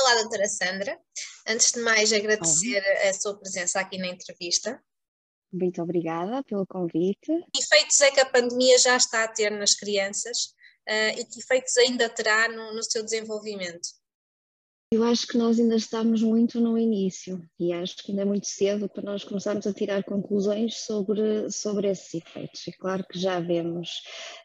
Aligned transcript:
Olá, 0.00 0.14
doutora 0.22 0.46
Sandra. 0.46 0.96
Antes 1.44 1.72
de 1.72 1.80
mais, 1.80 2.12
agradecer 2.12 2.80
Olá. 2.80 3.10
a 3.10 3.14
sua 3.14 3.36
presença 3.36 3.80
aqui 3.80 3.98
na 3.98 4.06
entrevista. 4.06 4.80
Muito 5.52 5.82
obrigada 5.82 6.40
pelo 6.44 6.64
convite. 6.68 7.26
Que 7.52 7.60
efeitos 7.60 8.00
é 8.02 8.12
que 8.12 8.20
a 8.20 8.30
pandemia 8.30 8.78
já 8.78 8.96
está 8.96 9.24
a 9.24 9.28
ter 9.28 9.50
nas 9.50 9.74
crianças 9.74 10.54
uh, 10.88 11.18
e 11.18 11.24
que 11.24 11.40
efeitos 11.40 11.76
ainda 11.78 12.08
terá 12.08 12.48
no, 12.48 12.74
no 12.74 12.82
seu 12.84 13.02
desenvolvimento? 13.02 13.88
Eu 14.90 15.04
acho 15.04 15.26
que 15.26 15.36
nós 15.36 15.60
ainda 15.60 15.76
estamos 15.76 16.22
muito 16.22 16.58
no 16.58 16.78
início 16.78 17.46
e 17.60 17.74
acho 17.74 17.98
que 17.98 18.10
ainda 18.10 18.22
é 18.22 18.24
muito 18.24 18.46
cedo 18.46 18.88
para 18.88 19.02
nós 19.02 19.22
começarmos 19.22 19.66
a 19.66 19.74
tirar 19.74 20.02
conclusões 20.02 20.78
sobre, 20.78 21.50
sobre 21.50 21.90
esses 21.90 22.14
efeitos. 22.14 22.66
É 22.66 22.72
claro 22.72 23.04
que 23.06 23.18
já 23.18 23.38
vemos 23.38 24.02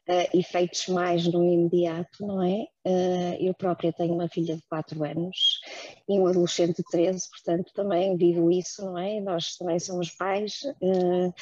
uh, 0.10 0.38
efeitos 0.38 0.88
mais 0.90 1.26
no 1.26 1.46
imediato, 1.46 2.28
não 2.28 2.44
é? 2.44 2.68
Uh, 2.86 3.38
eu 3.40 3.54
própria 3.54 3.94
tenho 3.94 4.14
uma 4.14 4.28
filha 4.28 4.58
de 4.58 4.64
4 4.64 5.02
anos 5.06 5.62
e 6.10 6.20
um 6.20 6.28
adolescente 6.28 6.76
de 6.76 6.84
13, 6.92 7.30
portanto 7.30 7.72
também 7.74 8.18
vivo 8.18 8.52
isso, 8.52 8.84
não 8.84 8.98
é? 8.98 9.22
Nós 9.22 9.56
também 9.56 9.80
somos 9.80 10.10
pais. 10.12 10.64
Uh, 10.82 11.34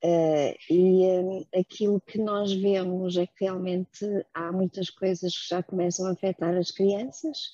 Uh, 0.00 0.54
e 0.70 1.58
aquilo 1.58 2.00
que 2.00 2.18
nós 2.18 2.52
vemos 2.52 3.16
é 3.16 3.26
que 3.26 3.44
realmente 3.46 4.06
há 4.32 4.52
muitas 4.52 4.90
coisas 4.90 5.36
que 5.36 5.48
já 5.48 5.60
começam 5.60 6.06
a 6.06 6.12
afetar 6.12 6.56
as 6.56 6.70
crianças, 6.70 7.50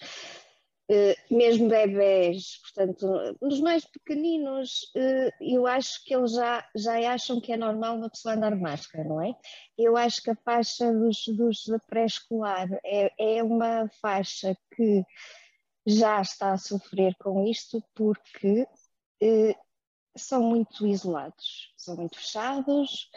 mesmo 1.30 1.68
bebés, 1.68 2.60
portanto, 2.62 3.38
nos 3.40 3.60
mais 3.60 3.84
pequeninos, 3.86 4.82
uh, 4.94 5.30
eu 5.40 5.66
acho 5.66 6.04
que 6.04 6.14
eles 6.14 6.32
já, 6.32 6.68
já 6.76 7.12
acham 7.12 7.40
que 7.40 7.52
é 7.52 7.56
normal 7.56 7.96
uma 7.96 8.10
pessoa 8.10 8.34
andar 8.34 8.54
máscara, 8.54 9.04
não 9.04 9.22
é? 9.22 9.34
Eu 9.78 9.96
acho 9.96 10.22
que 10.22 10.30
a 10.30 10.36
faixa 10.36 10.92
dos, 10.92 11.24
dos 11.28 11.64
pré-escolar 11.88 12.68
é, 12.84 13.10
é 13.18 13.42
uma 13.42 13.88
faixa 14.00 14.56
que 14.76 15.04
já 15.86 16.20
está 16.20 16.52
a 16.52 16.58
sofrer 16.58 17.14
com 17.16 17.46
isto 17.46 17.82
porque 17.94 18.66
uh, 19.22 19.54
são 20.16 20.42
muito 20.42 20.86
isolados, 20.86 21.72
são 21.76 21.96
muito 21.96 22.16
fechados, 22.16 23.10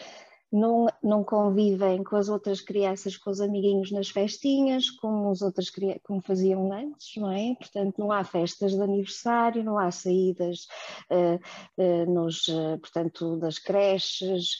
não, 0.51 0.87
não 1.03 1.23
convivem 1.23 2.03
com 2.03 2.15
as 2.15 2.29
outras 2.29 2.61
crianças, 2.61 3.17
com 3.17 3.29
os 3.29 3.41
amiguinhos 3.41 3.91
nas 3.91 4.09
festinhas, 4.09 4.89
como, 4.89 5.29
os 5.29 5.41
outros, 5.41 5.71
como 6.03 6.21
faziam 6.21 6.71
antes, 6.71 7.15
não 7.17 7.31
é? 7.31 7.55
Portanto, 7.55 7.95
não 7.97 8.11
há 8.11 8.23
festas 8.23 8.73
de 8.73 8.81
aniversário, 8.81 9.63
não 9.63 9.77
há 9.77 9.91
saídas 9.91 10.67
uh, 11.11 11.39
uh, 11.81 12.11
nos, 12.11 12.47
uh, 12.47 12.77
portanto, 12.79 13.37
das 13.37 13.59
creches. 13.59 14.57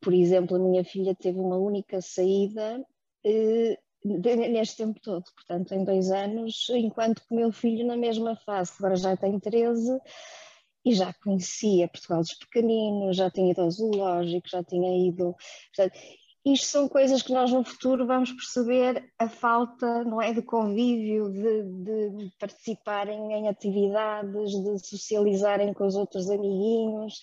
por 0.00 0.12
exemplo, 0.12 0.56
a 0.56 0.60
minha 0.60 0.84
filha 0.84 1.14
teve 1.14 1.40
uma 1.40 1.56
única 1.56 2.00
saída 2.00 2.84
neste 4.04 4.76
tempo 4.76 5.00
todo, 5.00 5.24
portanto, 5.34 5.72
em 5.72 5.82
dois 5.82 6.10
anos, 6.10 6.68
enquanto 6.70 7.22
que 7.22 7.32
o 7.32 7.36
meu 7.36 7.50
filho, 7.50 7.86
na 7.86 7.96
mesma 7.96 8.36
fase, 8.36 8.72
agora 8.78 8.96
já 8.96 9.16
tem 9.16 9.40
13, 9.40 9.98
e 10.84 10.94
já 10.94 11.12
conhecia 11.14 11.88
Portugal 11.88 12.20
dos 12.20 12.34
Pequeninos, 12.34 13.16
já 13.16 13.30
tinha 13.30 13.50
ido 13.50 13.62
ao 13.62 13.70
zoológico, 13.70 14.48
já 14.48 14.62
tinha 14.62 15.08
ido. 15.08 15.34
Portanto, 15.74 15.98
isto 16.44 16.66
são 16.66 16.86
coisas 16.86 17.22
que 17.22 17.32
nós 17.32 17.50
no 17.50 17.64
futuro 17.64 18.06
vamos 18.06 18.30
perceber 18.30 19.10
a 19.18 19.26
falta, 19.30 20.04
não 20.04 20.20
é, 20.20 20.30
de 20.30 20.42
convívio, 20.42 21.30
de, 21.30 21.62
de 21.62 22.30
participarem 22.38 23.32
em 23.32 23.48
atividades, 23.48 24.52
de 24.52 24.86
socializarem 24.86 25.72
com 25.72 25.86
os 25.86 25.94
outros 25.94 26.28
amiguinhos, 26.28 27.14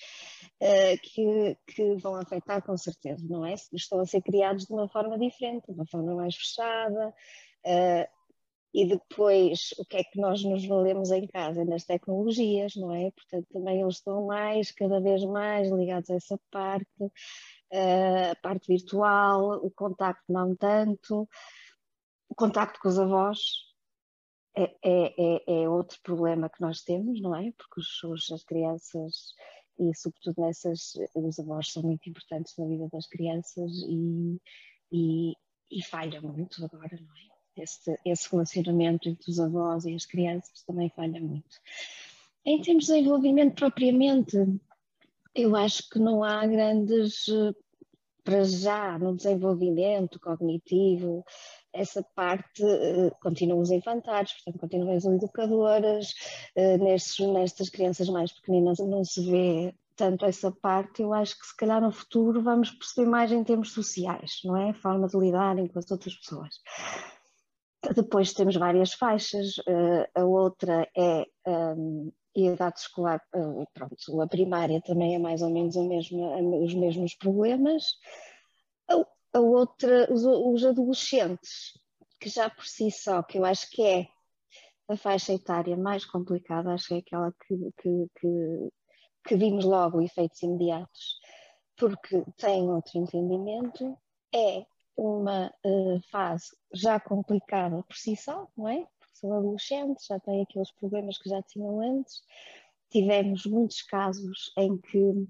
uh, 0.59 0.97
que, 1.03 1.55
que 1.67 1.95
vão 1.97 2.15
afetar 2.15 2.63
com 2.63 2.75
certeza, 2.75 3.23
não 3.29 3.45
é? 3.45 3.53
Estão 3.71 3.99
a 3.99 4.07
ser 4.07 4.23
criados 4.23 4.65
de 4.65 4.73
uma 4.73 4.89
forma 4.89 5.19
diferente, 5.19 5.67
de 5.67 5.73
uma 5.73 5.85
forma 5.85 6.15
mais 6.15 6.35
fechada. 6.35 7.13
E 8.73 8.85
depois 8.85 9.73
o 9.77 9.85
que 9.85 9.97
é 9.97 10.03
que 10.03 10.19
nós 10.19 10.43
nos 10.43 10.65
valemos 10.65 11.11
em 11.11 11.27
casa 11.27 11.65
nas 11.65 11.83
tecnologias, 11.83 12.73
não 12.75 12.93
é? 12.93 13.11
Portanto, 13.11 13.47
também 13.51 13.81
eles 13.81 13.95
estão 13.95 14.25
mais, 14.25 14.71
cada 14.71 14.99
vez 15.01 15.23
mais 15.25 15.69
ligados 15.69 16.09
a 16.09 16.15
essa 16.15 16.39
parte, 16.49 17.03
uh, 17.03 18.31
a 18.31 18.35
parte 18.41 18.67
virtual, 18.67 19.65
o 19.65 19.69
contacto 19.71 20.23
não 20.31 20.55
tanto, 20.55 21.27
o 22.29 22.35
contacto 22.35 22.79
com 22.79 22.87
os 22.87 22.97
avós 22.97 23.39
é, 24.55 24.63
é, 24.83 25.13
é, 25.17 25.63
é 25.63 25.69
outro 25.69 25.99
problema 26.01 26.49
que 26.49 26.61
nós 26.61 26.81
temos, 26.81 27.21
não 27.21 27.35
é? 27.35 27.51
Porque 27.57 27.81
os, 27.81 28.31
as 28.31 28.43
crianças 28.43 29.33
e 29.79 29.95
sobretudo 29.95 30.41
nessas, 30.41 30.93
os 31.15 31.39
avós 31.39 31.71
são 31.71 31.83
muito 31.83 32.07
importantes 32.09 32.55
na 32.57 32.67
vida 32.67 32.87
das 32.91 33.07
crianças 33.07 33.71
e, 33.87 34.39
e, 34.91 35.33
e 35.71 35.83
falham 35.83 36.21
muito 36.21 36.63
agora, 36.63 36.99
não 37.01 37.15
é? 37.15 37.30
Esse, 37.57 37.97
esse 38.05 38.29
relacionamento 38.31 39.09
entre 39.09 39.29
os 39.29 39.39
avós 39.39 39.85
e 39.85 39.93
as 39.95 40.05
crianças 40.05 40.63
também 40.65 40.89
falha 40.89 41.19
muito. 41.19 41.57
Em 42.45 42.61
termos 42.61 42.85
de 42.85 42.93
desenvolvimento 42.93 43.55
propriamente, 43.55 44.37
eu 45.35 45.55
acho 45.55 45.89
que 45.89 45.99
não 45.99 46.23
há 46.23 46.45
grandes, 46.45 47.25
para 48.23 48.43
já, 48.43 48.97
no 48.97 49.15
desenvolvimento 49.15 50.19
cognitivo, 50.19 51.23
essa 51.73 52.03
parte 52.15 52.63
uh, 52.63 53.11
continuam 53.21 53.61
os 53.61 53.71
infantários, 53.71 54.33
portanto 54.33 54.59
continuam 54.59 54.95
as 54.95 55.05
educadoras, 55.05 56.09
uh, 56.55 56.83
nestes, 56.83 57.25
nestas 57.27 57.69
crianças 57.69 58.09
mais 58.09 58.31
pequeninas 58.33 58.79
não 58.79 59.03
se 59.03 59.23
vê 59.23 59.73
tanto 59.95 60.25
essa 60.25 60.51
parte, 60.51 61.01
eu 61.01 61.13
acho 61.13 61.37
que 61.37 61.45
se 61.45 61.55
calhar 61.55 61.79
no 61.79 61.91
futuro 61.91 62.41
vamos 62.41 62.71
perceber 62.71 63.07
mais 63.07 63.31
em 63.31 63.43
termos 63.43 63.71
sociais, 63.71 64.39
não 64.43 64.57
é? 64.57 64.71
A 64.71 64.73
forma 64.73 65.07
de 65.07 65.17
lidarem 65.17 65.67
com 65.67 65.77
as 65.77 65.91
outras 65.91 66.15
pessoas. 66.15 66.59
Depois 67.95 68.33
temos 68.33 68.55
várias 68.55 68.93
faixas, 68.93 69.57
uh, 69.59 70.05
a 70.13 70.23
outra 70.23 70.87
é 70.95 71.25
a 71.45 71.75
idade 72.35 72.79
escolar, 72.79 73.21
uh, 73.35 73.65
pronto, 73.73 74.21
a 74.21 74.27
primária 74.27 74.81
também 74.81 75.15
é 75.15 75.19
mais 75.19 75.41
ou 75.41 75.49
menos 75.49 75.75
mesmo, 75.75 76.63
os 76.63 76.73
mesmos 76.73 77.15
problemas. 77.15 77.83
A 79.33 79.39
outra, 79.39 80.11
os, 80.11 80.23
os, 80.25 80.65
adolescentes, 80.65 81.79
que 82.19 82.29
já 82.29 82.49
por 82.49 82.65
si 82.65 82.91
só, 82.91 83.23
que 83.23 83.37
eu 83.37 83.45
acho 83.45 83.69
que 83.71 83.81
é 83.81 84.07
a 84.89 84.97
faixa 84.97 85.33
etária 85.33 85.77
mais 85.77 86.05
complicada, 86.05 86.73
acho 86.73 86.89
que 86.89 86.93
é 86.95 86.97
aquela 86.97 87.31
que, 87.31 87.55
que, 87.81 88.07
que, 88.19 88.69
que 89.25 89.35
vimos 89.37 89.63
logo 89.63 90.01
efeitos 90.01 90.41
imediatos, 90.43 91.19
porque 91.77 92.23
tem 92.37 92.69
outro 92.69 92.99
entendimento, 92.99 93.97
é 94.33 94.65
uma 95.01 95.51
uh, 95.65 95.99
fase 96.11 96.45
já 96.73 96.99
complicada 96.99 97.83
por 97.83 97.95
si 97.95 98.15
só, 98.15 98.47
não 98.55 98.67
é? 98.67 98.85
Porque 98.99 99.15
são 99.15 99.33
adolescentes, 99.33 100.05
já 100.05 100.19
têm 100.19 100.43
aqueles 100.43 100.71
problemas 100.73 101.17
que 101.17 101.27
já 101.27 101.41
tinham 101.41 101.81
antes. 101.81 102.21
Tivemos 102.91 103.45
muitos 103.47 103.81
casos 103.81 104.51
em 104.57 104.77
que 104.77 105.27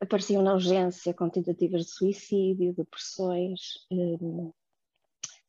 apareciam 0.00 0.42
na 0.42 0.54
urgência 0.54 1.12
com 1.12 1.28
tentativas 1.28 1.86
de 1.86 1.90
suicídio, 1.90 2.74
depressões. 2.74 3.60
Um, 3.90 4.48
eh, 4.48 4.52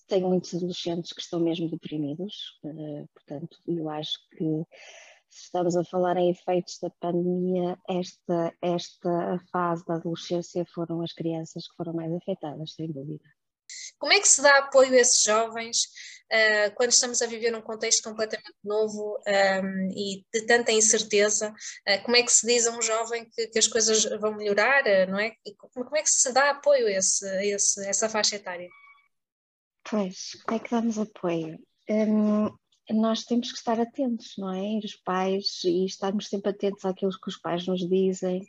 tenho 0.07 0.29
muitos 0.29 0.55
adolescentes 0.55 1.13
que 1.13 1.21
estão 1.21 1.39
mesmo 1.39 1.69
deprimidos, 1.69 2.59
uh, 2.63 3.07
portanto, 3.13 3.57
eu 3.67 3.89
acho 3.89 4.17
que 4.31 4.65
se 5.29 5.45
estamos 5.45 5.75
a 5.75 5.83
falar 5.83 6.17
em 6.17 6.29
efeitos 6.29 6.79
da 6.79 6.89
pandemia, 6.89 7.77
esta, 7.87 8.53
esta 8.61 9.39
fase 9.51 9.85
da 9.85 9.95
adolescência 9.95 10.65
foram 10.73 11.01
as 11.01 11.11
crianças 11.11 11.67
que 11.67 11.75
foram 11.75 11.93
mais 11.93 12.11
afetadas, 12.13 12.73
sem 12.73 12.91
dúvida. 12.91 13.23
Como 13.97 14.13
é 14.13 14.19
que 14.19 14.27
se 14.27 14.41
dá 14.41 14.59
apoio 14.59 14.93
a 14.93 14.97
esses 14.97 15.23
jovens 15.23 15.83
uh, 16.31 16.75
quando 16.75 16.91
estamos 16.91 17.21
a 17.21 17.27
viver 17.27 17.51
num 17.51 17.61
contexto 17.61 18.03
completamente 18.03 18.55
novo 18.63 19.17
um, 19.17 19.31
ehm, 19.31 19.91
e 19.95 20.25
de 20.33 20.45
tanta 20.45 20.71
incerteza? 20.71 21.53
Uh, 21.87 22.03
como 22.03 22.17
é 22.17 22.23
que 22.23 22.31
se 22.31 22.45
diz 22.45 22.67
a 22.67 22.77
um 22.77 22.81
jovem 22.81 23.29
que, 23.29 23.47
que 23.47 23.59
as 23.59 23.67
coisas 23.67 24.03
vão 24.19 24.35
melhorar, 24.35 24.83
não 25.07 25.19
é? 25.19 25.33
E 25.45 25.55
como 25.55 25.95
é 25.95 26.01
que 26.01 26.09
se 26.09 26.31
dá 26.31 26.51
apoio 26.51 26.87
a, 26.87 26.91
esse, 26.91 27.27
a 27.27 27.45
esse, 27.45 27.87
essa 27.87 28.09
faixa 28.09 28.35
etária? 28.35 28.69
Pois, 29.89 30.31
como 30.45 30.57
é 30.57 30.63
que 30.63 30.71
damos 30.71 30.97
apoio? 30.97 31.59
Um, 31.89 32.49
nós 32.89 33.23
temos 33.23 33.51
que 33.51 33.57
estar 33.57 33.79
atentos, 33.79 34.33
não 34.37 34.53
é? 34.53 34.79
Os 34.83 34.95
pais, 34.95 35.63
e 35.63 35.85
estarmos 35.85 36.27
sempre 36.27 36.51
atentos 36.51 36.83
àquilo 36.85 37.11
que 37.11 37.29
os 37.29 37.37
pais 37.37 37.65
nos 37.67 37.87
dizem. 37.87 38.41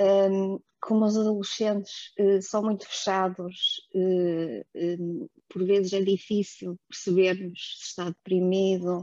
Um, 0.00 0.58
como 0.80 1.04
os 1.04 1.16
adolescentes 1.16 2.12
uh, 2.18 2.40
são 2.40 2.62
muito 2.62 2.86
fechados, 2.86 3.82
uh, 3.94 4.64
um, 4.74 5.28
por 5.48 5.64
vezes 5.64 5.92
é 5.92 6.00
difícil 6.00 6.78
percebermos 6.88 7.76
se 7.78 7.88
está 7.88 8.04
deprimido, 8.04 9.00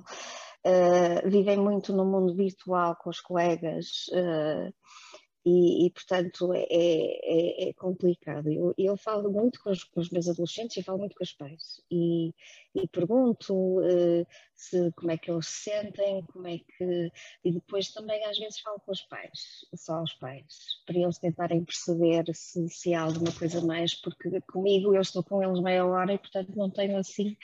uh, 0.66 1.30
vivem 1.30 1.58
muito 1.58 1.94
no 1.94 2.06
mundo 2.06 2.34
virtual 2.36 2.96
com 2.96 3.10
os 3.10 3.20
colegas 3.20 4.06
e, 5.46 5.86
e, 5.86 5.90
portanto 5.92 6.52
é, 6.54 6.66
é, 6.70 7.70
é 7.70 7.74
complicado. 7.74 8.52
Eu, 8.52 8.74
eu, 8.78 8.98
falo 8.98 9.32
muito 9.32 9.62
com 9.62 9.70
os, 9.70 9.84
com 9.84 10.00
os, 10.00 10.10
meus 10.10 10.28
adolescentes 10.28 10.78
e 10.78 10.84
falo 10.84 10.98
muito 10.98 11.16
com 11.16 11.24
os 11.24 11.34
pais 11.34 11.82
e, 11.92 12.34
e 12.74 12.88
pergunto 12.88 13.54
uh, 13.54 14.26
se, 14.56 14.92
como 14.94 15.12
é 15.12 15.18
que 15.18 15.30
eles 15.30 15.46
se 15.48 15.70
sentem, 15.70 16.24
como 16.34 16.48
é 16.48 16.58
que. 16.58 17.12
E 17.44 17.52
depois 17.52 17.92
também 17.92 18.24
às 18.26 18.40
vezes 18.40 18.60
falo 18.60 18.80
com 18.80 18.92
os 18.92 19.02
pais, 19.04 19.66
só 19.76 20.02
os 20.02 20.14
pais, 20.14 20.82
para 20.86 20.98
eles 20.98 21.20
tentarem 21.20 21.64
perceber 21.64 22.26
se, 22.34 22.68
se 22.70 22.94
há 22.96 23.04
alguma 23.04 23.32
coisa 23.32 23.62
mais, 23.64 23.94
porque 23.94 24.42
comigo 24.52 24.96
eu 24.96 25.02
estou 25.02 25.24
com 25.24 25.44
eles 25.44 25.62
meia 25.62 25.86
hora 25.86 26.14
e 26.14 26.18
portanto 26.18 26.56
não 26.56 26.72
tenho 26.72 26.98
assim 26.98 27.38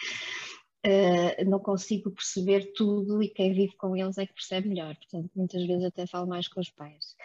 uh, 0.86 1.50
não 1.50 1.60
consigo 1.60 2.12
perceber 2.12 2.74
tudo 2.74 3.22
e 3.22 3.30
quem 3.30 3.54
vive 3.54 3.76
com 3.76 3.96
eles 3.96 4.18
é 4.18 4.26
que 4.26 4.34
percebe 4.34 4.70
melhor. 4.70 4.96
Portanto, 4.96 5.30
muitas 5.36 5.66
vezes 5.66 5.86
até 5.86 6.08
falo 6.08 6.28
mais 6.28 6.48
com 6.48 6.60
os 6.60 6.70
pais. 6.70 7.16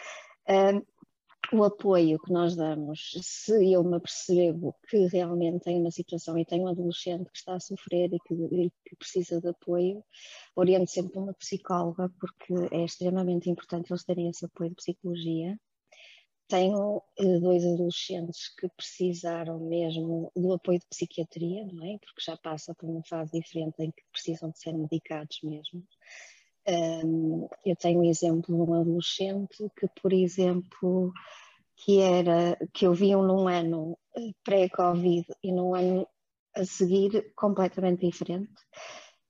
O 1.53 1.63
apoio 1.63 2.19
que 2.19 2.33
nós 2.33 2.57
damos, 2.57 3.13
se 3.23 3.73
eu 3.73 3.85
me 3.85 4.01
percebo 4.01 4.75
que 4.89 5.07
realmente 5.07 5.63
tem 5.63 5.79
uma 5.79 5.93
situação 5.93 6.37
e 6.37 6.45
tenho 6.45 6.65
um 6.65 6.69
adolescente 6.69 7.31
que 7.31 7.39
está 7.39 7.55
a 7.55 7.61
sofrer 7.61 8.13
e 8.13 8.19
que, 8.19 8.35
e 8.35 8.71
que 8.85 8.97
precisa 8.97 9.41
de 9.41 9.49
apoio, 9.49 10.05
oriento 10.57 10.91
sempre 10.91 11.19
uma 11.19 11.33
psicóloga, 11.35 12.11
porque 12.19 12.75
é 12.75 12.85
extremamente 12.85 13.49
importante 13.49 13.93
eles 13.93 14.05
terem 14.05 14.29
esse 14.29 14.45
apoio 14.45 14.71
de 14.71 14.77
psicologia. 14.77 15.57
Tenho 16.49 17.01
eh, 17.19 17.39
dois 17.39 17.65
adolescentes 17.65 18.53
que 18.57 18.69
precisaram 18.77 19.61
mesmo 19.61 20.33
do 20.35 20.53
apoio 20.53 20.81
de 20.81 20.87
psiquiatria, 20.87 21.65
não 21.73 21.85
é? 21.85 21.97
Porque 21.99 22.23
já 22.25 22.37
passa 22.37 22.75
por 22.75 22.89
uma 22.89 23.05
fase 23.05 23.41
diferente 23.41 23.77
em 23.81 23.93
que 23.93 24.03
precisam 24.11 24.51
de 24.51 24.59
ser 24.59 24.73
medicados 24.73 25.39
mesmo. 25.45 25.85
Um, 26.69 27.49
eu 27.65 27.77
tenho 27.77 28.01
um 28.01 28.05
exemplo 28.05 28.43
de 28.43 28.53
um 28.53 28.75
adolescente 28.75 29.71
que, 29.77 29.89
por 30.03 30.13
exemplo, 30.13 31.13
que 31.77 32.01
era 32.01 32.57
que 32.73 32.87
eu 32.87 32.95
vi 32.95 33.15
num 33.15 33.47
ano 33.47 33.99
eh, 34.17 34.33
pré-Covid 34.43 35.27
e 35.43 35.53
num 35.53 35.75
ano 35.75 36.09
a 36.55 36.65
seguir 36.65 37.33
completamente 37.37 38.07
diferente, 38.07 38.53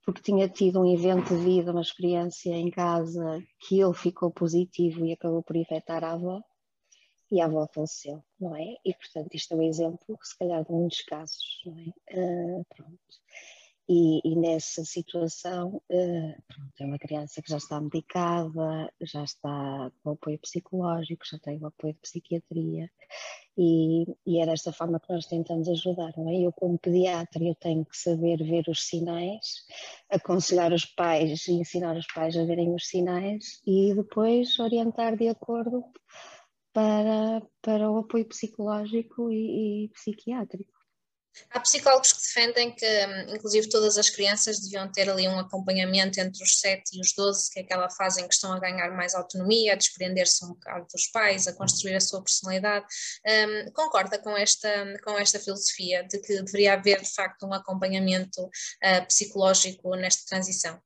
porque 0.05 0.23
tinha 0.23 0.49
tido 0.49 0.81
um 0.81 0.87
evento 0.87 1.37
de 1.37 1.43
vida, 1.45 1.73
uma 1.73 1.83
experiência 1.83 2.55
em 2.55 2.71
casa 2.71 3.43
que 3.61 3.81
ele 3.81 3.95
ficou 3.95 4.31
positivo 4.31 5.05
e 5.05 5.13
acabou 5.13 5.43
por 5.43 5.57
infectar 5.57 6.05
a 6.05 6.13
avó 6.13 6.41
e 7.31 7.41
a 7.41 7.47
avó 7.47 7.67
faleceu, 7.75 8.23
não 8.39 8.55
é? 8.55 8.77
E 8.85 8.95
portanto 8.95 9.35
isto 9.35 9.53
é 9.53 9.57
um 9.57 9.63
exemplo, 9.63 10.19
se 10.23 10.39
calhar, 10.39 10.65
de 10.65 10.71
muitos 10.71 11.03
casos, 11.03 11.63
não 11.67 11.77
é? 11.79 12.17
Uh, 12.17 12.65
pronto. 12.75 13.01
E, 13.89 14.21
e, 14.25 14.35
nessa 14.35 14.85
situação, 14.85 15.81
uh, 15.91 16.43
é 16.81 16.85
uma 16.85 16.99
criança 16.99 17.41
que 17.41 17.51
já 17.51 17.59
está 17.59 17.81
medicada, 17.81 18.93
já 19.01 19.23
está 19.23 19.93
com 20.03 20.11
apoio 20.11 20.39
psicológico, 20.41 21.25
já 21.25 21.39
tem 21.39 21.59
o 21.63 21.67
apoio 21.67 21.95
de 21.95 22.01
psiquiatria, 22.01 22.91
e, 23.59 24.05
e 24.27 24.41
é 24.41 24.47
desta 24.47 24.73
forma 24.73 25.01
que 25.01 25.11
nós 25.11 25.27
tentamos 25.27 25.69
ajudar, 25.69 26.13
não 26.17 26.29
é? 26.29 26.37
Eu, 26.37 26.53
como 26.53 26.79
pediatra, 26.79 27.43
eu 27.43 27.55
tenho 27.55 27.85
que 27.87 27.97
saber 27.97 28.39
ver 28.39 28.65
os 28.69 28.87
sinais, 28.87 29.65
aconselhar 30.11 30.73
os 30.73 30.85
pais 30.85 31.47
e 31.47 31.53
ensinar 31.53 31.97
os 31.97 32.07
pais 32.09 32.37
a 32.37 32.45
verem 32.45 32.75
os 32.75 32.87
sinais 32.87 33.61
e 33.67 33.95
depois 33.95 34.59
orientar 34.59 35.17
de 35.17 35.29
acordo 35.29 35.85
para, 36.73 37.41
para 37.63 37.91
o 37.91 37.99
apoio 37.99 38.27
psicológico 38.27 39.33
e, 39.33 39.87
e 39.87 39.89
psiquiátrico. 39.89 40.76
Há 41.51 41.61
psicólogos 41.61 42.13
que 42.13 42.23
defendem 42.23 42.75
que, 42.75 42.87
hum, 42.87 43.35
inclusive, 43.35 43.69
todas 43.69 43.97
as 43.97 44.11
crianças 44.11 44.61
deviam 44.61 44.91
ter 44.91 45.09
ali 45.09 45.29
um 45.29 45.39
acompanhamento 45.39 46.21
entre 46.21 46.43
os 46.43 46.59
7 46.61 46.97
e 46.97 47.01
os 47.01 47.13
12, 47.15 47.51
que 47.51 47.61
é 47.61 47.63
aquela 47.63 47.91
fase 47.91 48.21
em 48.21 48.29
que 48.29 48.35
estão 48.35 48.53
a 48.53 48.59
ganhar 48.59 48.91
mais 48.91 49.15
autonomia, 49.15 49.73
a 49.73 49.77
desprender-se 49.77 50.45
um 50.45 50.49
bocado 50.49 50.87
dos 50.93 51.07
pais, 51.09 51.47
a 51.47 51.53
construir 51.53 51.95
a 51.97 52.01
sua 52.01 52.23
personalidade. 52.23 52.87
Um, 53.27 53.71
concorda 53.73 54.19
com 54.19 54.37
esta, 54.37 54.99
com 55.05 55.19
esta 55.19 55.39
filosofia 55.39 56.05
de 56.05 56.19
que 56.19 56.43
deveria 56.43 56.75
haver, 56.75 57.01
de 57.01 57.13
facto, 57.13 57.47
um 57.47 57.53
acompanhamento 57.53 58.43
uh, 58.43 59.07
psicológico 59.07 59.95
nesta 59.97 60.25
transição? 60.27 60.81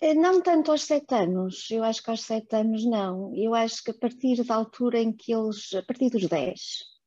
Eh, 0.00 0.14
não 0.14 0.40
tanto 0.40 0.70
aos 0.70 0.84
sete 0.84 1.12
anos, 1.14 1.68
eu 1.70 1.82
acho 1.82 2.02
que 2.02 2.10
aos 2.10 2.22
sete 2.22 2.54
anos 2.54 2.84
não. 2.84 3.34
Eu 3.34 3.54
acho 3.54 3.82
que 3.82 3.90
a 3.90 3.94
partir 3.94 4.44
da 4.44 4.54
altura 4.54 5.00
em 5.00 5.12
que 5.12 5.32
eles, 5.34 5.74
a 5.74 5.82
partir 5.82 6.08
dos 6.10 6.26
dez, 6.28 6.84
é 6.94 6.97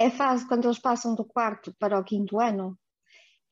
a 0.00 0.10
fase 0.10 0.46
quando 0.48 0.64
eles 0.66 0.78
passam 0.78 1.14
do 1.14 1.24
quarto 1.24 1.74
para 1.78 1.98
o 1.98 2.04
quinto 2.04 2.40
ano, 2.40 2.78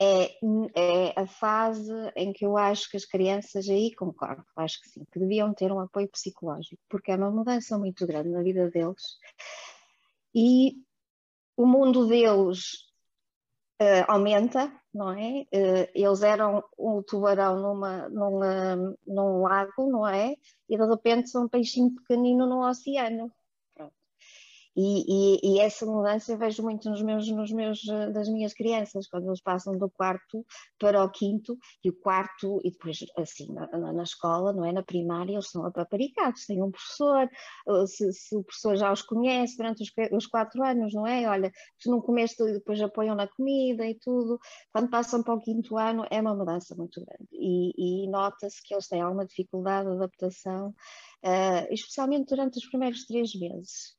é, 0.00 0.38
é, 0.74 1.20
a 1.20 1.26
fase 1.26 1.92
em 2.14 2.32
que 2.32 2.46
eu 2.46 2.56
acho 2.56 2.88
que 2.90 2.96
as 2.96 3.04
crianças, 3.04 3.68
aí 3.68 3.94
concordo, 3.94 4.44
acho 4.56 4.80
que 4.80 4.88
sim, 4.88 5.04
que 5.12 5.18
deviam 5.18 5.52
ter 5.52 5.72
um 5.72 5.80
apoio 5.80 6.08
psicológico, 6.08 6.80
porque 6.88 7.10
é 7.10 7.16
uma 7.16 7.30
mudança 7.30 7.76
muito 7.76 8.06
grande 8.06 8.28
na 8.28 8.42
vida 8.42 8.70
deles 8.70 9.18
e 10.34 10.76
o 11.56 11.66
mundo 11.66 12.06
deles 12.06 12.88
uh, 13.82 14.04
aumenta, 14.06 14.72
não 14.94 15.10
é? 15.10 15.42
Uh, 15.52 15.90
eles 15.92 16.22
eram 16.22 16.62
um 16.78 17.02
tubarão 17.02 17.60
numa, 17.60 18.08
numa, 18.08 18.76
num 19.04 19.42
lago, 19.42 19.90
não 19.90 20.06
é? 20.06 20.36
E 20.68 20.76
de 20.76 20.86
repente 20.86 21.28
são 21.28 21.44
um 21.44 21.48
peixinho 21.48 21.94
pequenino 21.94 22.46
no 22.46 22.64
oceano. 22.64 23.32
E, 24.80 25.02
e, 25.08 25.40
e, 25.42 25.58
essa 25.58 25.84
mudança 25.84 26.30
eu 26.30 26.38
vejo 26.38 26.62
muito 26.62 26.88
nos 26.88 27.02
meus, 27.02 27.28
nos 27.28 27.50
meus, 27.50 27.88
eh, 27.88 28.10
das 28.12 28.28
minhas 28.28 28.54
crianças, 28.54 29.08
quando 29.08 29.26
eles 29.26 29.42
passam 29.42 29.76
do 29.76 29.90
quarto 29.90 30.46
para 30.78 31.02
o 31.02 31.10
quinto, 31.10 31.58
e 31.82 31.90
o 31.90 31.92
quarto, 31.92 32.60
e 32.62 32.70
depois 32.70 32.98
assim, 33.16 33.52
na, 33.52 33.66
na 33.92 34.02
escola, 34.04 34.52
não 34.52 34.64
é? 34.64 34.70
Na 34.70 34.84
primária, 34.84 35.32
eles 35.32 35.50
são 35.50 35.66
apaparicados, 35.66 36.46
têm 36.46 36.62
um 36.62 36.70
professor, 36.70 37.28
eh, 37.68 37.86
se, 37.86 38.12
se, 38.12 38.36
o 38.36 38.44
professor 38.44 38.76
já 38.76 38.92
os 38.92 39.02
conhece 39.02 39.56
durante 39.56 39.82
os, 39.82 39.90
os 40.12 40.26
quatro 40.28 40.62
anos, 40.62 40.94
não 40.94 41.04
é? 41.04 41.28
Olha, 41.28 41.50
se 41.76 41.90
não 41.90 42.00
comeste, 42.00 42.44
depois 42.44 42.80
apoiam 42.80 43.16
na 43.16 43.26
comida 43.26 43.84
e 43.84 43.96
tudo. 43.96 44.38
Quando 44.72 44.90
passam 44.90 45.24
para 45.24 45.34
o 45.34 45.40
quinto 45.40 45.76
ano, 45.76 46.06
é 46.08 46.20
uma 46.20 46.36
mudança 46.36 46.76
muito 46.76 47.04
grande. 47.04 47.28
E, 47.32 48.04
e 48.04 48.08
nota-se 48.08 48.62
que 48.62 48.74
eles 48.74 48.86
têm 48.86 49.00
alguma 49.00 49.26
dificuldade 49.26 49.88
de 49.90 49.96
adaptação, 49.96 50.68
uh, 50.68 51.74
especialmente 51.74 52.28
durante 52.28 52.58
os 52.58 52.66
primeiros 52.66 53.04
três 53.06 53.34
meses 53.34 53.98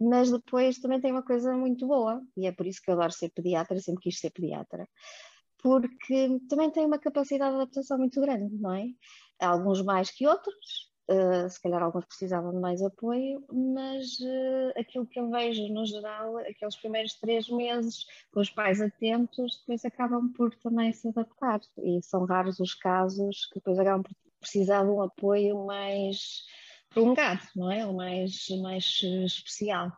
mas 0.00 0.30
depois 0.30 0.78
também 0.78 1.00
tem 1.00 1.12
uma 1.12 1.22
coisa 1.22 1.54
muito 1.54 1.86
boa, 1.86 2.22
e 2.36 2.46
é 2.46 2.52
por 2.52 2.66
isso 2.66 2.80
que 2.82 2.90
eu 2.90 2.94
adoro 2.94 3.12
ser 3.12 3.30
pediatra, 3.30 3.78
sempre 3.80 4.04
quis 4.04 4.18
ser 4.18 4.30
pediatra, 4.30 4.88
porque 5.62 6.40
também 6.48 6.70
tem 6.70 6.86
uma 6.86 6.98
capacidade 6.98 7.50
de 7.50 7.60
adaptação 7.60 7.98
muito 7.98 8.20
grande, 8.20 8.56
não 8.56 8.74
é? 8.74 8.86
Alguns 9.38 9.82
mais 9.82 10.10
que 10.10 10.26
outros, 10.26 10.90
Uh, 11.10 11.50
se 11.50 11.60
calhar 11.60 11.82
alguns 11.82 12.04
precisavam 12.04 12.52
de 12.52 12.60
mais 12.60 12.80
apoio, 12.80 13.44
mas 13.52 14.16
uh, 14.20 14.78
aquilo 14.78 15.04
que 15.04 15.18
eu 15.18 15.28
vejo 15.28 15.66
no 15.66 15.84
geral, 15.84 16.36
aqueles 16.38 16.76
primeiros 16.76 17.14
três 17.14 17.48
meses 17.48 18.06
com 18.32 18.38
os 18.38 18.48
pais 18.48 18.80
atentos, 18.80 19.58
depois 19.58 19.84
acabam 19.84 20.32
por 20.32 20.54
também 20.54 20.92
se 20.92 21.08
adaptar. 21.08 21.60
E 21.78 22.00
são 22.00 22.24
raros 22.26 22.60
os 22.60 22.74
casos 22.74 23.46
que 23.46 23.58
depois 23.58 23.76
acabam 23.80 24.04
por 24.04 24.14
precisar 24.38 24.84
de 24.84 24.90
um 24.90 25.02
apoio 25.02 25.66
mais 25.66 26.44
prolongado, 26.90 27.42
não 27.56 27.70
é? 27.70 27.86
O 27.86 27.94
mais, 27.94 28.48
mais 28.60 29.00
especial, 29.02 29.90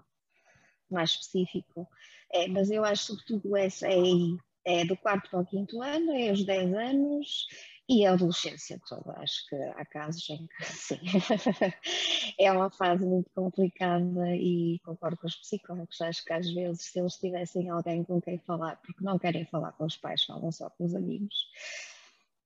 mais 0.91 1.11
específico. 1.11 1.89
É, 2.33 2.47
mas 2.49 2.71
eu 2.71 2.85
acho 2.85 3.17
que 3.17 3.27
tudo 3.27 3.57
é, 3.57 3.67
é, 3.67 4.81
é 4.81 4.85
do 4.85 4.97
quarto 4.97 5.37
ao 5.37 5.45
quinto 5.45 5.83
ano, 5.83 6.13
é 6.13 6.31
aos 6.31 6.45
10 6.45 6.75
anos 6.75 7.47
e 7.89 8.07
a 8.07 8.13
adolescência 8.13 8.81
toda. 8.89 9.13
Acho 9.19 9.47
que 9.49 9.57
há 9.57 9.85
casos 9.85 10.29
em 10.31 10.47
que 10.47 10.65
sim. 10.65 11.01
é 12.39 12.53
uma 12.53 12.71
fase 12.71 13.05
muito 13.05 13.31
complicada 13.35 14.35
e 14.37 14.79
concordo 14.85 15.17
com 15.17 15.27
os 15.27 15.37
psicólogos. 15.37 16.01
Acho 16.01 16.25
que 16.25 16.33
às 16.33 16.51
vezes, 16.53 16.85
se 16.85 17.01
eles 17.01 17.17
tivessem 17.17 17.69
alguém 17.69 18.05
com 18.05 18.21
quem 18.21 18.39
falar, 18.39 18.77
porque 18.77 19.05
não 19.05 19.19
querem 19.19 19.45
falar 19.47 19.73
com 19.73 19.85
os 19.85 19.97
pais, 19.97 20.25
falam 20.25 20.53
só 20.53 20.71
com 20.71 20.85
os 20.85 20.95
amigos 20.95 21.35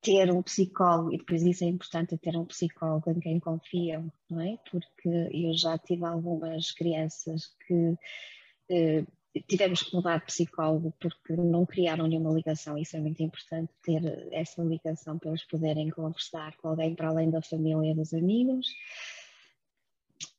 ter 0.06 0.30
um 0.30 0.40
psicólogo, 0.40 1.12
e 1.12 1.18
depois 1.18 1.42
isso 1.42 1.64
é 1.64 1.66
importante 1.66 2.14
é 2.14 2.16
ter 2.16 2.36
um 2.36 2.44
psicólogo 2.44 3.10
em 3.10 3.18
quem 3.18 3.40
confiam, 3.40 4.10
não 4.30 4.40
é? 4.40 4.56
Porque 4.70 5.08
eu 5.32 5.52
já 5.52 5.76
tive 5.76 6.04
algumas 6.04 6.70
crianças 6.70 7.52
que 7.66 7.98
eh, 8.70 9.04
tivemos 9.48 9.82
que 9.82 9.96
mudar 9.96 10.18
de 10.20 10.26
psicólogo 10.26 10.94
porque 11.00 11.32
não 11.32 11.66
criaram 11.66 12.06
nenhuma 12.06 12.32
ligação, 12.32 12.78
isso 12.78 12.96
é 12.96 13.00
muito 13.00 13.20
importante, 13.20 13.72
ter 13.82 14.28
essa 14.30 14.62
ligação 14.62 15.18
para 15.18 15.30
eles 15.30 15.44
poderem 15.44 15.90
conversar 15.90 16.56
com 16.58 16.68
alguém 16.68 16.94
para 16.94 17.08
além 17.08 17.28
da 17.28 17.42
família 17.42 17.90
e 17.90 17.94
dos 17.96 18.14
amigos. 18.14 18.68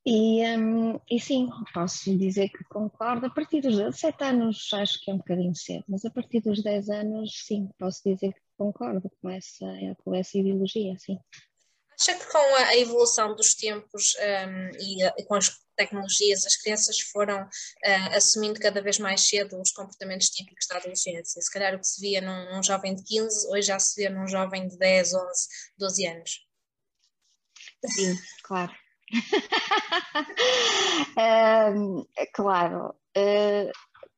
E, 0.05 0.41
um, 0.57 0.97
e 1.11 1.19
sim, 1.19 1.49
posso 1.73 2.17
dizer 2.17 2.47
que 2.47 2.63
concordo. 2.69 3.25
A 3.25 3.29
partir 3.29 3.59
dos 3.59 3.99
7 3.99 4.23
anos 4.23 4.69
acho 4.73 5.03
que 5.03 5.11
é 5.11 5.13
um 5.13 5.17
bocadinho 5.17 5.53
cedo, 5.53 5.83
mas 5.89 6.05
a 6.05 6.09
partir 6.09 6.39
dos 6.39 6.63
10 6.63 6.89
anos, 6.89 7.45
sim, 7.45 7.69
posso 7.77 8.01
dizer 8.05 8.31
que 8.31 8.46
concordo 8.57 9.11
com 9.21 9.29
essa, 9.29 9.65
com 10.03 10.15
essa 10.15 10.37
ideologia, 10.37 10.97
sim. 10.97 11.19
Acha 11.99 12.13
que 12.13 12.31
com 12.31 12.37
a 12.37 12.77
evolução 12.77 13.35
dos 13.35 13.55
tempos 13.55 14.15
um, 14.15 14.69
e, 14.79 15.03
e, 15.03 15.25
com 15.25 15.33
as 15.33 15.49
tecnologias, 15.75 16.45
as 16.45 16.55
crianças 16.55 16.99
foram 16.99 17.43
uh, 17.43 18.15
assumindo 18.15 18.59
cada 18.59 18.79
vez 18.81 18.99
mais 18.99 19.27
cedo 19.27 19.59
os 19.59 19.71
comportamentos 19.71 20.29
típicos 20.29 20.67
da 20.67 20.77
adolescência? 20.77 21.41
Se 21.41 21.51
calhar 21.51 21.73
o 21.73 21.79
que 21.79 21.87
se 21.87 21.99
via 21.99 22.21
num, 22.21 22.55
num 22.55 22.61
jovem 22.61 22.93
de 22.93 23.03
15, 23.03 23.47
hoje 23.49 23.67
já 23.67 23.79
se 23.79 23.99
vê 23.99 24.09
num 24.09 24.27
jovem 24.27 24.67
de 24.67 24.77
10, 24.77 25.15
11, 25.15 25.47
12 25.77 26.07
anos. 26.07 26.47
Sim, 27.85 28.15
claro. 28.43 28.71
um, 31.75 32.05
claro, 32.33 32.89
uh, 33.17 33.71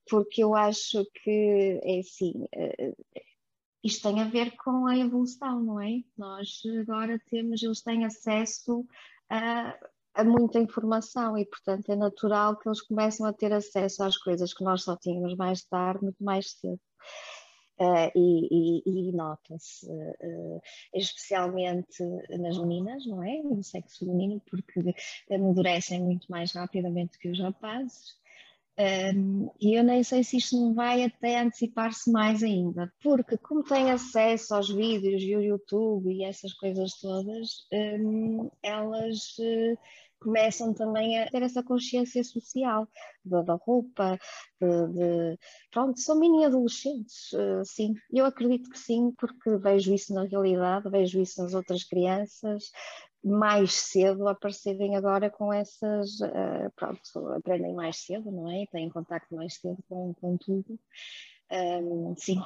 porque 0.09 0.43
eu 0.43 0.55
acho 0.55 1.05
que 1.23 1.79
é 1.83 1.99
assim, 1.99 2.33
uh, 2.55 3.05
isto 3.83 4.03
tem 4.03 4.21
a 4.21 4.25
ver 4.25 4.55
com 4.57 4.87
a 4.87 4.97
evolução, 4.97 5.61
não 5.61 5.81
é? 5.81 6.01
Nós 6.17 6.61
agora 6.81 7.19
temos, 7.29 7.63
eles 7.63 7.81
têm 7.81 8.05
acesso 8.05 8.85
a, 9.29 9.77
a, 10.15 10.23
muita 10.23 10.59
informação 10.59 11.37
e, 11.37 11.45
portanto, 11.45 11.89
é 11.91 11.95
natural 11.95 12.57
que 12.57 12.67
eles 12.67 12.81
começam 12.81 13.25
a 13.25 13.33
ter 13.33 13.53
acesso 13.53 14.03
às 14.03 14.17
coisas 14.17 14.53
que 14.53 14.63
nós 14.63 14.83
só 14.83 14.95
tínhamos 14.97 15.35
mais 15.35 15.63
tarde, 15.63 16.03
muito 16.03 16.23
mais 16.23 16.51
cedo. 16.51 16.79
Uh, 17.79 18.11
e, 18.13 18.81
e, 18.85 19.09
e 19.09 19.11
nota-se, 19.13 19.89
uh, 19.89 20.61
especialmente 20.93 22.03
nas 22.37 22.57
meninas, 22.57 23.05
não 23.05 23.23
é? 23.23 23.41
No 23.41 23.63
sexo 23.63 23.99
feminino, 23.99 24.41
porque 24.49 24.93
amadurecem 25.31 26.01
muito 26.01 26.29
mais 26.29 26.51
rapidamente 26.51 27.17
que 27.17 27.29
os 27.29 27.39
rapazes. 27.39 28.19
E 29.59 29.77
eu 29.77 29.83
nem 29.83 30.03
sei 30.03 30.23
se 30.23 30.37
isto 30.37 30.55
não 30.55 30.73
vai 30.73 31.03
até 31.03 31.41
antecipar-se 31.41 32.09
mais 32.09 32.41
ainda, 32.41 32.91
porque 33.03 33.37
como 33.37 33.61
tem 33.61 33.91
acesso 33.91 34.55
aos 34.55 34.69
vídeos 34.69 35.21
e 35.21 35.35
o 35.35 35.41
YouTube 35.41 36.09
e 36.09 36.23
essas 36.23 36.53
coisas 36.53 36.93
todas, 37.01 37.67
um, 37.73 38.49
elas 38.63 39.37
uh, 39.39 39.77
começam 40.21 40.73
também 40.73 41.19
a 41.19 41.29
ter 41.29 41.41
essa 41.41 41.61
consciência 41.61 42.23
social 42.23 42.87
da, 43.23 43.41
da 43.41 43.55
roupa, 43.55 44.17
de, 44.61 44.87
de, 44.93 45.39
pronto, 45.71 45.99
são 45.99 46.17
mini 46.17 46.45
adolescentes, 46.45 47.33
uh, 47.33 47.65
sim, 47.65 47.93
eu 48.11 48.25
acredito 48.25 48.69
que 48.69 48.79
sim, 48.79 49.11
porque 49.17 49.57
vejo 49.57 49.93
isso 49.93 50.13
na 50.13 50.23
realidade, 50.23 50.89
vejo 50.89 51.21
isso 51.21 51.41
nas 51.41 51.53
outras 51.53 51.83
crianças, 51.83 52.71
mais 53.23 53.73
cedo 53.73 54.27
aparecerem 54.27 54.95
agora 54.95 55.29
com 55.29 55.51
essas, 55.53 56.19
uh, 56.21 56.71
pronto, 56.75 56.99
aprendem 57.35 57.73
mais 57.73 57.97
cedo, 57.97 58.31
não 58.31 58.49
é? 58.49 58.65
Têm 58.67 58.89
contacto 58.89 59.35
mais 59.35 59.55
cedo 59.55 59.77
com, 59.87 60.13
com 60.13 60.37
tudo. 60.37 60.79
Um, 61.51 62.15
sim, 62.17 62.41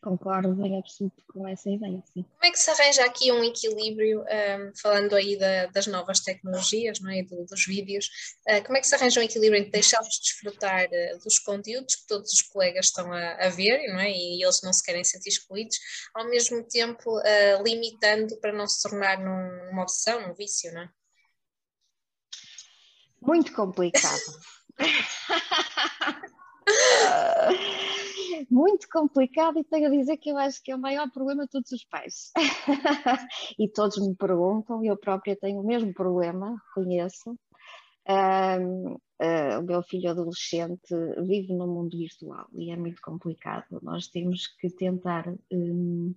concordo 0.00 0.48
em 0.64 0.78
absoluto 0.78 1.22
com 1.26 1.46
essa 1.46 1.68
ideia, 1.68 2.02
sim. 2.12 2.22
Como 2.22 2.44
é 2.44 2.50
que 2.50 2.58
se 2.58 2.70
arranja 2.70 3.04
aqui 3.04 3.30
um 3.30 3.44
equilíbrio, 3.44 4.22
um, 4.22 4.72
falando 4.80 5.14
aí 5.14 5.38
da, 5.38 5.66
das 5.66 5.86
novas 5.86 6.20
tecnologias, 6.20 7.00
não 7.00 7.10
é? 7.10 7.22
Do, 7.22 7.44
dos 7.44 7.66
vídeos, 7.66 8.08
uh, 8.48 8.64
como 8.64 8.78
é 8.78 8.80
que 8.80 8.86
se 8.86 8.94
arranja 8.94 9.20
um 9.20 9.24
equilíbrio 9.24 9.60
entre 9.60 9.72
deixá-los 9.72 10.18
desfrutar 10.20 10.86
uh, 10.86 11.18
dos 11.22 11.38
conteúdos 11.38 11.96
que 11.96 12.06
todos 12.06 12.32
os 12.32 12.42
colegas 12.42 12.86
estão 12.86 13.12
a, 13.12 13.32
a, 13.34 13.48
ver, 13.50 13.86
não 13.92 14.00
é? 14.00 14.10
E 14.10 14.42
eles 14.42 14.62
não 14.62 14.72
se 14.72 14.82
querem 14.82 15.04
sentir 15.04 15.28
excluídos, 15.28 15.78
ao 16.14 16.28
mesmo 16.28 16.62
tempo 16.66 17.18
uh, 17.18 17.62
limitando 17.62 18.36
para 18.40 18.52
não 18.52 18.66
se 18.66 18.82
tornar 18.88 19.18
num, 19.18 19.70
uma 19.70 19.82
obsessão, 19.82 20.30
um 20.30 20.34
vício, 20.34 20.72
não 20.72 20.82
é? 20.82 20.88
Muito 23.20 23.52
complicado. 23.52 24.20
muito 28.50 28.88
complicado 28.88 29.58
e 29.58 29.64
tenho 29.64 29.86
a 29.86 29.90
dizer 29.90 30.16
que 30.16 30.30
eu 30.30 30.38
acho 30.38 30.62
que 30.62 30.72
é 30.72 30.76
o 30.76 30.80
maior 30.80 31.10
problema 31.10 31.44
de 31.44 31.50
todos 31.50 31.70
os 31.72 31.84
pais. 31.84 32.32
e 33.58 33.68
todos 33.68 33.98
me 33.98 34.14
perguntam, 34.14 34.84
eu 34.84 34.96
própria 34.96 35.36
tenho 35.36 35.60
o 35.60 35.66
mesmo 35.66 35.92
problema, 35.92 36.56
conheço. 36.74 37.36
Um, 38.08 38.94
uh, 38.94 39.00
ah, 39.20 39.58
o 39.60 39.62
meu 39.62 39.82
filho 39.82 40.10
adolescente 40.10 40.94
vive 41.18 41.52
no 41.52 41.66
mundo 41.66 41.96
virtual 41.96 42.48
e 42.54 42.72
é 42.72 42.76
muito 42.76 43.00
complicado. 43.02 43.78
Nós 43.82 44.08
temos 44.08 44.48
que 44.58 44.70
tentar 44.70 45.32
um, 45.52 46.14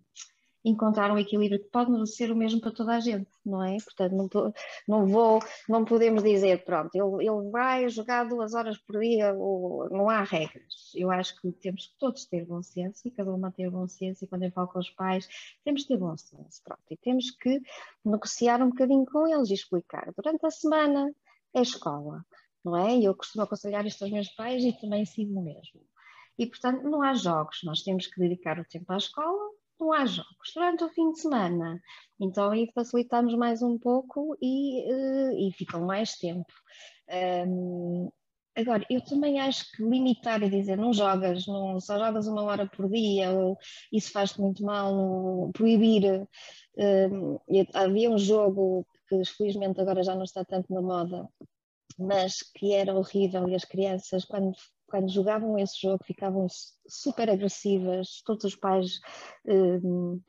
encontrar 0.63 1.11
um 1.11 1.17
equilíbrio 1.17 1.61
que 1.61 1.69
pode 1.69 1.91
não 1.91 2.05
ser 2.05 2.31
o 2.31 2.35
mesmo 2.35 2.61
para 2.61 2.71
toda 2.71 2.95
a 2.95 2.99
gente, 2.99 3.29
não 3.45 3.63
é? 3.63 3.77
Portanto, 3.83 4.13
não, 4.15 4.53
não 4.87 5.07
vou, 5.07 5.39
não 5.67 5.83
podemos 5.83 6.23
dizer, 6.23 6.63
pronto, 6.63 6.89
ele, 6.95 7.27
ele 7.27 7.49
vai 7.51 7.89
jogar 7.89 8.23
duas 8.25 8.53
horas 8.53 8.77
por 8.77 8.99
dia, 8.99 9.33
ou, 9.33 9.89
não 9.89 10.09
há 10.09 10.23
regras. 10.23 10.91
Eu 10.95 11.11
acho 11.11 11.39
que 11.41 11.51
temos 11.51 11.87
que 11.87 11.97
todos 11.97 12.25
ter 12.25 12.45
bom 12.45 12.61
senso, 12.63 13.07
e 13.07 13.11
cada 13.11 13.33
uma 13.33 13.51
ter 13.51 13.69
bom 13.69 13.87
senso, 13.87 14.23
e 14.23 14.27
quando 14.27 14.43
eu 14.43 14.51
falo 14.51 14.67
com 14.67 14.79
os 14.79 14.89
pais, 14.89 15.27
temos 15.63 15.83
que 15.83 15.89
ter 15.89 15.97
bom 15.97 16.15
senso, 16.15 16.61
pronto, 16.63 16.83
e 16.89 16.97
temos 16.97 17.31
que 17.31 17.61
negociar 18.05 18.61
um 18.61 18.69
bocadinho 18.69 19.05
com 19.05 19.27
eles 19.27 19.49
e 19.49 19.53
explicar. 19.53 20.11
Durante 20.15 20.45
a 20.45 20.51
semana 20.51 21.13
é 21.53 21.61
escola, 21.61 22.25
não 22.63 22.77
é? 22.77 22.95
E 22.97 23.05
eu 23.05 23.15
costumo 23.15 23.43
aconselhar 23.43 23.85
isto 23.85 24.03
aos 24.03 24.11
meus 24.11 24.29
pais 24.29 24.63
e 24.63 24.71
também 24.79 25.05
sigo 25.05 25.39
o 25.39 25.43
mesmo. 25.43 25.81
E, 26.37 26.47
portanto, 26.47 26.83
não 26.83 27.03
há 27.03 27.13
jogos, 27.13 27.59
nós 27.63 27.83
temos 27.83 28.07
que 28.07 28.19
dedicar 28.19 28.59
o 28.59 28.65
tempo 28.65 28.91
à 28.91 28.97
escola, 28.97 29.51
não 29.83 29.91
há 29.91 30.05
jogos 30.05 30.51
durante 30.55 30.83
o 30.83 30.89
fim 30.89 31.11
de 31.11 31.19
semana. 31.19 31.81
Então 32.19 32.49
aí 32.49 32.71
facilitamos 32.73 33.35
mais 33.35 33.61
um 33.61 33.77
pouco 33.77 34.37
e, 34.41 34.81
uh, 34.91 35.37
e 35.37 35.51
ficam 35.51 35.85
mais 35.85 36.15
tempo. 36.15 36.51
Um, 37.47 38.09
agora, 38.55 38.85
eu 38.89 39.03
também 39.03 39.39
acho 39.41 39.69
que 39.71 39.83
limitar 39.83 40.41
e 40.41 40.49
dizer 40.49 40.77
não 40.77 40.93
jogas, 40.93 41.45
não, 41.45 41.79
só 41.81 41.99
jogas 41.99 42.27
uma 42.27 42.43
hora 42.43 42.65
por 42.65 42.89
dia, 42.89 43.31
ou 43.31 43.57
isso 43.91 44.11
faz-te 44.11 44.39
muito 44.39 44.63
mal, 44.63 45.51
proibir. 45.53 46.25
Um, 46.77 47.37
havia 47.73 48.09
um 48.09 48.17
jogo 48.17 48.87
que 49.09 49.23
felizmente 49.25 49.81
agora 49.81 50.01
já 50.01 50.15
não 50.15 50.23
está 50.23 50.45
tanto 50.45 50.73
na 50.73 50.81
moda, 50.81 51.27
mas 51.99 52.41
que 52.55 52.73
era 52.73 52.95
horrível 52.95 53.49
e 53.49 53.55
as 53.55 53.65
crianças 53.65 54.23
quando 54.23 54.53
quando 54.93 55.11
jogavam 55.11 55.57
esse 55.57 55.81
jogo 55.81 56.03
ficavam 56.05 56.45
super 56.87 57.27
agressivas, 57.27 58.21
todos 58.23 58.43
os 58.43 58.55
pais 58.55 58.99
uh, 59.47 60.21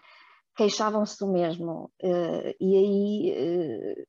queixavam-se 0.56 1.18
do 1.18 1.30
mesmo. 1.30 1.92
Uh, 2.02 2.54
e 2.58 2.74
aí, 2.74 3.34
uh, 3.36 4.06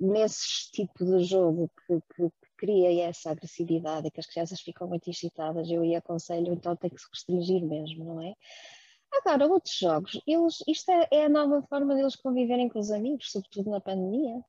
nesse 0.00 0.70
tipo 0.72 1.04
de 1.04 1.24
jogo 1.24 1.70
que, 1.86 2.00
que, 2.00 2.22
que, 2.22 2.48
cria 2.56 3.06
essa 3.06 3.32
agressividade 3.32 4.10
que 4.10 4.18
as 4.18 4.26
crianças 4.26 4.62
ficam 4.62 4.88
muito 4.88 5.10
excitadas, 5.10 5.68
eu 5.70 5.84
ia 5.84 5.98
aconselho, 5.98 6.54
então 6.54 6.74
tem 6.74 6.88
que 6.88 6.98
se 6.98 7.06
restringir 7.12 7.62
mesmo, 7.66 8.06
não 8.06 8.22
é? 8.22 8.32
Agora, 9.12 9.46
outros 9.46 9.76
jogos, 9.76 10.18
eles, 10.26 10.64
isto 10.66 10.90
é, 10.90 11.06
é 11.12 11.24
a 11.26 11.28
nova 11.28 11.60
forma 11.68 11.94
deles 11.94 12.16
conviverem 12.16 12.70
com 12.70 12.78
os 12.78 12.90
amigos, 12.90 13.30
sobretudo 13.30 13.68
na 13.68 13.80
pandemia 13.80 14.42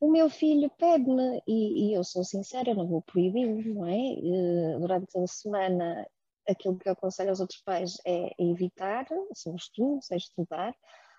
o 0.00 0.10
meu 0.10 0.30
filho 0.30 0.70
pede-me, 0.78 1.42
e, 1.46 1.90
e, 1.90 1.94
eu 1.94 2.04
sou 2.04 2.22
sincera, 2.24 2.74
não 2.74 2.86
vou 2.86 3.02
proibi-lo, 3.02 3.74
não 3.74 3.86
é? 3.86 3.96
Eh, 3.96 4.78
durante 4.78 5.18
a 5.18 5.26
semana, 5.26 6.06
aquilo 6.48 6.78
que 6.78 6.88
eu 6.88 6.92
aconselho 6.92 7.30
aos 7.30 7.40
outros 7.40 7.60
pais 7.62 7.98
é 8.06 8.30
evitar, 8.38 9.06
são 9.34 9.56
estudos, 9.56 10.10
é 10.10 10.16
estudar. 10.16 10.74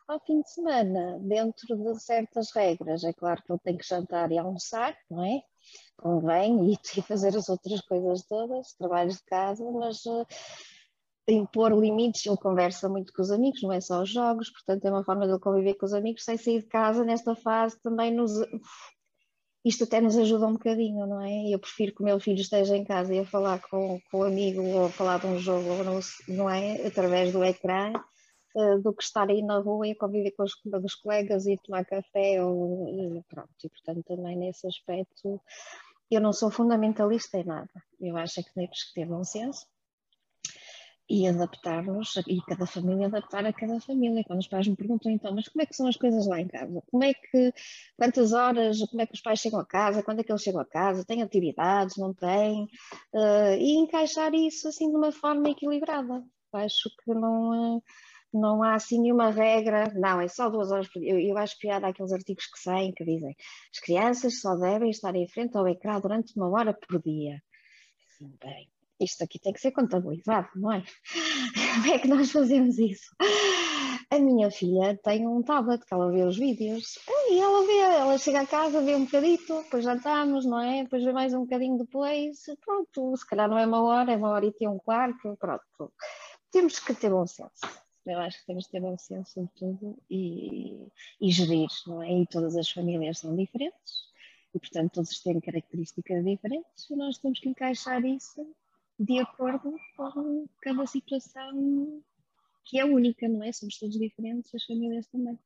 Ao 0.08 0.20
fim 0.26 0.42
de 0.42 0.50
semana, 0.52 1.20
dentro 1.20 1.78
de 1.78 2.00
certas 2.02 2.52
regras, 2.52 3.04
é 3.04 3.14
claro 3.14 3.44
que 3.44 3.52
ele 3.52 3.60
tem 3.64 3.78
que 3.78 3.88
jantar 3.88 4.32
e 4.32 4.38
almoçar, 4.38 4.98
não 5.10 5.24
é? 5.24 5.44
Convém, 5.98 6.72
e, 6.74 6.80
e 6.98 7.02
fazer 7.02 7.36
as 7.38 7.50
outras 7.50 7.82
coisas 7.82 8.24
todas, 8.26 8.74
trabalhos 8.74 9.18
de 9.18 9.24
casa, 9.26 9.70
mas 9.72 10.06
uh, 10.06 10.26
impor 11.30 11.72
limites, 11.72 12.26
ele 12.26 12.38
conversa 12.38 12.90
muito 12.90 13.14
com 13.14 13.22
os 13.22 13.32
amigos, 13.32 13.62
não 13.62 13.72
é 13.72 13.82
só 13.82 14.02
os 14.02 14.10
jogos, 14.10 14.50
portanto 14.50 14.86
é 14.86 14.92
uma 14.92 15.04
forma 15.04 15.28
de 15.28 15.40
conviver 15.40 15.76
com 15.76 15.86
os 15.86 15.94
amigos 15.94 16.24
sem 16.24 16.38
sair 16.38 16.62
de 16.62 16.68
casa 16.68 17.04
nesta 17.04 17.36
fase 17.36 17.80
também 17.82 18.14
nos 18.14 18.32
isto 19.64 19.84
até 19.84 20.00
nos 20.00 20.18
ajuda 20.18 20.48
um 20.48 20.54
bocadinho, 20.54 21.06
não 21.06 21.22
é? 21.22 21.54
Eu 21.54 21.60
prefiro 21.60 21.94
que 21.94 22.02
o 22.02 22.06
meu 22.06 22.20
filho 22.20 22.40
esteja 22.40 22.78
em 22.78 22.86
casa 22.86 23.14
e 23.14 23.20
a 23.20 23.26
falar 23.26 23.62
com, 23.70 24.00
com 24.10 24.20
o 24.20 24.24
amigo 24.24 24.62
ou 24.64 24.86
a 24.86 24.90
falar 24.90 25.20
de 25.20 25.28
um 25.28 25.38
jogo, 25.38 25.68
não 26.28 26.50
é? 26.50 26.88
Através 26.88 27.34
do 27.34 27.44
ecrã, 27.44 27.92
uh, 28.56 28.82
do 28.82 28.94
que 28.94 29.04
estar 29.04 29.30
aí 29.30 29.42
na 29.42 29.60
rua 29.60 29.88
e 29.88 29.96
conviver 29.96 30.32
com 30.32 30.44
os, 30.44 30.56
com 30.56 30.78
os 30.78 30.96
colegas 30.96 31.46
e 31.46 31.58
tomar 31.58 31.86
café 31.86 32.44
ou 32.44 33.24
pronto. 33.28 33.50
E 33.64 33.70
portanto 33.70 34.04
também 34.06 34.38
nesse 34.38 34.66
aspecto 34.66 35.42
eu 36.10 36.22
não 36.22 36.34
sou 36.34 36.50
fundamentalista 36.50 37.38
em 37.38 37.44
nada. 37.44 37.70
Eu 38.00 38.18
acho 38.18 38.42
que 38.44 38.54
temos 38.54 38.84
que 38.86 38.94
ter 38.94 39.06
bom 39.06 39.24
senso 39.24 39.68
e 41.10 41.28
adaptar-nos, 41.28 42.16
e 42.28 42.40
cada 42.42 42.68
família 42.68 43.08
adaptar 43.08 43.46
a 43.46 43.52
cada 43.52 43.80
família. 43.82 44.24
Quando 44.24 44.40
os 44.40 44.48
pais 44.48 44.68
me 44.68 44.76
perguntam, 44.76 45.12
então, 45.12 45.34
mas 45.34 45.48
como 45.48 45.64
é 45.64 45.66
que 45.66 45.76
são 45.76 45.88
as 45.88 45.98
coisas 45.98 46.28
lá 46.28 46.40
em 46.40 46.48
casa? 46.48 46.84
Como 46.92 47.04
é 47.04 47.14
que, 47.14 47.54
quantas 47.98 48.32
horas, 48.32 48.80
como 48.90 49.02
é 49.02 49.08
que 49.08 49.14
os 49.16 49.22
pais 49.22 49.40
chegam 49.40 49.60
a 49.60 49.66
casa? 49.66 50.04
Quando 50.04 50.20
é 50.20 50.24
que 50.24 50.32
eles 50.32 50.44
chegam 50.44 50.62
a 50.62 50.66
casa? 50.66 51.04
Têm 51.04 51.24
atividades? 51.24 51.98
Não 51.98 52.14
têm? 52.14 52.66
Uh, 53.14 53.56
e 53.60 53.78
encaixar 53.78 54.34
isso 54.36 54.68
assim 54.68 54.90
de 54.90 54.96
uma 54.96 55.12
forma 55.12 55.50
equilibrada. 55.50 56.24
Acho 56.54 56.90
que 57.04 57.14
não, 57.14 57.82
não 58.32 58.62
há 58.62 58.76
assim 58.76 59.02
nenhuma 59.02 59.32
regra, 59.32 59.92
não, 59.96 60.22
é 60.22 60.28
só 60.28 60.50
duas 60.50 60.72
horas 60.72 60.88
por 60.88 61.00
dia. 61.00 61.14
Eu, 61.14 61.20
eu 61.20 61.38
acho 61.38 61.58
piada 61.58 61.88
aqueles 61.88 62.12
artigos 62.12 62.46
que 62.46 62.60
saem 62.60 62.94
que 62.94 63.04
dizem 63.04 63.36
as 63.74 63.80
crianças 63.80 64.40
só 64.42 64.56
devem 64.56 64.92
estar 64.92 65.16
em 65.16 65.28
frente 65.28 65.58
ao 65.58 65.68
ecrã 65.68 66.00
durante 66.00 66.36
uma 66.36 66.50
hora 66.50 66.74
por 66.74 67.02
dia. 67.02 67.42
Sim, 68.18 68.36
bem, 68.42 68.70
isto 69.00 69.24
aqui 69.24 69.40
tem 69.40 69.54
que 69.54 69.62
ser 69.62 69.72
contabilizado, 69.72 70.50
não 70.56 70.72
é? 70.72 70.84
Como 71.76 71.94
é 71.94 72.00
que 72.00 72.08
nós 72.08 72.32
fazemos 72.32 72.78
isso? 72.78 73.16
A 74.12 74.18
minha 74.18 74.50
filha 74.50 75.00
tem 75.04 75.28
um 75.28 75.44
tablet 75.44 75.86
que 75.86 75.94
ela 75.94 76.12
vê 76.12 76.24
os 76.24 76.38
vídeos 76.38 76.98
e 77.30 77.40
ela 77.40 77.66
vê, 77.66 77.78
ela 77.78 78.18
chega 78.18 78.42
a 78.42 78.48
casa, 78.48 78.82
vê 78.82 78.96
um 78.96 79.06
bocadito, 79.06 79.62
depois 79.64 79.84
jantamos, 79.84 80.46
não 80.46 80.60
é? 80.60 80.84
Depois 80.84 81.04
vê 81.04 81.12
mais 81.12 81.34
um 81.34 81.42
bocadinho 81.42 81.78
depois, 81.78 82.40
pronto, 82.66 83.16
se 83.16 83.28
calhar 83.28 83.48
não 83.48 83.58
é 83.58 83.66
uma 83.68 83.84
hora, 83.84 84.12
é 84.12 84.18
uma 84.18 84.30
hora 84.30 84.46
e 84.46 84.52
tem 84.52 84.68
um 84.68 84.80
quarto, 84.80 85.38
pronto. 85.38 85.94
Temos 86.52 86.80
que 86.80 86.94
ter 86.96 87.12
bom 87.12 87.28
senso. 87.28 87.60
Eu 88.06 88.18
acho 88.20 88.40
que 88.40 88.48
temos 88.48 88.66
que 88.66 88.72
ter 88.72 88.82
bom 88.82 88.98
senso 88.98 89.32
sobre 89.32 89.52
tudo 89.56 89.98
e, 90.10 90.88
e 91.22 91.30
gerir, 91.30 91.70
não 91.86 92.02
é? 92.02 92.12
E 92.12 92.26
todas 92.26 92.56
as 92.58 92.70
famílias 92.70 93.20
são 93.20 93.36
diferentes 93.36 94.10
e, 94.54 94.60
portanto, 94.60 94.94
todos 94.94 95.20
têm 95.22 95.40
características 95.40 96.26
diferentes 96.26 96.90
e 96.90 96.96
nós 96.96 97.18
temos 97.20 97.40
que 97.40 97.50
encaixar 97.50 98.04
isso 98.04 98.48
de 99.00 99.20
acordo 99.20 99.74
com 99.96 100.46
cada 100.62 100.86
situação 100.86 102.04
que 102.66 102.80
é 102.80 102.86
única, 102.86 103.28
não 103.28 103.44
é? 103.44 103.52
Somos 103.52 103.78
todos 103.80 103.98
diferentes, 103.98 104.54
as 104.54 104.64
famílias 104.66 105.08
também. 105.08 105.40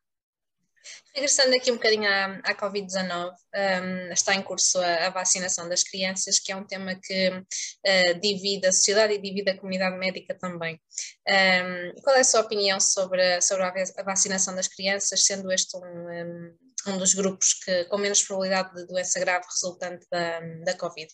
Regressando 1.15 1.55
aqui 1.55 1.71
um 1.71 1.75
bocadinho 1.75 2.09
à, 2.09 2.25
à 2.43 2.55
Covid-19, 2.55 3.31
um, 3.31 4.11
está 4.11 4.35
em 4.35 4.41
curso 4.41 4.79
a, 4.79 5.07
a, 5.07 5.09
vacinação 5.09 5.69
das 5.69 5.81
crianças, 5.81 6.39
que 6.39 6.51
é 6.51 6.55
um 6.55 6.65
tema 6.65 6.95
que 7.01 7.29
uh, 7.29 8.19
divide 8.19 8.67
a 8.67 8.71
sociedade 8.73 9.13
e 9.13 9.21
divide 9.21 9.51
a 9.51 9.57
comunidade 9.57 9.97
médica 9.97 10.37
também. 10.37 10.77
Um, 11.25 12.01
qual 12.01 12.17
é 12.17 12.19
a 12.19 12.23
sua 12.25 12.41
opinião 12.41 12.81
sobre, 12.81 13.39
sobre 13.41 13.63
a 13.63 14.03
vacinação 14.03 14.53
das 14.55 14.67
crianças, 14.67 15.23
sendo 15.23 15.49
este 15.53 15.77
um, 15.77 15.79
um, 15.79 16.57
um 16.87 16.97
dos 16.97 17.13
grupos 17.13 17.53
que, 17.63 17.85
com 17.85 17.97
menos 17.97 18.21
probabilidade 18.21 18.75
de 18.75 18.85
doença 18.85 19.19
grave 19.21 19.45
resultante 19.45 20.05
da, 20.11 20.41
da 20.65 20.77
Covid? 20.77 21.07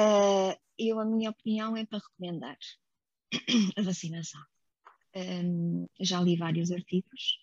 Uh, 0.00 0.56
eu, 0.78 0.98
a 0.98 1.04
minha 1.04 1.30
opinião 1.30 1.76
é 1.76 1.84
para 1.84 1.98
recomendar 1.98 2.56
a 3.76 3.82
vacinação 3.82 4.40
um, 5.14 5.88
já 6.00 6.20
li 6.20 6.36
vários 6.36 6.70
artigos. 6.70 7.38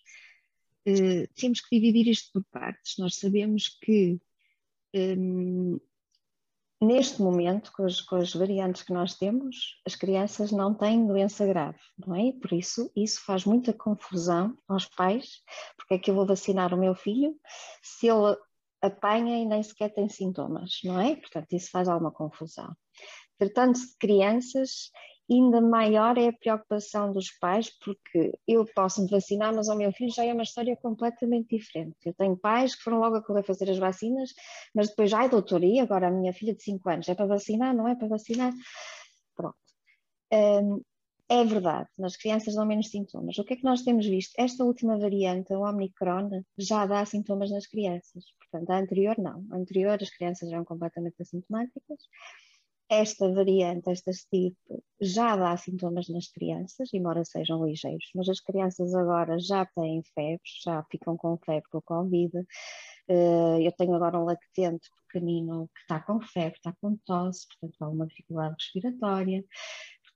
Uh, 0.86 1.28
temos 1.34 1.60
que 1.60 1.78
dividir 1.78 2.10
isto 2.10 2.32
por 2.32 2.44
partes. 2.50 2.96
Nós 2.98 3.16
sabemos 3.16 3.68
que 3.68 4.20
um, 4.94 5.78
neste 6.80 7.20
momento, 7.20 7.72
com 7.72 7.84
as, 7.84 8.00
com 8.00 8.16
as, 8.16 8.32
variantes 8.32 8.82
que 8.82 8.92
nós 8.92 9.14
temos, 9.14 9.80
as 9.86 9.94
crianças 9.94 10.50
não 10.50 10.74
têm 10.74 11.06
doença 11.06 11.46
grave, 11.46 11.78
não 11.98 12.14
é? 12.14 12.32
Por 12.32 12.52
isso, 12.52 12.90
isso 12.96 13.22
faz 13.24 13.44
muita 13.44 13.72
confusão 13.72 14.56
aos 14.66 14.86
pais, 14.86 15.42
porque 15.76 15.94
é 15.94 15.98
que 15.98 16.10
eu 16.10 16.14
vou 16.14 16.26
vacinar 16.26 16.72
o 16.72 16.78
meu 16.78 16.94
filho 16.94 17.38
se 17.82 18.06
ele 18.06 18.36
apanha 18.82 19.38
e 19.38 19.46
nem 19.46 19.62
sequer 19.62 19.92
tem 19.92 20.08
sintomas, 20.08 20.80
não 20.84 21.00
é? 21.00 21.16
Portanto, 21.16 21.52
isso 21.52 21.70
faz 21.70 21.88
alguma 21.88 22.12
confusão. 22.12 22.74
Tratando-se 23.38 23.92
de 23.92 23.98
crianças, 23.98 24.90
ainda 25.30 25.60
maior 25.60 26.16
é 26.16 26.28
a 26.28 26.32
preocupação 26.32 27.12
dos 27.12 27.30
pais, 27.38 27.70
porque 27.78 28.32
eu 28.46 28.64
posso 28.74 29.02
me 29.02 29.10
vacinar, 29.10 29.54
mas 29.54 29.68
ao 29.68 29.76
meu 29.76 29.92
filho 29.92 30.12
já 30.12 30.24
é 30.24 30.32
uma 30.32 30.42
história 30.42 30.76
completamente 30.76 31.56
diferente. 31.56 31.96
Eu 32.04 32.14
tenho 32.14 32.36
pais 32.36 32.74
que 32.74 32.82
foram 32.82 32.98
logo 32.98 33.16
a 33.16 33.22
correr 33.22 33.42
fazer 33.42 33.70
as 33.70 33.78
vacinas, 33.78 34.30
mas 34.74 34.88
depois, 34.88 35.12
ai 35.12 35.28
doutora, 35.28 35.64
e 35.66 35.78
agora 35.78 36.08
a 36.08 36.10
minha 36.10 36.32
filha 36.32 36.54
de 36.54 36.62
5 36.62 36.88
anos, 36.88 37.08
é 37.08 37.14
para 37.14 37.26
vacinar, 37.26 37.74
não 37.76 37.86
é 37.86 37.94
para 37.94 38.08
vacinar? 38.08 38.52
Pronto. 39.36 39.56
Um, 40.32 40.82
é 41.30 41.44
verdade, 41.44 41.88
nas 41.98 42.16
crianças 42.16 42.54
dão 42.54 42.66
menos 42.66 42.88
sintomas. 42.90 43.38
O 43.38 43.44
que 43.44 43.54
é 43.54 43.56
que 43.56 43.64
nós 43.64 43.82
temos 43.82 44.06
visto? 44.06 44.32
Esta 44.38 44.64
última 44.64 44.98
variante, 44.98 45.52
o 45.52 45.62
Omicron, 45.62 46.30
já 46.56 46.86
dá 46.86 47.04
sintomas 47.04 47.50
nas 47.50 47.66
crianças. 47.66 48.24
Portanto, 48.38 48.70
a 48.70 48.78
anterior 48.78 49.16
não. 49.18 49.46
A 49.50 49.56
anterior 49.56 49.98
as 50.00 50.10
crianças 50.10 50.50
eram 50.50 50.64
completamente 50.64 51.20
assintomáticas 51.20 51.98
esta 52.88 53.30
variante, 53.30 53.90
esta 53.90 54.10
estirpe, 54.10 54.82
já 55.00 55.36
dá 55.36 55.56
sintomas 55.56 56.08
nas 56.08 56.28
crianças, 56.28 56.88
embora 56.94 57.24
sejam 57.24 57.64
ligeiros, 57.66 58.10
mas 58.14 58.28
as 58.28 58.40
crianças 58.40 58.94
agora 58.94 59.38
já 59.38 59.66
têm 59.66 60.02
febre, 60.14 60.40
já 60.64 60.82
ficam 60.90 61.16
com 61.16 61.36
febre 61.44 61.68
com 61.70 61.82
Covid. 61.82 62.32
Eh, 63.08 63.66
eu 63.66 63.72
tenho 63.72 63.94
agora 63.94 64.18
um 64.18 64.24
lactente 64.24 64.88
pequenino 65.06 65.68
que 65.74 65.80
está 65.82 66.00
com 66.00 66.20
febre, 66.20 66.56
está 66.56 66.74
com 66.80 66.96
tosse, 67.04 67.46
portanto, 67.48 67.82
há 67.82 67.88
uma 67.88 68.06
dificuldade 68.06 68.54
respiratória. 68.58 69.44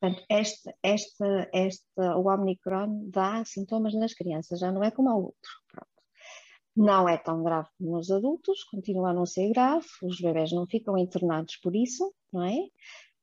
Portanto, 0.03 0.25
esta, 0.29 0.75
esta, 0.83 1.49
esta, 1.55 2.17
o 2.17 2.27
Omicron 2.27 3.09
dá 3.09 3.45
sintomas 3.45 3.95
nas 3.95 4.13
crianças, 4.13 4.59
já 4.59 4.73
não 4.73 4.83
é 4.83 4.91
como 4.91 5.11
o 5.11 5.27
outro. 5.27 5.51
Pronto. 5.71 5.89
Não 6.75 7.09
é 7.09 7.17
tão 7.17 7.45
grave 7.45 7.69
como 7.79 7.93
nos 7.93 8.11
adultos, 8.11 8.65
continua 8.65 9.11
a 9.11 9.15
não 9.15 9.25
ser 9.25 9.51
grave, 9.51 9.87
os 10.03 10.21
bebés 10.21 10.51
não 10.51 10.67
ficam 10.67 10.99
internados 10.99 11.57
por 11.59 11.77
isso, 11.77 12.13
não 12.33 12.43
é? 12.43 12.57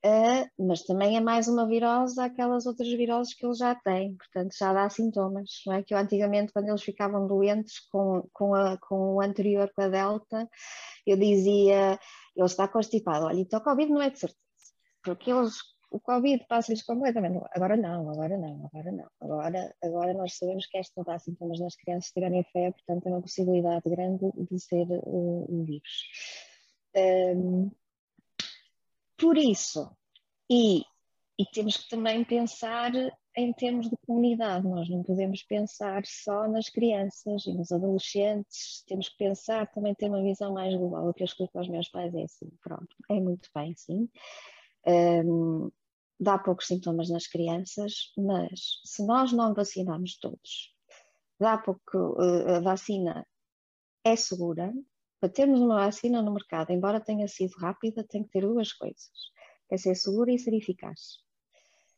Uh, 0.05 0.65
mas 0.65 0.83
também 0.83 1.17
é 1.17 1.19
mais 1.19 1.50
uma 1.50 1.67
virose 1.67 2.17
aquelas 2.21 2.65
outras 2.65 2.88
viroses 2.88 3.33
que 3.33 3.45
eles 3.45 3.57
já 3.57 3.75
têm, 3.75 4.15
portanto 4.15 4.55
já 4.57 4.71
dá 4.71 4.89
sintomas, 4.89 5.50
não 5.67 5.74
é? 5.74 5.83
Que 5.83 5.93
eu 5.93 5.98
antigamente, 5.98 6.53
quando 6.53 6.69
eles 6.69 6.81
ficavam 6.81 7.27
doentes 7.27 7.81
com, 7.91 8.25
com, 8.31 8.55
a, 8.55 8.77
com 8.77 9.15
o 9.15 9.21
anterior, 9.21 9.69
com 9.75 9.81
a 9.81 9.89
Delta, 9.89 10.48
eu 11.05 11.17
dizia, 11.17 12.00
ele 12.33 12.45
está 12.45 12.69
constipado, 12.69 13.25
olha, 13.25 13.41
então 13.41 13.59
Covid 13.59 13.91
não 13.91 14.01
é 14.01 14.09
de 14.09 14.19
certeza, 14.19 14.39
porque 15.03 15.29
eles 15.29 15.57
o 15.91 16.00
Covid 16.00 16.46
passa-lhes 16.48 16.84
completamente. 16.84 17.39
Agora 17.51 17.75
não, 17.75 18.10
agora 18.10 18.38
não, 18.38 18.65
agora 18.65 18.91
não. 18.91 19.10
Agora, 19.19 19.75
agora 19.84 20.13
nós 20.13 20.38
sabemos 20.38 20.65
que 20.67 20.77
esta 20.77 21.03
dá 21.03 21.17
sintomas 21.17 21.60
nas 21.60 21.75
crianças 21.75 22.12
que 22.12 22.19
tiverem 22.19 22.44
fé, 22.51 22.72
portanto, 22.72 23.07
é 23.07 23.09
uma 23.09 23.22
possibilidade 23.22 23.90
grande 23.90 24.31
de 24.50 24.59
ser 24.59 24.87
uh, 24.90 25.46
um 25.50 25.63
vírus. 25.63 26.05
Um, 26.96 27.72
por 29.18 29.37
isso, 29.37 29.92
e, 30.50 30.83
e 31.37 31.46
temos 31.51 31.77
que 31.77 31.90
também 31.90 32.24
pensar 32.24 32.92
em 33.35 33.53
termos 33.53 33.90
de 33.90 33.96
comunidade, 34.05 34.68
nós 34.68 34.90
não 34.90 35.03
podemos 35.03 35.44
pensar 35.44 36.03
só 36.05 36.48
nas 36.48 36.70
crianças 36.70 37.46
e 37.46 37.53
nos 37.53 37.72
adolescentes, 37.72 38.83
temos 38.87 39.09
que 39.09 39.18
pensar 39.18 39.68
também 39.72 39.96
ter 39.96 40.09
uma 40.09 40.22
visão 40.22 40.53
mais 40.53 40.75
global. 40.75 41.07
O 41.07 41.13
que 41.13 41.24
eu 41.24 41.25
explico 41.25 41.57
aos 41.57 41.70
meus 41.70 41.90
pais 41.90 42.13
é 42.13 42.24
assim, 42.24 42.50
pronto, 42.61 42.96
é 43.09 43.20
muito 43.20 43.50
bem, 43.55 43.74
sim. 43.75 44.09
Um, 44.85 45.70
dá 46.20 46.38
poucos 46.38 46.68
sintomas 46.68 47.10
nas 47.10 47.27
crianças, 47.27 48.12
mas 48.18 48.82
se 48.84 49.05
nós 49.05 49.32
não 49.32 49.53
vacinarmos 49.53 50.18
todos, 50.20 50.75
dá 51.40 51.58
pouco, 51.58 51.98
uh, 51.98 52.55
a 52.55 52.60
vacina 52.60 53.25
é 54.03 54.16
segura. 54.16 54.74
Para 55.20 55.29
termos 55.29 55.60
uma 55.60 55.86
vacina 55.86 56.22
no 56.22 56.34
mercado, 56.34 56.72
embora 56.72 57.00
tenha 57.00 57.27
sido 57.27 57.53
rápida, 57.58 58.03
tem 58.03 58.24
que 58.24 58.32
ter 58.32 58.42
duas 58.42 58.74
coisas: 58.74 59.12
é 59.70 59.77
ser 59.77 59.96
segura 59.96 60.32
e 60.32 60.40
ser 60.40 60.53
eficaz. 60.53 61.20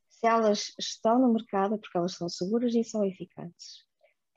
Se 0.10 0.28
elas 0.28 0.74
estão 0.80 1.20
no 1.20 1.34
mercado 1.34 1.76
é 1.76 1.78
porque 1.78 1.98
elas 1.98 2.14
são 2.14 2.30
seguras 2.30 2.76
e 2.76 2.84
são 2.84 3.04
eficazes. 3.04 3.86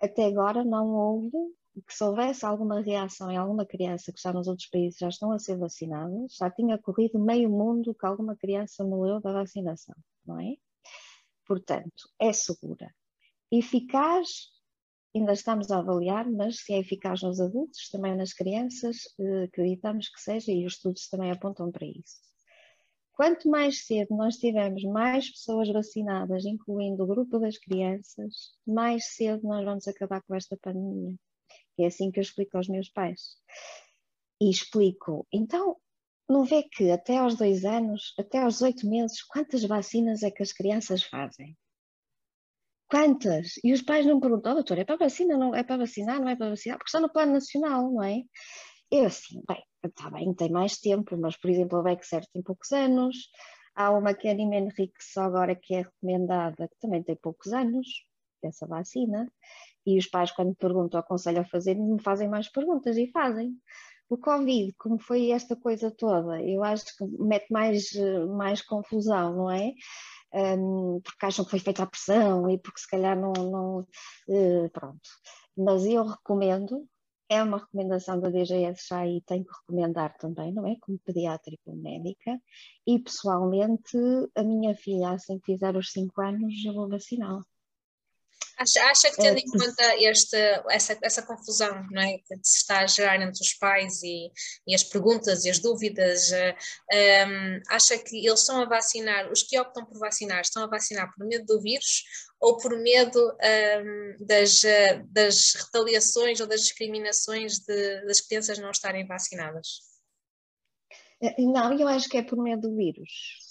Até 0.00 0.26
agora 0.26 0.64
não 0.64 0.90
houve 0.90 1.36
que 1.82 1.92
se 1.92 2.04
houvesse 2.04 2.46
alguma 2.46 2.80
reação 2.80 3.30
em 3.30 3.36
alguma 3.36 3.66
criança 3.66 4.12
que 4.12 4.20
já 4.20 4.32
nos 4.32 4.46
outros 4.46 4.68
países 4.68 4.98
já 4.98 5.08
estão 5.08 5.32
a 5.32 5.38
ser 5.38 5.58
vacinadas, 5.58 6.36
já 6.36 6.50
tinha 6.50 6.78
corrido 6.78 7.18
meio 7.18 7.50
mundo 7.50 7.94
que 7.94 8.06
alguma 8.06 8.36
criança 8.36 8.84
morreu 8.84 9.20
da 9.20 9.32
vacinação, 9.32 9.94
não 10.24 10.38
é? 10.40 10.54
Portanto, 11.46 12.08
é 12.18 12.32
segura. 12.32 12.94
Eficaz, 13.50 14.50
ainda 15.14 15.32
estamos 15.32 15.70
a 15.70 15.78
avaliar, 15.78 16.30
mas 16.30 16.60
se 16.60 16.72
é 16.72 16.78
eficaz 16.78 17.22
nos 17.22 17.40
adultos, 17.40 17.88
também 17.90 18.16
nas 18.16 18.32
crianças, 18.32 18.96
eh, 19.18 19.44
acreditamos 19.44 20.08
que 20.08 20.20
seja 20.20 20.52
e 20.52 20.66
os 20.66 20.74
estudos 20.74 21.08
também 21.08 21.30
apontam 21.30 21.70
para 21.70 21.86
isso. 21.86 22.20
Quanto 23.12 23.48
mais 23.48 23.86
cedo 23.86 24.16
nós 24.16 24.36
tivermos 24.36 24.82
mais 24.84 25.30
pessoas 25.30 25.68
vacinadas, 25.68 26.44
incluindo 26.44 27.04
o 27.04 27.06
grupo 27.06 27.38
das 27.38 27.56
crianças, 27.58 28.52
mais 28.66 29.04
cedo 29.14 29.46
nós 29.46 29.64
vamos 29.64 29.86
acabar 29.86 30.20
com 30.22 30.34
esta 30.34 30.56
pandemia. 30.56 31.14
É 31.78 31.86
assim 31.86 32.10
que 32.10 32.18
eu 32.18 32.22
explico 32.22 32.56
aos 32.56 32.68
meus 32.68 32.88
pais. 32.88 33.36
E 34.40 34.50
explico, 34.50 35.26
então, 35.32 35.76
não 36.28 36.44
vê 36.44 36.62
que 36.62 36.90
até 36.90 37.18
aos 37.18 37.36
dois 37.36 37.64
anos, 37.64 38.14
até 38.18 38.38
aos 38.38 38.62
oito 38.62 38.88
meses, 38.88 39.22
quantas 39.22 39.64
vacinas 39.64 40.22
é 40.22 40.30
que 40.30 40.42
as 40.42 40.52
crianças 40.52 41.02
fazem? 41.02 41.56
Quantas? 42.88 43.54
E 43.64 43.72
os 43.72 43.82
pais 43.82 44.06
não 44.06 44.20
perguntam, 44.20 44.52
oh, 44.52 44.54
doutor, 44.56 44.78
é 44.78 44.84
para 44.84 44.96
vacina, 44.96 45.36
não 45.36 45.54
é 45.54 45.62
para 45.64 45.78
vacinar, 45.78 46.20
não 46.20 46.28
é 46.28 46.36
para 46.36 46.50
vacinar, 46.50 46.78
porque 46.78 46.88
está 46.88 47.00
no 47.00 47.12
plano 47.12 47.32
nacional, 47.32 47.90
não 47.90 48.02
é? 48.02 48.22
Eu 48.90 49.06
assim, 49.06 49.42
bem, 49.48 49.62
está 49.84 50.10
bem, 50.10 50.32
tem 50.34 50.50
mais 50.50 50.78
tempo, 50.78 51.16
mas 51.16 51.36
por 51.36 51.50
exemplo 51.50 51.78
a 51.78 51.82
Bexer 51.82 52.24
tem 52.32 52.42
poucos 52.42 52.70
anos, 52.72 53.16
há 53.74 53.90
uma 53.90 54.14
que 54.14 54.28
é 54.28 54.32
a 54.32 54.34
Henrique 54.34 54.92
só 55.00 55.22
agora 55.22 55.56
que 55.56 55.74
é 55.74 55.82
recomendada, 55.82 56.68
que 56.68 56.78
também 56.80 57.02
tem 57.02 57.16
poucos 57.16 57.52
anos, 57.52 57.86
essa 58.42 58.66
vacina, 58.66 59.30
e 59.86 59.98
os 59.98 60.06
pais, 60.06 60.30
quando 60.32 60.54
perguntam, 60.54 61.00
aconselham 61.00 61.42
a 61.42 61.46
fazer, 61.46 61.74
me 61.74 62.00
fazem 62.00 62.28
mais 62.28 62.48
perguntas 62.48 62.96
e 62.96 63.10
fazem. 63.10 63.56
O 64.08 64.18
Covid, 64.18 64.72
como 64.78 64.98
foi 64.98 65.30
esta 65.30 65.56
coisa 65.56 65.90
toda, 65.90 66.40
eu 66.42 66.62
acho 66.62 66.84
que 66.96 67.04
mete 67.18 67.50
mais, 67.50 67.90
mais 68.36 68.62
confusão, 68.62 69.34
não 69.34 69.50
é? 69.50 69.72
Um, 70.34 71.00
porque 71.00 71.26
acham 71.26 71.44
que 71.44 71.50
foi 71.52 71.60
feita 71.60 71.84
a 71.84 71.86
pressão 71.86 72.50
e 72.50 72.58
porque 72.58 72.80
se 72.80 72.88
calhar 72.88 73.18
não, 73.18 73.32
não 73.32 73.80
uh, 73.80 74.70
pronto. 74.72 75.00
Mas 75.56 75.84
eu 75.86 76.04
recomendo, 76.04 76.86
é 77.28 77.42
uma 77.42 77.58
recomendação 77.58 78.20
da 78.20 78.30
DGS 78.30 78.86
já 78.88 79.06
e 79.06 79.20
tenho 79.22 79.44
que 79.44 79.52
recomendar 79.60 80.16
também, 80.18 80.52
não 80.52 80.66
é? 80.66 80.76
Como 80.80 80.98
pediatra 81.00 81.54
e 81.54 81.58
como 81.64 81.80
médica. 81.82 82.40
E 82.86 82.98
pessoalmente, 82.98 83.96
a 84.34 84.42
minha 84.42 84.74
filha, 84.74 85.10
assim 85.10 85.38
que 85.38 85.52
fizer 85.52 85.76
os 85.76 85.90
5 85.92 86.20
anos, 86.20 86.54
eu 86.64 86.74
vou 86.74 86.88
vaciná-la. 86.88 87.44
Acha, 88.56 88.84
acha 88.84 89.10
que 89.10 89.16
tendo 89.16 89.38
em 89.38 89.46
conta 89.46 89.96
este, 89.98 90.36
essa, 90.70 90.96
essa 91.02 91.22
confusão 91.22 91.86
não 91.90 92.02
é, 92.02 92.18
que 92.18 92.34
se 92.42 92.58
está 92.58 92.80
a 92.80 92.86
gerar 92.86 93.20
entre 93.20 93.40
os 93.40 93.54
pais 93.54 94.02
e, 94.02 94.30
e 94.66 94.74
as 94.74 94.84
perguntas 94.84 95.44
e 95.44 95.50
as 95.50 95.58
dúvidas, 95.58 96.30
um, 96.30 96.34
eh, 96.34 96.56
ehm, 96.92 97.62
acha 97.68 97.98
que 97.98 98.24
eles 98.24 98.40
estão 98.40 98.62
a 98.62 98.64
vacinar, 98.64 99.30
os 99.32 99.42
que 99.42 99.58
optam 99.58 99.84
por 99.84 99.98
vacinar, 99.98 100.40
estão 100.40 100.62
a 100.62 100.68
vacinar 100.68 101.12
por 101.14 101.26
medo 101.26 101.44
do 101.46 101.60
vírus 101.60 102.04
ou 102.40 102.56
por 102.58 102.78
medo 102.78 103.18
um, 103.18 103.36
ehm, 103.42 104.16
das, 104.20 104.62
das 105.10 105.54
retaliações 105.54 106.40
ou 106.40 106.46
das 106.46 106.60
discriminações 106.60 107.58
de, 107.58 108.06
das 108.06 108.20
crianças 108.20 108.58
não 108.58 108.70
estarem 108.70 109.04
vacinadas? 109.06 109.80
Eh, 111.20 111.42
não, 111.42 111.76
eu 111.76 111.88
acho 111.88 112.08
que 112.08 112.18
é 112.18 112.22
por 112.22 112.40
medo 112.40 112.68
do 112.68 112.76
vírus 112.76 113.43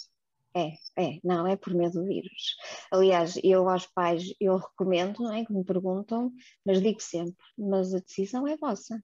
é, 0.56 0.74
é, 0.98 1.20
não, 1.24 1.48
é 1.48 1.56
por 1.56 1.74
medo 1.74 2.02
do 2.02 2.06
vírus. 2.06 2.56
Aliás, 2.92 3.36
eu 3.44 3.68
aos 3.70 3.88
pais, 3.88 4.34
eu 4.40 4.58
recomendo, 4.58 5.24
não 5.24 5.34
é, 5.34 5.46
que 5.46 5.54
me 5.54 5.64
perguntam, 5.64 6.32
mas 6.66 6.82
digo 6.82 7.02
sempre, 7.02 7.36
mas 7.58 7.94
a 7.94 8.00
decisão 8.00 8.48
é 8.48 8.56
vossa. 8.58 9.04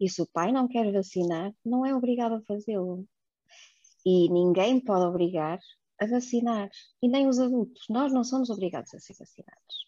E 0.00 0.08
se 0.08 0.22
o 0.22 0.26
pai 0.26 0.52
não 0.52 0.68
quer 0.68 0.92
vacinar, 0.92 1.52
não 1.64 1.84
é 1.84 1.94
obrigado 1.94 2.34
a 2.36 2.42
fazê-lo. 2.42 3.06
E 4.06 4.28
ninguém 4.30 4.80
pode 4.80 5.04
obrigar 5.04 5.58
a 6.00 6.06
vacinar, 6.06 6.70
e 7.02 7.08
nem 7.08 7.26
os 7.26 7.38
adultos. 7.38 7.84
Nós 7.90 8.12
não 8.12 8.22
somos 8.22 8.50
obrigados 8.50 8.94
a 8.94 9.00
ser 9.00 9.14
vacinados. 9.18 9.86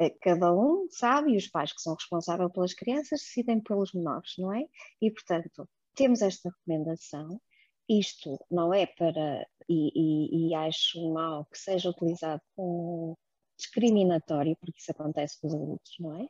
Eh, 0.00 0.10
cada 0.22 0.52
um 0.54 0.88
sabe, 0.90 1.34
e 1.34 1.36
os 1.36 1.46
pais 1.48 1.72
que 1.72 1.82
são 1.82 1.94
responsáveis 1.94 2.50
pelas 2.52 2.72
crianças 2.74 3.20
decidem 3.20 3.60
pelos 3.60 3.92
menores, 3.92 4.32
não 4.38 4.52
é? 4.54 4.64
E, 5.00 5.10
portanto, 5.10 5.68
temos 5.94 6.22
esta 6.22 6.48
recomendação. 6.48 7.40
Isto 7.90 8.38
não 8.48 8.72
é 8.72 8.86
para, 8.86 9.44
e, 9.68 9.90
e, 9.94 10.48
e 10.50 10.54
acho 10.54 11.12
mal 11.12 11.44
que 11.46 11.58
seja 11.58 11.90
utilizado 11.90 12.40
como 12.54 13.18
discriminatório, 13.58 14.56
porque 14.60 14.78
isso 14.78 14.92
acontece 14.92 15.40
com 15.40 15.48
os 15.48 15.54
adultos, 15.54 15.96
não 15.98 16.16
é? 16.16 16.28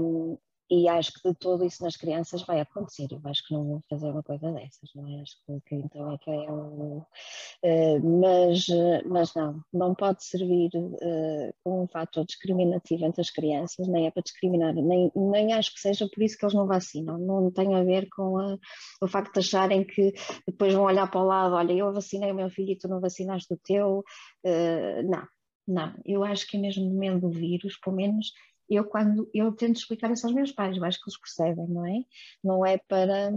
Um, 0.00 0.38
e 0.70 0.88
acho 0.88 1.12
que 1.12 1.28
de 1.28 1.34
todo 1.34 1.64
isso 1.64 1.82
nas 1.82 1.96
crianças 1.96 2.42
vai 2.42 2.60
acontecer. 2.60 3.06
Eu 3.10 3.20
acho 3.24 3.46
que 3.46 3.52
não 3.54 3.64
vou 3.64 3.82
fazer 3.88 4.10
uma 4.10 4.22
coisa 4.22 4.50
dessas, 4.52 4.90
não 4.94 5.06
é? 5.06 5.20
Acho 5.20 5.36
que, 5.44 5.60
que 5.66 5.74
então 5.74 6.12
é 6.12 6.18
que 6.18 6.30
é 6.30 6.50
um. 6.50 6.98
Uh, 6.98 8.20
mas, 8.20 8.66
mas 9.04 9.34
não, 9.34 9.62
não 9.72 9.94
pode 9.94 10.24
servir 10.24 10.70
uh, 10.74 11.54
como 11.62 11.82
um 11.82 11.88
fator 11.88 12.24
discriminativo 12.24 13.04
entre 13.04 13.20
as 13.20 13.30
crianças, 13.30 13.86
nem 13.88 14.06
é 14.06 14.10
para 14.10 14.22
discriminar, 14.22 14.74
nem, 14.74 15.10
nem 15.14 15.52
acho 15.52 15.74
que 15.74 15.80
seja 15.80 16.08
por 16.08 16.22
isso 16.22 16.38
que 16.38 16.44
eles 16.44 16.54
não 16.54 16.66
vacinam. 16.66 17.18
Não 17.18 17.50
tem 17.50 17.74
a 17.74 17.84
ver 17.84 18.08
com 18.08 18.38
a, 18.38 18.56
o 19.02 19.08
facto 19.08 19.34
de 19.34 19.40
acharem 19.40 19.84
que 19.84 20.12
depois 20.46 20.72
vão 20.72 20.84
olhar 20.84 21.10
para 21.10 21.20
o 21.20 21.26
lado: 21.26 21.54
olha, 21.54 21.72
eu 21.72 21.92
vacinei 21.92 22.32
o 22.32 22.34
meu 22.34 22.48
filho 22.50 22.72
e 22.72 22.78
tu 22.78 22.88
não 22.88 23.00
vacinaste 23.00 23.52
o 23.52 23.58
teu. 23.58 24.02
Uh, 24.44 25.02
não, 25.08 25.26
não, 25.66 25.94
eu 26.04 26.24
acho 26.24 26.46
que 26.46 26.56
é 26.56 26.60
mesmo 26.60 26.84
no 26.84 26.98
meio 26.98 27.18
do 27.18 27.30
vírus, 27.30 27.78
pelo 27.78 27.96
menos 27.96 28.32
eu 28.68 28.84
quando 28.84 29.28
eu 29.34 29.52
tento 29.52 29.76
explicar 29.76 30.10
isso 30.12 30.26
aos 30.26 30.34
meus 30.34 30.52
pais, 30.52 30.76
eu 30.76 30.84
acho 30.84 30.98
que 30.98 31.08
eles 31.08 31.20
percebem, 31.20 31.66
não 31.68 31.86
é? 31.86 32.04
Não 32.42 32.66
é 32.66 32.78
para 32.78 33.32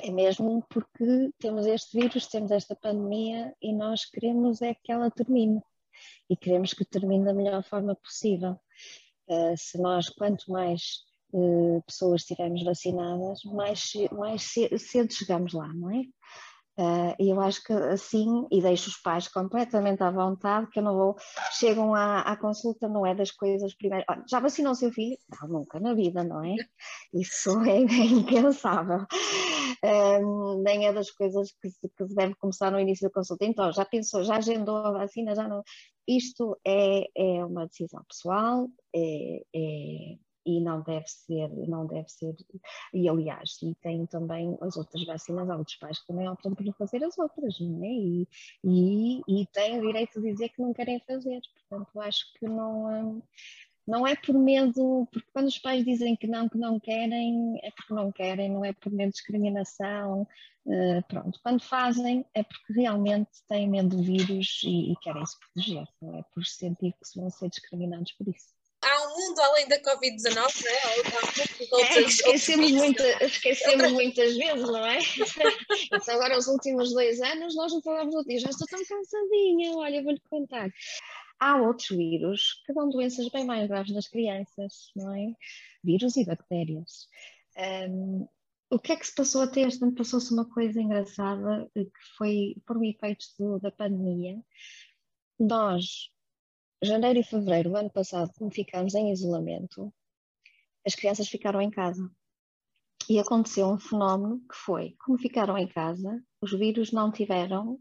é 0.00 0.10
mesmo 0.10 0.64
porque 0.70 1.30
temos 1.38 1.66
este 1.66 1.98
vírus, 1.98 2.26
temos 2.26 2.50
esta 2.50 2.74
pandemia 2.74 3.54
e 3.60 3.74
nós 3.74 4.06
queremos 4.06 4.62
é 4.62 4.74
que 4.74 4.90
ela 4.90 5.10
termine 5.10 5.60
e 6.30 6.36
queremos 6.36 6.72
que 6.72 6.84
termine 6.84 7.24
da 7.24 7.34
melhor 7.34 7.62
forma 7.62 7.94
possível. 7.94 8.58
Uh, 9.28 9.56
se 9.56 9.78
nós, 9.78 10.08
quanto 10.08 10.50
mais 10.50 11.02
uh, 11.32 11.82
pessoas 11.86 12.22
estivermos 12.22 12.64
vacinadas, 12.64 13.44
mais, 13.44 13.92
mais 14.12 14.42
cedo 14.78 15.12
chegamos 15.12 15.52
lá, 15.52 15.68
não 15.74 15.90
é? 15.90 16.04
Uh, 16.78 17.14
e 17.18 17.28
eu 17.28 17.38
acho 17.40 17.62
que 17.62 17.72
assim, 17.72 18.46
e 18.50 18.62
deixo 18.62 18.88
os 18.88 18.96
pais 18.96 19.28
completamente 19.28 20.02
à 20.02 20.10
vontade, 20.10 20.70
que 20.70 20.78
eu 20.78 20.82
não 20.82 20.94
vou, 20.94 21.16
chegam 21.58 21.94
à, 21.94 22.20
à 22.20 22.36
consulta, 22.36 22.88
não 22.88 23.04
é 23.04 23.14
das 23.14 23.30
coisas 23.30 23.74
primeiras, 23.74 24.06
olha, 24.08 24.24
já 24.26 24.40
vacinou 24.40 24.72
o 24.72 24.74
seu 24.74 24.90
filho? 24.90 25.18
Não, 25.28 25.48
nunca 25.48 25.78
na 25.78 25.92
vida, 25.92 26.24
não 26.24 26.42
é? 26.42 26.56
Isso 27.12 27.50
é, 27.68 27.76
é 27.76 28.04
impensável. 28.06 29.06
Um, 29.84 30.62
nem 30.62 30.86
é 30.86 30.92
das 30.92 31.10
coisas 31.10 31.52
que 31.60 31.68
se, 31.68 31.88
que 31.88 32.06
se 32.06 32.14
deve 32.14 32.34
começar 32.36 32.70
no 32.70 32.80
início 32.80 33.06
da 33.06 33.12
consulta. 33.12 33.44
Então, 33.44 33.70
já 33.72 33.84
pensou, 33.84 34.24
já 34.24 34.36
agendou 34.36 34.76
a 34.76 34.92
vacina, 34.92 35.34
já 35.34 35.46
não. 35.46 35.62
Isto 36.08 36.58
é, 36.66 37.06
é 37.14 37.44
uma 37.44 37.66
decisão 37.66 38.02
pessoal, 38.08 38.68
é, 38.94 39.42
é 39.54 40.16
e 40.44 40.60
não 40.60 40.82
deve 40.82 41.06
ser, 41.06 41.48
não 41.68 41.86
deve 41.86 42.08
ser, 42.08 42.34
e 42.92 43.08
aliás, 43.08 43.58
e 43.62 43.74
tem 43.76 44.06
também 44.06 44.56
as 44.60 44.76
outras 44.76 45.04
vacinas, 45.04 45.48
há 45.48 45.56
outros 45.56 45.76
pais 45.76 45.98
que 46.00 46.06
também 46.06 46.28
optam 46.28 46.54
por 46.54 46.64
fazer 46.74 47.04
as 47.04 47.16
outras, 47.18 47.58
não 47.60 47.84
é? 47.84 47.88
E, 47.88 48.28
e, 48.64 49.20
e 49.28 49.46
têm 49.46 49.78
o 49.78 49.82
direito 49.82 50.20
de 50.20 50.32
dizer 50.32 50.48
que 50.50 50.62
não 50.62 50.72
querem 50.72 51.00
fazer, 51.00 51.40
portanto 51.68 52.00
acho 52.00 52.32
que 52.34 52.46
não, 52.46 53.22
não 53.86 54.06
é 54.06 54.16
por 54.16 54.34
medo, 54.34 55.08
porque 55.12 55.28
quando 55.32 55.48
os 55.48 55.58
pais 55.58 55.84
dizem 55.84 56.16
que 56.16 56.26
não, 56.26 56.48
que 56.48 56.58
não 56.58 56.78
querem, 56.78 57.58
é 57.62 57.70
porque 57.70 57.94
não 57.94 58.12
querem, 58.12 58.50
não 58.50 58.64
é 58.64 58.72
por 58.72 58.92
medo 58.92 59.10
de 59.10 59.16
discriminação, 59.16 60.22
uh, 60.66 61.02
pronto. 61.08 61.38
Quando 61.42 61.62
fazem 61.62 62.24
é 62.34 62.42
porque 62.42 62.72
realmente 62.72 63.30
têm 63.48 63.68
medo 63.68 63.96
de 63.96 64.02
vírus 64.02 64.62
e, 64.64 64.92
e 64.92 64.96
querem 64.96 65.24
se 65.26 65.38
proteger, 65.38 65.86
não 66.00 66.18
é 66.18 66.22
por 66.34 66.44
sentir 66.44 66.92
que 66.92 67.20
vão 67.20 67.30
ser 67.30 67.48
discriminados 67.48 68.12
por 68.12 68.28
isso 68.28 68.61
mundo 69.16 69.40
além 69.40 69.68
da 69.68 69.80
Covid-19, 69.80 70.34
não 70.34 71.80
é? 71.80 71.96
é 71.96 72.00
esquecemos, 72.02 72.70
muita, 72.72 73.24
esquecemos 73.24 73.92
muitas 73.92 74.36
vezes, 74.36 74.62
não 74.62 74.86
é? 74.86 74.98
então, 75.92 76.14
agora, 76.14 76.38
os 76.38 76.46
últimos 76.46 76.92
dois 76.92 77.20
anos, 77.20 77.54
nós 77.54 77.72
não 77.72 77.82
falamos 77.82 78.14
do 78.14 78.24
dia, 78.24 78.40
já 78.40 78.50
estou 78.50 78.66
tão 78.66 78.84
cansadinha, 78.84 79.76
olha, 79.76 80.02
vou-lhe 80.02 80.20
contar. 80.28 80.70
Há 81.38 81.56
outros 81.60 81.88
vírus 81.88 82.62
que 82.64 82.72
dão 82.72 82.88
doenças 82.88 83.28
bem 83.28 83.44
mais 83.44 83.68
graves 83.68 83.92
nas 83.92 84.08
crianças, 84.08 84.90
não 84.94 85.14
é? 85.14 85.32
Vírus 85.82 86.16
e 86.16 86.24
bactérias. 86.24 87.08
Um, 87.56 88.28
o 88.70 88.78
que 88.78 88.92
é 88.92 88.96
que 88.96 89.06
se 89.06 89.14
passou 89.14 89.42
até 89.42 89.62
este 89.62 89.82
ano? 89.82 89.94
Passou-se 89.94 90.32
uma 90.32 90.48
coisa 90.48 90.80
engraçada 90.80 91.68
que 91.74 92.16
foi 92.16 92.56
por 92.66 92.78
um 92.78 92.84
efeito 92.84 93.58
da 93.60 93.70
pandemia. 93.70 94.40
Nós 95.38 96.10
janeiro 96.82 97.18
e 97.18 97.24
fevereiro 97.24 97.70
do 97.70 97.76
ano 97.76 97.90
passado, 97.90 98.30
como 98.36 98.50
ficámos 98.50 98.94
em 98.94 99.12
isolamento, 99.12 99.92
as 100.86 100.94
crianças 100.94 101.28
ficaram 101.28 101.60
em 101.60 101.70
casa. 101.70 102.10
E 103.08 103.18
aconteceu 103.18 103.66
um 103.68 103.78
fenómeno 103.78 104.40
que 104.40 104.56
foi, 104.56 104.94
como 105.04 105.18
ficaram 105.18 105.58
em 105.58 105.68
casa, 105.68 106.22
os 106.40 106.52
vírus 106.52 106.92
não 106.92 107.10
tiveram 107.10 107.78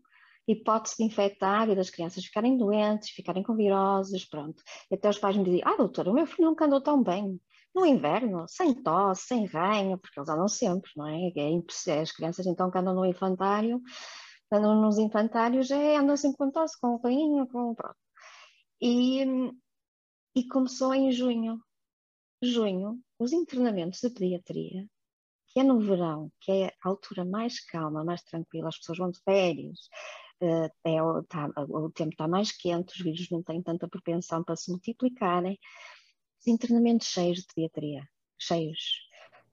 hipótese 0.48 0.98
de 0.98 1.04
infectar 1.04 1.70
e 1.70 1.76
das 1.76 1.90
crianças 1.90 2.26
ficarem 2.26 2.58
doentes, 2.58 3.10
ficarem 3.10 3.44
com 3.44 3.56
viroses, 3.56 4.26
pronto. 4.26 4.62
E 4.90 4.96
até 4.96 5.10
os 5.10 5.18
pais 5.18 5.38
me 5.38 5.44
diziam, 5.44 5.68
ah 5.68 5.78
doutora, 5.78 6.10
o 6.12 6.14
meu 6.14 6.26
filho 6.26 6.50
nunca 6.50 6.66
andou 6.66 6.82
tão 6.82 7.02
bem. 7.04 7.40
No 7.74 7.86
inverno, 7.86 8.46
sem 8.48 8.74
tosse, 8.74 9.28
sem 9.28 9.46
ranho, 9.46 9.98
porque 9.98 10.20
eles 10.20 10.30
andam 10.30 10.48
sempre, 10.48 10.92
não 10.96 11.08
é? 11.08 11.32
é 11.36 12.02
as 12.02 12.12
crianças 12.12 12.46
então 12.46 12.70
que 12.70 12.78
andam 12.78 12.94
no 12.94 13.06
infantário, 13.06 13.82
andam 14.52 14.82
nos 14.82 14.98
infantários, 14.98 15.72
é, 15.72 15.96
andam 15.96 16.18
sempre 16.18 16.38
com 16.38 16.52
tosse, 16.52 16.80
com 16.80 16.98
ranho, 16.98 17.48
com 17.48 17.74
pronto. 17.74 17.96
E, 18.82 19.24
e 20.36 20.48
começou 20.48 20.94
em 20.94 21.12
junho. 21.12 21.62
Junho, 22.42 23.00
os 23.20 23.32
internamentos 23.32 24.00
de 24.00 24.10
pediatria, 24.10 24.88
que 25.48 25.60
é 25.60 25.64
no 25.64 25.80
verão, 25.80 26.32
que 26.40 26.52
é 26.52 26.68
a 26.84 26.90
altura 26.90 27.24
mais 27.24 27.64
calma, 27.64 28.04
mais 28.04 28.24
tranquila, 28.24 28.70
as 28.70 28.78
pessoas 28.78 28.98
vão 28.98 29.12
de 29.12 29.20
férias, 29.22 29.88
é, 30.42 30.70
tá, 31.30 31.50
o 31.70 31.92
tempo 31.92 32.12
está 32.12 32.28
mais 32.28 32.52
quente, 32.52 32.96
os 32.96 33.04
vírus 33.04 33.30
não 33.30 33.44
têm 33.44 33.62
tanta 33.62 33.88
propensão 33.88 34.44
para 34.44 34.56
se 34.56 34.72
multiplicarem. 34.72 35.60
Os 36.40 36.48
internamentos 36.48 37.08
cheios 37.08 37.40
de 37.40 37.46
pediatria, 37.54 38.04
cheios 38.40 39.11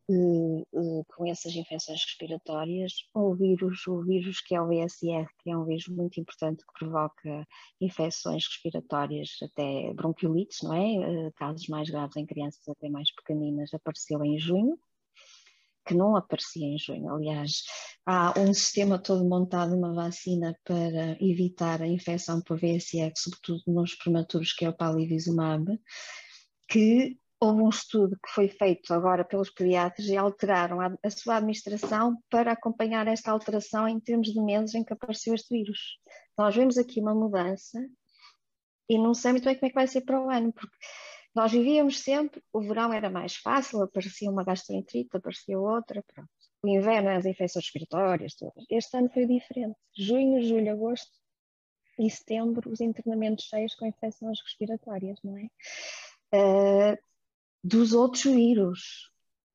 com 0.08 1.26
essas 1.26 1.54
infecções 1.54 2.02
respiratórias, 2.02 2.92
ou 3.12 3.32
o 3.32 3.34
vírus, 3.34 3.86
o 3.86 4.02
vírus 4.02 4.40
que 4.40 4.54
é 4.54 4.60
o 4.60 4.66
VSR, 4.66 5.28
que 5.38 5.50
é 5.50 5.56
um 5.56 5.66
vírus 5.66 5.86
muito 5.88 6.18
importante 6.18 6.64
que 6.64 6.78
provoca 6.78 7.46
infecções 7.80 8.46
respiratórias, 8.46 9.36
até 9.42 9.92
bronquiolites, 9.92 10.62
não 10.62 10.72
é? 10.72 10.94
Eh, 10.94 11.32
casos 11.36 11.68
mais 11.68 11.90
graves 11.90 12.16
em 12.16 12.24
crianças 12.24 12.66
até 12.68 12.88
mais 12.88 13.14
pequeninas, 13.14 13.74
apareceu 13.74 14.24
em 14.24 14.38
junho, 14.38 14.78
que 15.86 15.94
não 15.94 16.16
aparecia 16.16 16.66
em 16.66 16.78
junho. 16.78 17.14
Aliás, 17.14 17.64
há 18.06 18.38
um 18.40 18.54
sistema 18.54 18.98
todo 18.98 19.28
montado, 19.28 19.76
uma 19.76 19.92
vacina 19.92 20.58
para 20.64 21.22
evitar 21.22 21.82
a 21.82 21.86
infecção 21.86 22.40
por 22.40 22.58
VSR, 22.58 23.12
sobretudo 23.14 23.62
nos 23.66 23.94
prematuros, 23.94 24.54
que 24.54 24.64
é 24.64 24.70
o 24.70 24.76
palivizumab, 24.76 25.78
que 26.66 27.18
houve 27.40 27.62
um 27.62 27.68
estudo 27.68 28.16
que 28.16 28.30
foi 28.32 28.48
feito 28.48 28.92
agora 28.92 29.24
pelos 29.24 29.50
pediatras 29.50 30.08
e 30.08 30.16
alteraram 30.16 30.80
a, 30.80 30.92
a, 31.02 31.10
sua 31.10 31.36
administração 31.36 32.16
para 32.28 32.52
acompanhar 32.52 33.06
esta 33.06 33.30
alteração 33.30 33.88
em 33.88 34.00
termos 34.00 34.28
de 34.28 34.40
meses 34.40 34.74
em 34.74 34.84
que 34.84 34.92
apareceu 34.92 35.34
este 35.34 35.54
vírus. 35.54 35.98
Nós 36.36 36.54
vemos 36.54 36.76
aqui 36.76 37.00
uma 37.00 37.14
mudança 37.14 37.78
e 38.88 38.98
não 38.98 39.14
sei 39.14 39.32
muito 39.32 39.44
bem 39.44 39.54
como 39.54 39.66
é 39.66 39.68
que 39.68 39.74
vai 39.74 39.86
ser 39.86 40.00
para 40.00 40.20
o 40.20 40.30
ano, 40.30 40.52
porque 40.52 40.76
nós 41.34 41.52
vivíamos 41.52 42.00
sempre, 42.00 42.42
o 42.52 42.60
verão 42.60 42.92
era 42.92 43.08
mais 43.08 43.36
fácil, 43.36 43.82
aparecia 43.82 44.30
uma 44.30 44.42
gastroenterite, 44.42 45.16
aparecia 45.16 45.58
outra, 45.58 46.02
pronto. 46.12 46.30
O 46.62 46.68
inverno, 46.68 47.10
as 47.10 47.24
infecções 47.24 47.66
respiratórias, 47.66 48.34
todas. 48.34 48.64
Este 48.68 48.96
ano 48.96 49.08
foi 49.10 49.26
diferente. 49.26 49.76
Junho, 49.96 50.42
julho, 50.42 50.72
agosto 50.72 51.12
e 52.00 52.10
setembro, 52.10 52.68
os 52.68 52.80
internamentos 52.80 53.44
cheios 53.44 53.76
com 53.76 53.86
infecções 53.86 54.40
respiratórias, 54.42 55.20
não 55.22 55.36
é? 55.38 55.48
Uh, 56.34 56.98
dos 57.62 57.92
outros 57.92 58.24
vírus, 58.24 59.10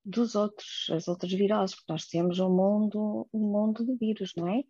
dos 0.06 0.36
outros, 0.36 0.89
as 0.92 1.08
outras 1.08 1.32
viroses, 1.32 1.76
porque 1.76 1.92
nós 1.92 2.06
temos 2.06 2.39
um 2.39 2.50
mundo, 2.50 3.28
um 3.34 3.52
mundo 3.52 3.86
de 3.86 3.96
vírus, 3.96 4.34
não 4.36 4.48
é? 4.48 4.63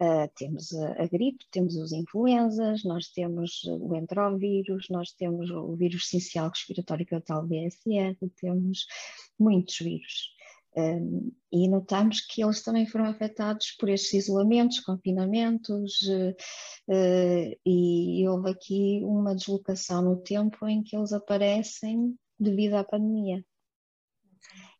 Uh, 0.00 0.28
temos 0.34 0.72
a, 0.72 1.02
a, 1.02 1.06
gripe, 1.06 1.44
temos 1.50 1.76
os 1.76 1.92
influenzas, 1.92 2.82
nós 2.82 3.08
temos 3.08 3.62
o 3.64 3.94
entrovírus, 3.94 4.88
nós 4.90 5.12
temos 5.12 5.50
o 5.50 5.76
vírus 5.76 6.06
essencial 6.06 6.48
respiratório 6.48 7.06
que 7.06 7.14
é 7.14 7.18
o 7.18 7.20
tal 7.20 7.46
BSR, 7.46 8.16
temos 8.40 8.86
muitos 9.38 9.78
vírus. 9.78 10.32
Um, 10.74 11.30
e 11.52 11.68
notamos 11.68 12.22
que 12.22 12.42
eles 12.42 12.62
também 12.62 12.86
foram 12.86 13.04
afetados 13.04 13.72
por 13.78 13.90
estes 13.90 14.24
isolamentos, 14.24 14.80
confinamentos, 14.80 16.00
uh, 16.08 16.34
uh, 16.88 17.60
e 17.64 18.26
houve 18.26 18.50
aqui 18.50 19.00
uma 19.04 19.36
deslocação 19.36 20.02
no 20.02 20.16
tempo 20.16 20.66
em 20.66 20.82
que 20.82 20.96
eles 20.96 21.12
aparecem 21.12 22.16
devido 22.42 22.74
à 22.74 22.84
pandemia. 22.84 23.44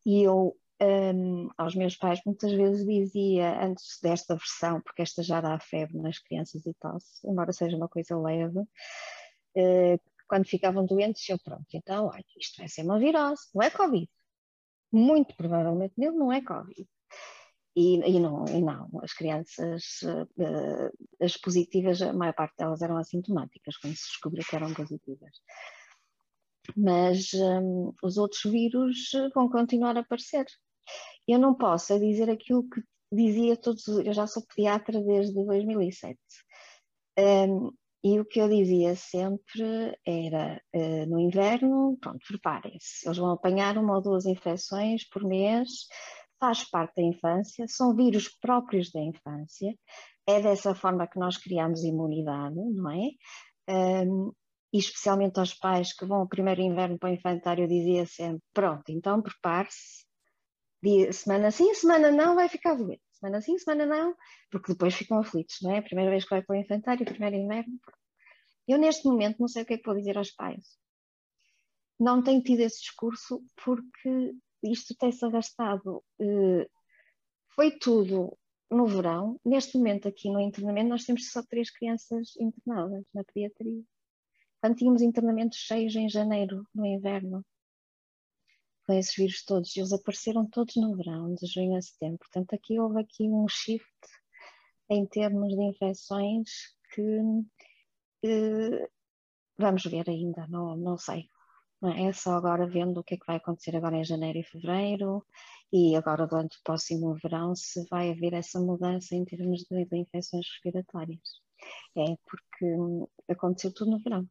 E 0.05 0.23
eu 0.23 0.57
um, 0.83 1.49
aos 1.57 1.75
meus 1.75 1.97
pais 1.97 2.21
muitas 2.27 2.53
vezes 2.53 2.85
dizia, 2.85 3.65
antes 3.65 3.99
desta 4.03 4.35
versão, 4.35 4.81
porque 4.81 5.03
esta 5.03 5.23
já 5.23 5.41
dá 5.41 5.59
febre 5.61 5.99
nas 5.99 6.19
crianças 6.19 6.65
e 6.67 6.75
tal, 6.75 6.99
embora 7.25 7.53
seja 7.53 7.77
uma 7.77 7.89
coisa 7.89 8.19
leve, 8.19 8.59
uh, 8.59 10.01
quando 10.29 10.47
ficavam 10.47 10.85
doentes, 10.85 11.29
eu 11.29 11.39
pronto, 11.39 11.67
então, 11.73 12.07
olha, 12.07 12.25
isto 12.39 12.59
vai 12.59 12.69
ser 12.69 12.83
uma 12.83 12.99
virose, 12.99 13.43
não 13.55 13.63
é 13.63 13.71
Covid. 13.71 14.09
Muito 14.91 15.35
provavelmente 15.37 15.95
nele 15.97 16.17
não 16.17 16.33
é 16.33 16.43
Covid. 16.43 16.87
E, 17.75 17.97
e, 17.97 18.21
não, 18.21 18.45
e 18.47 18.61
não, 18.61 18.91
as 19.03 19.15
crianças, 19.15 20.01
uh, 20.03 21.25
as 21.25 21.37
positivas, 21.37 22.03
a 22.03 22.13
maior 22.13 22.35
parte 22.35 22.57
delas 22.57 22.83
eram 22.83 22.97
assintomáticas, 22.97 23.77
quando 23.77 23.97
se 23.97 24.09
descobriu 24.09 24.45
que 24.45 24.57
eram 24.57 24.75
positivas 24.75 25.33
mas 26.77 27.33
um, 27.35 27.93
os 28.03 28.17
outros 28.17 28.43
vírus 28.51 29.11
vão 29.35 29.49
continuar 29.49 29.97
a 29.97 30.01
aparecer. 30.01 30.47
Eu 31.27 31.39
não 31.39 31.55
posso 31.55 31.93
é 31.93 31.99
dizer 31.99 32.31
aquilo 32.31 32.69
que 32.69 32.83
dizia 33.13 33.57
todos, 33.57 33.87
eu 33.87 34.13
já 34.13 34.27
sou 34.27 34.43
pediatra 34.47 35.01
desde 35.01 35.35
2007. 35.35 36.19
Um, 37.19 37.71
e 38.05 38.19
o 38.19 38.25
que 38.25 38.41
eu 38.41 38.49
dizia 38.49 38.97
sempre 38.97 39.97
era, 40.05 40.61
uh, 40.75 41.07
no 41.07 41.21
inverno, 41.21 41.97
pronto, 42.01 42.19
preparem-se, 42.27 43.07
eles 43.07 43.19
vão 43.19 43.31
apanhar 43.31 43.79
uma 43.79 43.95
ou 43.95 44.03
duas 44.03 44.27
infecções 44.27 45.09
por 45.09 45.23
mês, 45.23 45.87
faz 46.41 46.69
parte 46.69 46.97
da 46.97 47.03
infância, 47.03 47.65
são 47.69 47.95
vírus 47.95 48.29
próprios 48.29 48.91
da 48.91 49.01
infância, 49.01 49.73
é 50.27 50.41
dessa 50.41 50.75
forma 50.75 51.07
que 51.07 51.19
nós 51.19 51.37
criamos 51.37 51.85
imunidade, 51.85 52.57
não 52.57 52.91
é? 52.91 54.05
Um, 54.05 54.33
e 54.73 54.79
especialmente 54.79 55.39
aos 55.39 55.55
pais 55.55 55.93
que 55.93 56.07
vão 56.07 56.21
ao 56.21 56.29
primeiro 56.29 56.61
inverno 56.61 56.99
para 56.99 57.11
o 57.11 57.13
infantário, 57.13 57.65
eu 57.65 57.69
dizia 57.69 58.07
sempre: 58.07 58.43
pronto, 58.53 58.85
então 58.89 59.21
prepare-se, 59.21 60.07
semana 61.13 61.51
sim, 61.51 61.73
semana 61.75 62.11
não, 62.11 62.35
vai 62.35 62.49
ficar 62.49 62.75
doente, 62.75 63.03
semana 63.13 63.41
sim, 63.41 63.59
semana 63.59 63.87
não, 63.87 64.15
porque 64.51 64.73
depois 64.73 64.95
ficam 64.95 65.19
aflitos, 65.19 65.59
não 65.63 65.73
é? 65.73 65.79
A 65.79 65.83
primeira 65.83 66.11
vez 66.11 66.25
que 66.25 66.31
vai 66.31 66.43
para 66.43 66.57
o 66.57 66.59
infantário, 66.59 67.05
primeiro 67.05 67.37
inverno. 67.37 67.79
Eu, 68.67 68.79
neste 68.79 69.07
momento, 69.07 69.39
não 69.41 69.49
sei 69.49 69.63
o 69.63 69.67
que 69.67 69.75
é 69.75 69.79
que 69.79 69.85
vou 69.85 69.97
dizer 69.97 70.17
aos 70.17 70.31
pais. 70.31 70.79
Não 71.99 72.23
tenho 72.23 72.43
tido 72.43 72.61
esse 72.61 72.81
discurso 72.81 73.45
porque 73.65 74.35
isto 74.63 74.95
tem-se 74.97 75.25
arrastado. 75.25 76.03
Eh, 76.21 76.69
foi 77.55 77.73
tudo 77.79 78.37
no 78.71 78.87
verão. 78.87 79.39
Neste 79.45 79.77
momento, 79.77 80.09
aqui 80.09 80.31
no 80.31 80.41
internamento, 80.41 80.89
nós 80.89 81.05
temos 81.05 81.31
só 81.31 81.43
três 81.43 81.71
crianças 81.71 82.35
internadas 82.41 83.05
na 83.15 83.25
pediatria. 83.25 83.83
Tínhamos 84.77 85.03
internamentos 85.03 85.59
cheios 85.59 85.95
em 85.97 86.09
janeiro, 86.09 86.67
no 86.73 86.87
inverno, 86.87 87.45
com 88.87 88.93
esses 88.93 89.15
vírus 89.15 89.45
todos, 89.45 89.77
eles 89.77 89.93
apareceram 89.93 90.47
todos 90.47 90.77
no 90.77 90.97
verão, 90.97 91.35
de 91.35 91.47
junho 91.47 91.77
a 91.77 91.83
setembro. 91.83 92.19
Portanto, 92.19 92.55
aqui 92.55 92.79
houve 92.79 93.01
aqui 93.01 93.29
um 93.29 93.47
shift 93.49 93.87
em 94.89 95.07
termos 95.07 95.49
de 95.55 95.63
infecções 95.63 96.49
que 96.95 97.03
eh, 98.25 98.89
vamos 99.59 99.85
ver 99.85 100.09
ainda, 100.09 100.47
não, 100.49 100.77
não 100.77 100.97
sei. 100.99 101.29
É? 101.85 102.05
é 102.09 102.13
só 102.13 102.35
agora 102.35 102.67
vendo 102.69 103.01
o 103.01 103.05
que 103.05 103.15
é 103.15 103.19
que 103.19 103.27
vai 103.27 103.37
acontecer 103.37 103.77
agora 103.77 103.97
em 103.97 104.05
janeiro 104.05 104.39
e 104.39 104.45
fevereiro 104.45 105.27
e 105.73 105.97
agora 105.97 106.27
durante 106.27 106.59
o 106.59 106.63
próximo 106.65 107.15
verão 107.15 107.55
se 107.57 107.85
vai 107.89 108.11
haver 108.11 108.35
essa 108.35 108.61
mudança 108.61 109.15
em 109.17 109.25
termos 109.25 109.65
de, 109.65 109.85
de 109.87 109.97
infecções 109.97 110.47
respiratórias. 110.49 111.21
É 111.97 112.17
porque 112.29 112.65
hum, 112.65 113.07
aconteceu 113.29 113.73
tudo 113.73 113.93
no 113.93 113.99
verão 114.01 114.29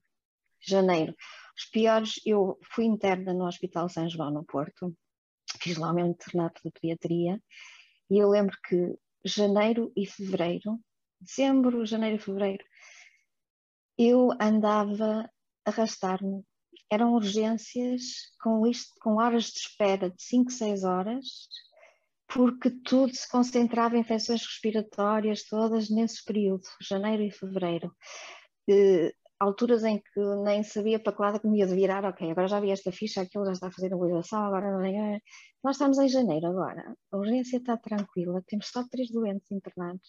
janeiro. 0.62 1.16
Os 1.58 1.66
piores, 1.66 2.20
eu 2.26 2.58
fui 2.74 2.86
interna 2.86 3.34
no 3.34 3.46
Hospital 3.46 3.90
São 3.90 4.10
João, 4.10 4.32
no 4.32 4.44
Porto, 4.44 4.96
fiz 5.60 5.78
lá 5.78 5.92
o 5.92 5.94
meu 5.94 6.08
internato 6.08 6.62
de 6.64 6.72
pediatria, 6.72 7.42
e 8.10 8.18
eu 8.18 8.30
lembro 8.30 8.58
que 8.68 8.96
janeiro 9.24 9.92
e 9.96 10.06
fevereiro, 10.06 10.80
dezembro, 11.20 11.86
janeiro 11.86 12.16
e 12.16 12.20
fevereiro, 12.20 12.64
eu 13.98 14.32
andava 14.40 15.30
a 15.66 15.70
arrastar-me. 15.70 16.44
Eram 16.90 17.14
urgências 17.14 18.32
com, 18.42 18.66
isto, 18.66 18.94
com 19.02 19.18
horas 19.18 19.46
de 19.46 19.60
espera 19.60 20.10
de 20.10 20.22
5, 20.22 20.52
6 20.52 20.84
horas, 20.84 21.48
porque 22.28 22.70
tudo 22.70 23.14
se 23.14 23.30
concentrava 23.30 23.96
em 23.96 24.02
infecções 24.02 24.42
respiratórias 24.42 25.44
todas 25.44 25.90
nesse 25.90 26.24
período, 26.24 26.64
janeiro 26.82 27.24
e 27.24 27.32
fevereiro. 27.32 27.96
Alturas 29.42 29.84
em 29.84 29.98
que 30.00 30.20
nem 30.44 30.62
sabia 30.64 31.00
para 31.02 31.14
que 31.14 31.22
lado 31.22 31.40
que 31.42 31.48
me 31.48 31.58
ia 31.60 31.66
virar, 31.66 32.06
ok, 32.06 32.30
agora 32.30 32.48
já 32.48 32.60
vi 32.60 32.70
esta 32.72 32.92
ficha, 32.92 33.22
aquilo 33.22 33.46
já 33.46 33.54
está 33.54 33.68
a 33.68 33.72
fazer 33.72 33.92
a 33.92 33.98
mobilização, 33.98 34.44
agora 34.46 34.72
não 34.72 34.82
é. 34.86 35.20
Nós 35.64 35.76
estamos 35.78 35.98
em 35.98 36.08
janeiro 36.08 36.48
agora, 36.48 36.96
a 37.12 37.18
urgência 37.18 37.58
está 37.58 37.76
tranquila, 37.78 38.44
temos 38.48 38.68
só 38.68 38.88
três 38.88 39.10
doentes 39.12 39.50
internados. 39.52 40.08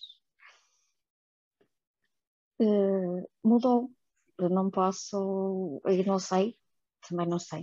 Uh, 2.60 3.26
mudou, 3.42 3.90
eu 4.38 4.48
não 4.50 4.70
posso, 4.70 5.80
eu 5.84 6.04
não 6.06 6.18
sei, 6.18 6.56
também 7.08 7.26
não 7.26 7.38
sei, 7.38 7.62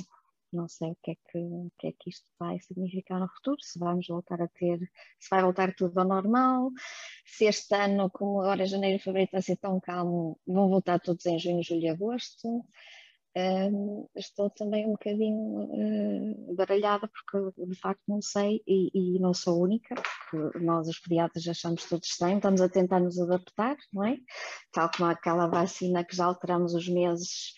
não 0.55 0.67
sei 0.67 0.91
o 0.91 0.97
que, 1.03 1.11
é 1.11 1.15
que, 1.15 1.37
o 1.37 1.71
que 1.77 1.87
é 1.87 1.91
que 1.91 2.09
isto 2.09 2.25
vai 2.39 2.59
significar 2.59 3.19
no 3.19 3.27
futuro, 3.29 3.57
se 3.61 3.79
vamos 3.79 4.07
voltar 4.07 4.41
a 4.41 4.47
ter, 4.47 4.79
se 5.19 5.29
vai 5.29 5.41
voltar 5.41 5.73
tudo 5.75 5.99
ao 5.99 6.07
normal, 6.07 6.71
se 7.25 7.45
este 7.45 7.75
ano, 7.75 8.09
como 8.09 8.41
agora 8.41 8.65
janeiro 8.65 8.97
e 8.97 8.99
fevereiro 8.99 9.27
está 9.27 9.37
a 9.39 9.41
ser 9.41 9.57
tão 9.57 9.79
calmo, 9.79 10.39
vão 10.47 10.69
voltar 10.69 10.99
todos 10.99 11.25
em 11.25 11.39
junho, 11.39 11.63
julho 11.63 11.83
e 11.83 11.89
agosto. 11.89 12.65
Um, 13.37 14.07
estou 14.15 14.49
também 14.49 14.87
um 14.87 14.93
bocadinho 14.93 15.63
uh, 15.63 16.55
baralhada 16.55 17.07
porque 17.07 17.67
de 17.67 17.75
facto 17.75 18.01
não 18.07 18.21
sei 18.21 18.61
e, 18.67 18.89
e, 18.93 19.19
não 19.19 19.35
sou 19.35 19.61
única, 19.61 19.93
porque 20.31 20.59
nós 20.59 20.87
os 20.87 20.99
pediatras 20.99 21.47
achamos 21.47 21.85
todos 21.87 22.09
estranhos, 22.09 22.37
estamos 22.37 22.59
a 22.59 22.67
tentar 22.67 22.99
nos 22.99 23.19
adaptar, 23.19 23.77
não 23.93 24.03
é? 24.03 24.17
Tal 24.71 24.89
como 24.91 25.09
aquela 25.09 25.47
vacina 25.47 26.03
que 26.03 26.15
já 26.15 26.25
alteramos 26.25 26.73
os 26.73 26.89
meses 26.89 27.53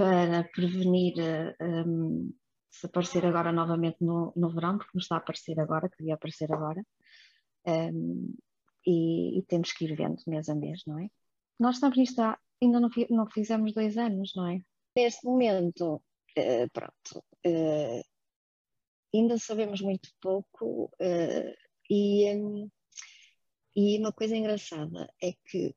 para 0.00 0.44
prevenir 0.44 1.12
um, 1.60 2.32
se 2.70 2.86
aparecer 2.86 3.26
agora 3.26 3.52
novamente 3.52 3.98
no, 4.00 4.32
no 4.34 4.48
verão, 4.48 4.78
porque 4.78 4.92
não 4.94 5.00
está 5.00 5.16
a 5.16 5.18
aparecer 5.18 5.60
agora, 5.60 5.90
que 5.90 5.98
devia 5.98 6.14
aparecer 6.14 6.50
agora, 6.50 6.82
um, 7.66 8.34
e, 8.86 9.38
e, 9.38 9.42
temos 9.42 9.74
que 9.74 9.84
ir 9.84 9.94
vendo 9.94 10.16
mês 10.26 10.48
a 10.48 10.54
mês, 10.54 10.80
não 10.86 10.98
é? 10.98 11.10
Nós 11.58 11.74
estamos 11.74 11.98
nisto 11.98 12.18
há, 12.18 12.38
ainda 12.62 12.80
não, 12.80 12.88
não 13.10 13.26
fizemos 13.26 13.74
dois 13.74 13.98
anos, 13.98 14.32
não 14.34 14.46
é? 14.46 14.62
Neste 14.96 15.26
momento, 15.26 15.96
uh, 15.96 16.70
pronto, 16.72 17.22
uh, 17.46 18.02
ainda 19.14 19.36
sabemos 19.36 19.82
muito 19.82 20.08
pouco 20.18 20.84
uh, 20.98 21.54
e, 21.90 22.34
um, 22.36 22.70
e 23.76 23.98
uma 23.98 24.14
coisa 24.14 24.34
engraçada 24.34 25.12
é 25.22 25.34
que 25.44 25.74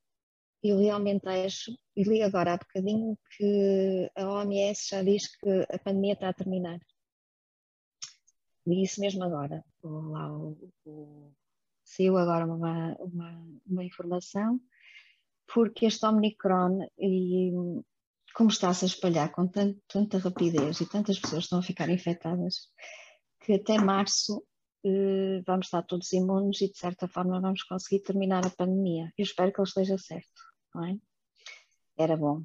eu 0.63 0.78
realmente 0.78 1.28
acho, 1.28 1.78
e 1.95 2.04
li 2.04 2.21
agora 2.21 2.54
há 2.54 2.58
bocadinho, 2.58 3.17
que 3.36 4.10
a 4.15 4.26
OMS 4.30 4.88
já 4.89 5.04
diz 5.04 5.28
que 5.36 5.49
a 5.69 5.78
pandemia 5.78 6.13
está 6.13 6.30
a 6.30 6.34
terminar. 6.34 6.80
Li 8.65 8.82
isso 8.84 9.02
mesmo 9.02 9.26
agora. 9.26 9.63
Lá, 9.84 10.30
saiu 11.84 12.17
agora 12.17 12.45
uma, 12.45 12.95
uma, 12.95 13.45
uma 13.67 13.84
informação, 13.84 14.58
porque 15.54 15.86
este 15.86 16.06
Omicron, 16.06 16.88
e 16.97 17.52
como 18.34 18.49
está-se 18.49 18.86
a 18.86 18.88
espalhar 18.88 19.34
com 19.34 19.45
tanto, 19.47 19.82
tanta 19.88 20.17
rapidez 20.17 20.80
e 20.80 20.89
tantas 20.89 21.19
pessoas 21.19 21.43
estão 21.43 21.60
a 21.60 21.63
ficar 21.63 21.89
infectadas, 21.89 22.69
que 23.41 23.54
até 23.56 23.78
março 23.78 24.41
eh, 24.86 25.41
vamos 25.45 25.65
estar 25.65 25.84
todos 25.84 26.13
imunes 26.13 26.62
e 26.62 26.71
de 26.71 26.78
certa 26.78 27.06
forma 27.06 27.41
vamos 27.41 27.63
conseguir 27.63 28.02
terminar 28.02 28.45
a 28.45 28.49
pandemia. 28.49 29.12
Eu 29.17 29.23
espero 29.23 29.52
que 29.52 29.60
ele 29.60 29.67
esteja 29.67 29.97
certo 29.97 30.53
é? 30.82 30.98
Era 31.98 32.18
bom. 32.18 32.44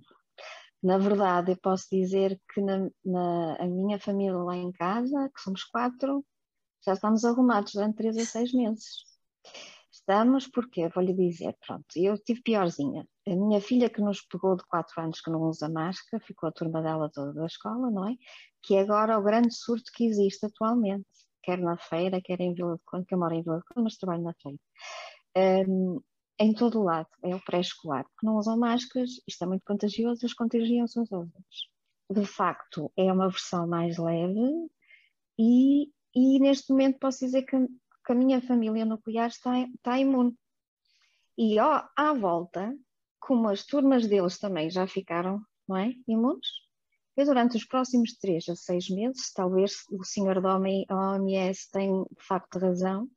Na 0.83 0.99
verdade, 0.99 1.53
eu 1.53 1.57
posso 1.57 1.87
dizer 1.91 2.41
que 2.53 2.61
na, 2.61 2.89
na 3.05 3.57
a 3.57 3.67
minha 3.67 3.99
família 3.99 4.37
lá 4.37 4.57
em 4.57 4.71
casa, 4.73 5.31
que 5.35 5.41
somos 5.41 5.65
quatro, 5.65 6.25
já 6.85 6.93
estamos 6.93 7.25
arrumados 7.25 7.73
durante 7.73 7.97
três 7.97 8.17
a 8.17 8.25
seis 8.25 8.53
meses. 8.53 9.09
Estamos 9.91 10.47
porque, 10.47 10.89
vou-lhe 10.89 11.13
dizer, 11.13 11.57
pronto, 11.67 11.85
eu 11.97 12.17
tive 12.19 12.41
piorzinha. 12.43 13.07
A 13.27 13.35
minha 13.35 13.61
filha 13.61 13.91
que 13.91 14.01
nos 14.01 14.23
pegou 14.23 14.57
de 14.57 14.65
quatro 14.67 15.01
anos 15.03 15.21
que 15.21 15.31
não 15.31 15.43
usa 15.43 15.69
máscara, 15.69 16.23
ficou 16.25 16.49
a 16.49 16.53
turma 16.53 16.81
dela 16.81 17.11
toda 17.13 17.33
da 17.33 17.47
escola, 17.47 17.91
não 17.91 18.09
é? 18.09 18.15
Que 18.63 18.77
é 18.77 18.81
agora 18.81 19.19
o 19.19 19.23
grande 19.23 19.53
surto 19.55 19.91
que 19.95 20.07
existe 20.07 20.47
atualmente, 20.47 21.07
quer 21.43 21.59
na 21.59 21.77
feira, 21.77 22.21
quer 22.23 22.41
em 22.41 22.55
Vila 22.55 22.77
de 22.77 22.83
Conde, 22.85 23.07
que 23.07 23.15
eu 23.15 23.19
moro 23.19 23.35
em 23.35 23.43
Vila 23.43 23.59
de 23.59 23.65
Conde, 23.65 23.85
mas 23.85 23.97
trabalho 23.97 24.23
na 24.23 24.35
feira. 24.41 24.59
Um, 25.69 26.01
em 26.39 26.53
todo 26.55 26.81
o 26.81 26.85
lado, 26.85 27.09
é 27.23 27.35
o 27.35 27.45
pré-escolar, 27.45 28.05
que 28.19 28.25
não 28.25 28.37
usam 28.37 28.59
máscaras, 28.59 29.11
isto 29.27 29.45
é 29.45 29.47
muito 29.47 29.65
contagioso, 29.65 30.21
eles 30.23 30.35
contagiam-se 30.35 30.99
uns 30.99 31.13
aos 31.13 31.27
outros. 31.27 31.71
De 32.11 32.25
facto, 32.25 32.91
é 32.97 33.13
uma 33.13 33.29
versão 33.29 33.67
mais 33.67 33.99
leve 33.99 34.71
e 35.39 35.93
e 36.15 36.39
neste 36.41 36.73
momento 36.73 36.99
posso 36.99 37.25
dizer 37.25 37.43
que, 37.43 37.57
que 38.05 38.13
a 38.13 38.15
minha 38.15 38.41
família 38.41 38.85
nuclear 38.85 39.29
está, 39.29 39.61
está 39.61 39.99
imune. 39.99 40.37
E 41.37 41.61
ó, 41.61 41.85
à 41.95 42.13
volta, 42.13 42.77
como 43.21 43.49
as 43.49 43.65
turmas 43.65 44.07
deles 44.07 44.39
também 44.39 44.71
já 44.71 44.87
ficaram 44.87 45.41
não 45.69 45.77
é, 45.77 45.93
imunes, 46.09 46.49
eu 47.17 47.27
durante 47.27 47.57
os 47.57 47.65
próximos 47.65 48.17
três 48.17 48.49
a 48.49 48.57
seis 48.57 48.89
meses, 48.89 49.33
talvez 49.33 49.85
o 49.93 50.03
senhor 50.03 50.41
da 50.41 50.57
OMS 50.57 51.71
tenha 51.71 52.05
de 52.05 52.27
facto 52.27 52.59
razão, 52.59 53.09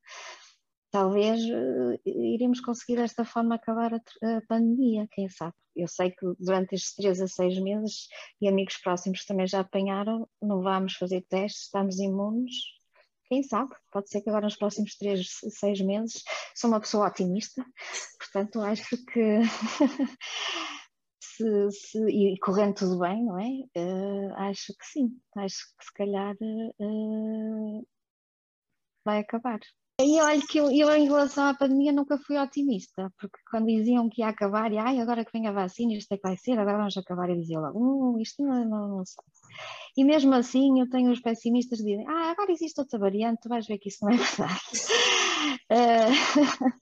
talvez 0.91 1.41
uh, 1.41 1.99
iremos 2.05 2.59
conseguir 2.59 2.97
desta 2.97 3.23
forma 3.23 3.55
acabar 3.55 3.93
a, 3.93 3.97
a, 3.97 4.41
pandemia, 4.47 5.07
quem 5.11 5.29
sabe. 5.29 5.55
Eu 5.75 5.87
sei 5.87 6.11
que 6.11 6.25
durante 6.37 6.75
estes 6.75 6.95
três 6.95 7.21
a 7.21 7.27
seis 7.27 7.57
meses, 7.59 8.07
e 8.41 8.47
amigos 8.47 8.77
próximos 8.77 9.25
também 9.25 9.47
já 9.47 9.61
apanharam, 9.61 10.27
não 10.41 10.61
vamos 10.61 10.95
fazer 10.95 11.21
testes, 11.29 11.63
estamos 11.63 11.97
imunes, 11.99 12.53
quem 13.25 13.41
sabe, 13.43 13.73
pode 13.89 14.09
ser 14.09 14.21
que 14.21 14.29
agora 14.29 14.45
nos 14.45 14.57
próximos 14.57 14.97
três, 14.97 15.39
seis 15.49 15.79
meses, 15.79 16.21
sou 16.53 16.69
uma 16.69 16.81
pessoa 16.81 17.07
otimista, 17.07 17.65
portanto 18.19 18.59
acho 18.59 18.97
que 19.05 19.39
se, 21.23 21.71
se, 21.71 21.99
e 22.09 22.37
correndo 22.39 22.75
tudo 22.75 22.99
bem, 22.99 23.23
não 23.23 23.39
é? 23.39 23.47
Uh, 23.77 24.33
acho 24.35 24.73
que 24.77 24.85
sim, 24.85 25.17
acho 25.37 25.55
que 25.77 25.85
se 25.85 25.93
calhar 25.93 26.35
uh, 26.35 27.87
vai 29.05 29.19
acabar. 29.19 29.59
E 30.03 30.19
olha 30.19 30.41
que 30.47 30.57
eu, 30.57 30.71
eu, 30.71 30.89
em 30.95 31.05
relação 31.05 31.45
à 31.45 31.53
pandemia 31.53 31.91
nunca 31.91 32.17
fui 32.17 32.37
otimista, 32.37 33.13
porque 33.19 33.37
quando 33.49 33.67
diziam 33.67 34.09
que 34.09 34.21
ia 34.21 34.29
acabar, 34.29 34.71
e 34.71 34.77
ai, 34.77 34.99
agora 34.99 35.23
que 35.23 35.31
vem 35.31 35.47
a 35.47 35.51
vacina, 35.51 35.93
isto 35.93 36.11
é 36.11 36.17
que 36.17 36.23
vai 36.23 36.35
ser, 36.37 36.57
agora 36.57 36.77
vamos 36.77 36.97
acabar, 36.97 37.29
e 37.29 37.35
dizia 37.39 37.59
logo, 37.59 37.79
hum, 37.79 38.19
isto 38.19 38.43
não, 38.43 38.65
não, 38.65 38.87
não 38.87 39.05
sei. 39.05 39.23
E 39.97 40.03
mesmo 40.03 40.33
assim 40.33 40.79
eu 40.79 40.89
tenho 40.89 41.11
os 41.11 41.19
pessimistas 41.19 41.79
que 41.79 41.85
dizem, 41.85 42.07
ah, 42.07 42.31
agora 42.31 42.51
existe 42.51 42.79
outra 42.79 42.97
variante, 42.97 43.41
tu 43.41 43.49
vais 43.49 43.67
ver 43.67 43.77
que 43.77 43.89
isso 43.89 44.03
não 44.03 44.11
é 44.11 44.17
verdade. 44.17 44.61
uh, 45.71 46.71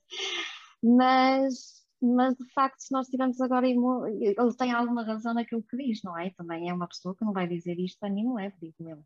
mas 0.82 1.79
mas 2.00 2.34
de 2.36 2.50
facto, 2.52 2.80
se 2.80 2.92
nós 2.92 3.08
tivermos 3.08 3.40
agora, 3.40 3.68
ele 3.68 4.56
tem 4.58 4.72
alguma 4.72 5.04
razão 5.04 5.34
naquilo 5.34 5.62
que 5.62 5.76
diz, 5.76 6.02
não 6.02 6.18
é? 6.18 6.30
Também 6.30 6.68
é 6.68 6.74
uma 6.74 6.88
pessoa 6.88 7.14
que 7.14 7.24
não 7.24 7.32
vai 7.32 7.46
dizer 7.46 7.78
isto 7.78 8.02
a 8.02 8.08
nenhum 8.08 8.34
leve, 8.34 8.56
digo 8.60 8.88
eu, 8.88 9.04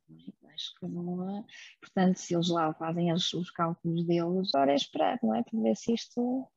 acho 0.53 0.75
que 0.79 0.87
não 0.87 1.39
é. 1.39 1.45
Portanto, 1.81 2.17
se 2.17 2.35
eles 2.35 2.49
lá 2.49 2.73
fazem 2.75 3.13
os, 3.13 3.33
os 3.35 3.51
cálculos 3.51 4.05
deles, 4.07 4.55
agora 4.55 4.73
é 4.73 4.77
esperar, 4.77 5.19
não 5.23 5.35
é? 5.35 5.43
Para 5.43 5.61
ver 5.61 5.77
se 5.77 5.93
isto 5.93 6.49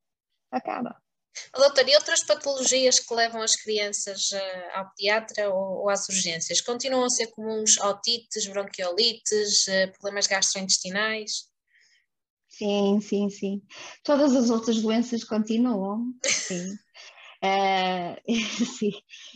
acaba. 0.52 0.96
Doutor, 1.54 1.88
e 1.88 1.96
outras 1.96 2.24
patologias 2.24 3.00
que 3.00 3.14
levam 3.14 3.42
as 3.42 3.56
crianças 3.56 4.32
uh, 4.32 4.72
ao 4.74 4.90
pediatra 4.90 5.50
ou, 5.50 5.82
ou, 5.82 5.90
às 5.90 6.08
urgências? 6.10 6.62
Continuam 6.62 7.06
a 7.06 7.10
ser 7.10 7.28
comuns 7.28 7.78
otites, 7.78 8.48
bronquiolites, 8.48 9.68
uh, 9.68 9.92
problemas 9.94 10.28
gastrointestinais? 10.28 11.48
Sim, 12.58 13.00
sim, 13.02 13.30
sim. 13.30 13.62
Todas 14.04 14.36
as 14.36 14.50
outras 14.50 14.82
doenças 14.82 15.24
continuam, 15.24 16.12
sim. 16.26 16.76
Uh, 17.38 18.18
sim, 18.80 18.92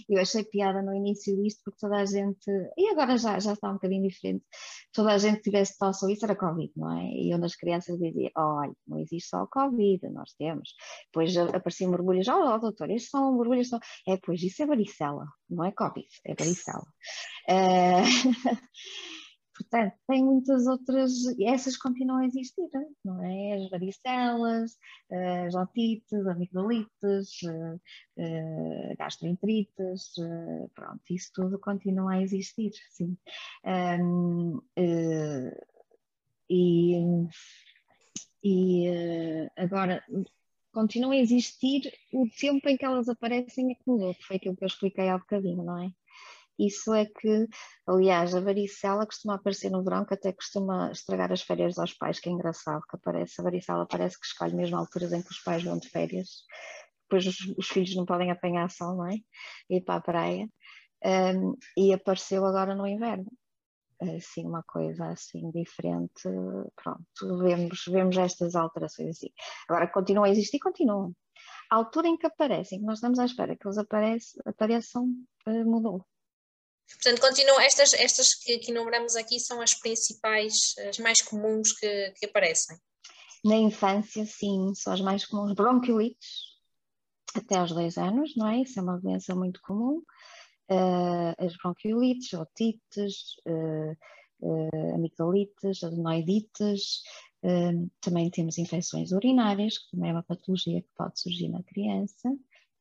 eu 0.10 0.20
achei 0.20 0.44
piada 0.44 0.82
no 0.82 0.96
início 0.96 1.36
disto 1.38 1.62
porque 1.64 1.80
toda 1.80 1.98
a 1.98 2.06
gente, 2.06 2.50
e 2.76 2.90
agora 2.90 3.16
já, 3.18 3.38
já 3.40 3.54
está 3.54 3.70
um 3.70 3.74
bocadinho 3.74 4.08
diferente, 4.10 4.44
toda 4.92 5.14
a 5.14 5.20
gente 5.20 5.44
tivesse 5.44 5.78
tosse 5.78 6.04
ou 6.04 6.10
isso 6.10 6.26
era 6.26 6.36
Covid, 6.36 6.72
não 6.76 6.98
é? 6.98 7.12
E 7.12 7.32
eu 7.32 7.38
nas 7.38 7.56
crianças 7.56 8.00
dizia, 8.00 8.32
olha, 8.36 8.74
não 8.88 8.98
existe 8.98 9.30
só 9.30 9.44
o 9.44 9.48
Covid, 9.48 10.10
nós 10.10 10.34
temos. 10.34 10.74
Depois 11.06 11.38
apareciam 11.38 11.92
mergulhos, 11.92 12.28
oh, 12.28 12.56
oh 12.56 12.58
doutor, 12.58 12.90
estes 12.90 13.12
são 13.12 13.38
mergulhos, 13.38 13.70
são... 13.70 13.80
é, 14.08 14.18
pois 14.18 14.42
isso 14.42 14.64
é 14.64 14.66
varicela, 14.66 15.28
não 15.48 15.64
é 15.64 15.72
Covid, 15.72 16.08
é 16.26 16.34
varicela. 16.34 16.88
Uh, 17.48 18.02
Portanto, 19.72 19.96
tem 20.06 20.26
muitas 20.26 20.68
outras, 20.68 21.12
essas 21.40 21.78
continuam 21.78 22.20
a 22.20 22.26
existir, 22.26 22.70
não 23.06 23.24
é? 23.24 23.54
As 23.54 23.70
varicelas, 23.70 24.78
as 25.48 25.56
otites, 25.56 26.28
amigdalites, 26.28 27.40
eh, 28.18 28.96
gastroenterites, 28.98 30.18
eh, 30.20 30.68
pronto, 30.76 31.02
isso 31.10 31.32
tudo 31.34 31.58
continua 31.58 32.16
a 32.16 32.22
existir, 32.22 32.72
sim. 32.92 33.18
Um, 33.66 34.60
eh, 34.76 35.58
e, 36.50 36.98
e 38.44 38.88
agora, 39.56 40.04
continua 40.74 41.14
a 41.14 41.18
existir 41.18 41.94
o 42.12 42.28
tempo 42.30 42.68
em 42.68 42.76
que 42.76 42.84
elas 42.84 43.08
aparecem 43.08 43.72
é 43.72 43.76
que 43.76 43.84
que 44.16 44.24
foi 44.26 44.36
aquilo 44.36 44.58
que 44.58 44.66
eu 44.66 44.68
expliquei 44.68 45.08
há 45.08 45.18
bocadinho, 45.18 45.64
não 45.64 45.82
é? 45.82 45.94
Isso 46.60 46.94
é 46.94 47.06
que, 47.06 47.48
aliás, 47.88 48.36
a 48.36 48.40
varicela 48.42 49.06
costuma 49.06 49.36
aparecer 49.36 49.70
no 49.72 49.84
verão, 49.84 50.06
que 50.06 50.14
até 50.14 50.32
costuma 50.32 50.92
estragar 50.92 51.32
as 51.32 51.42
férias 51.42 51.78
aos 51.80 51.94
pais, 51.94 52.20
que 52.20 52.30
é 52.30 52.32
engraçado 52.32 52.84
que 52.90 52.96
aparece. 52.96 53.40
A 53.40 53.44
varicela 53.44 53.88
parece 53.88 54.20
que 54.20 54.26
escolhe 54.26 54.56
mesmo 54.56 54.78
alturas 54.78 55.12
em 55.12 55.22
que 55.22 55.32
os 55.32 55.40
pais 55.40 55.64
vão 55.64 55.78
de 55.78 55.90
férias. 55.90 56.44
Depois 57.04 57.26
os, 57.26 57.40
os 57.58 57.68
filhos 57.68 57.96
não 57.96 58.06
podem 58.06 58.32
apanhar 58.32 58.70
sol, 58.70 58.96
não 58.96 59.08
é? 59.08 59.18
Ir 59.70 59.82
para 59.82 59.96
a 59.96 60.02
praia. 60.02 60.50
Um, 61.04 61.58
e 61.76 61.94
apareceu 61.94 62.46
agora 62.46 62.76
no 62.76 62.88
inverno. 62.88 63.26
Assim, 64.02 64.46
uma 64.48 64.64
coisa 64.64 65.08
assim 65.08 65.52
diferente, 65.52 66.24
pronto, 66.76 67.38
vemos, 67.38 67.84
vemos 67.88 68.18
estas 68.18 68.56
alterações 68.56 69.10
assim. 69.10 69.30
Agora, 69.70 69.88
continuam 69.88 70.26
a 70.26 70.30
existir, 70.30 70.58
continuam. 70.58 71.14
A 71.72 71.76
altura 71.76 72.08
em 72.08 72.18
que 72.18 72.26
aparecem, 72.26 72.82
nós 72.82 72.98
estamos 72.98 73.20
à 73.20 73.26
espera 73.26 73.56
que 73.56 73.68
eles 73.68 73.78
apareçam, 73.78 74.42
apareçam 74.46 75.06
uh, 75.48 75.66
mudou. 75.66 76.06
Portanto, 76.88 77.22
continuam, 77.22 77.60
estas, 77.62 77.94
estas 77.94 78.36
que, 78.36 78.60
que 78.60 78.72
enumeramos 78.72 79.16
aqui 79.16 79.40
são 79.40 79.62
as 79.62 79.74
principais, 79.74 80.76
as 80.88 81.00
mais 81.00 81.22
comuns 81.22 81.72
que, 81.74 82.12
que 82.12 82.26
aparecem. 82.26 82.78
Na 83.44 83.56
infância, 83.56 84.26
sim, 84.26 84.74
são 84.76 84.94
as 84.94 85.02
mais 85.02 85.26
comuns. 85.26 85.54
Bronquiolites, 85.54 86.52
até 87.34 87.58
aos 87.58 87.72
dois 87.72 87.98
anos, 87.98 88.36
não 88.36 88.48
é? 88.48 88.62
Isso 88.62 88.80
é 88.80 88.84
uma 88.84 89.00
doença 89.00 89.34
muito 89.34 89.60
comum. 89.62 90.04
Uh, 90.70 91.34
as 91.38 91.56
bronquiolites, 91.58 92.34
otites, 92.34 93.36
uh, 93.48 93.98
uh, 94.42 94.96
amigdalites, 94.96 95.84
adenoidites, 95.84 97.02
uh, 97.44 97.92
também 98.00 98.30
temos 98.30 98.58
infecções 98.58 99.12
urinárias, 99.12 99.78
que 99.78 99.92
também 99.92 100.12
é 100.12 100.14
uma 100.14 100.24
patologia 100.24 100.82
que 100.82 100.90
pode 100.96 101.20
surgir 101.20 101.50
na 101.50 101.64
criança, 101.64 102.30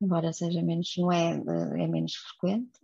embora 0.00 0.32
seja 0.32 0.62
menos, 0.62 0.92
não 0.98 1.10
é, 1.10 1.32
é 1.82 1.86
menos 1.88 2.14
frequente. 2.14 2.78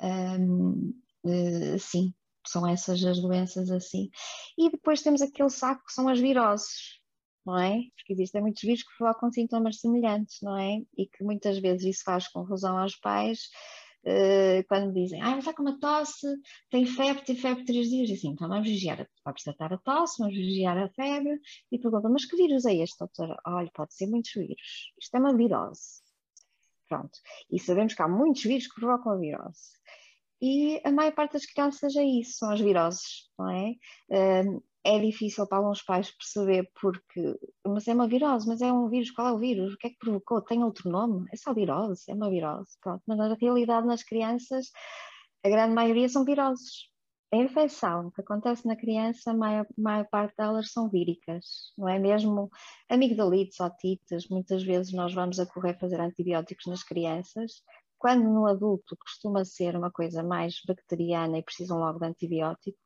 Um, 0.00 0.92
eh, 1.24 1.78
sim, 1.78 2.14
são 2.46 2.66
essas 2.66 3.04
as 3.04 3.20
doenças 3.20 3.70
assim. 3.70 4.10
E 4.58 4.70
depois 4.70 5.02
temos 5.02 5.22
aquele 5.22 5.50
saco 5.50 5.84
que 5.86 5.92
são 5.92 6.08
as 6.08 6.20
viroses, 6.20 7.00
não 7.44 7.58
é? 7.58 7.80
Porque 7.96 8.12
existem 8.12 8.42
muitos 8.42 8.62
vírus 8.62 8.82
que 8.82 8.96
provocam 8.98 9.30
sintomas 9.32 9.80
semelhantes, 9.80 10.38
não 10.42 10.56
é? 10.56 10.78
E 10.96 11.06
que 11.06 11.24
muitas 11.24 11.58
vezes 11.58 11.96
isso 11.96 12.04
faz 12.04 12.28
confusão 12.28 12.78
aos 12.78 12.96
pais 12.96 13.48
uh, 14.06 14.64
quando 14.68 14.92
dizem, 14.92 15.20
ah, 15.22 15.38
está 15.38 15.52
com 15.52 15.62
uma 15.62 15.78
tosse, 15.78 16.26
tem 16.70 16.86
febre, 16.86 17.24
tem 17.24 17.36
febre 17.36 17.64
três 17.64 17.88
dias, 17.88 18.10
e 18.10 18.14
assim, 18.14 18.28
então 18.28 18.48
vamos 18.48 18.68
vigiar, 18.68 19.06
vamos 19.24 19.42
tratar 19.42 19.72
a 19.72 19.78
tosse, 19.78 20.18
vamos 20.18 20.34
vigiar 20.34 20.78
a 20.78 20.88
febre, 20.90 21.38
e 21.70 21.78
perguntam, 21.78 22.12
mas 22.12 22.24
que 22.24 22.36
vírus 22.36 22.64
é 22.64 22.74
este, 22.76 22.98
doutora? 22.98 23.36
Olha, 23.46 23.70
pode 23.74 23.94
ser 23.94 24.06
muitos 24.06 24.32
vírus, 24.32 24.92
isto 25.00 25.14
é 25.14 25.20
uma 25.20 25.36
virose. 25.36 26.05
Pronto. 26.88 27.18
E 27.50 27.58
sabemos 27.58 27.94
que 27.94 28.02
há 28.02 28.08
muitos 28.08 28.42
vírus 28.42 28.66
que 28.66 28.80
provocam 28.80 29.12
a 29.12 29.16
virose. 29.16 29.76
E 30.40 30.80
a 30.84 30.92
maior 30.92 31.12
parte 31.12 31.32
das 31.32 31.46
crianças 31.46 31.96
é 31.96 32.04
isso, 32.04 32.38
são 32.38 32.50
as 32.50 32.60
viroses, 32.60 33.30
não 33.38 33.50
é? 33.50 33.74
é 34.86 35.00
difícil 35.00 35.46
para 35.48 35.58
alguns 35.58 35.82
pais 35.82 36.12
perceber 36.12 36.70
porque, 36.80 37.36
mas 37.66 37.88
é 37.88 37.94
uma 37.94 38.06
virose, 38.06 38.46
mas 38.46 38.60
é 38.60 38.72
um 38.72 38.88
vírus, 38.88 39.10
qual 39.10 39.28
é 39.28 39.32
o 39.32 39.38
vírus? 39.38 39.74
O 39.74 39.76
que 39.76 39.88
é 39.88 39.90
que 39.90 39.98
provocou? 39.98 40.40
Tem 40.40 40.62
outro 40.62 40.88
nome? 40.88 41.26
É 41.32 41.36
só 41.36 41.52
virose, 41.52 42.04
é 42.08 42.14
uma 42.14 42.30
virose, 42.30 42.78
pronto. 42.80 43.02
Mas 43.06 43.18
na 43.18 43.34
realidade 43.34 43.86
nas 43.86 44.04
crianças, 44.04 44.70
a 45.44 45.48
grande 45.48 45.74
maioria 45.74 46.08
são 46.08 46.24
viroses. 46.24 46.88
A 47.32 47.36
infecção 47.36 48.10
que 48.12 48.20
acontece 48.20 48.66
na 48.66 48.76
criança, 48.76 49.30
a 49.32 49.34
maior, 49.34 49.66
maior 49.76 50.06
parte 50.08 50.34
delas 50.36 50.72
são 50.72 50.88
víricas, 50.88 51.72
não 51.76 51.88
é 51.88 51.98
mesmo? 51.98 52.48
Amigdalites, 52.88 53.58
otites, 53.60 54.28
muitas 54.28 54.62
vezes 54.62 54.92
nós 54.92 55.12
vamos 55.12 55.40
a 55.40 55.46
correr 55.46 55.78
fazer 55.78 56.00
antibióticos 56.00 56.66
nas 56.66 56.84
crianças, 56.84 57.62
quando 57.98 58.24
no 58.24 58.46
adulto 58.46 58.96
costuma 58.96 59.44
ser 59.44 59.76
uma 59.76 59.90
coisa 59.90 60.22
mais 60.22 60.60
bacteriana 60.66 61.38
e 61.38 61.42
precisam 61.42 61.78
logo 61.78 61.98
de 61.98 62.06
antibiótico, 62.06 62.78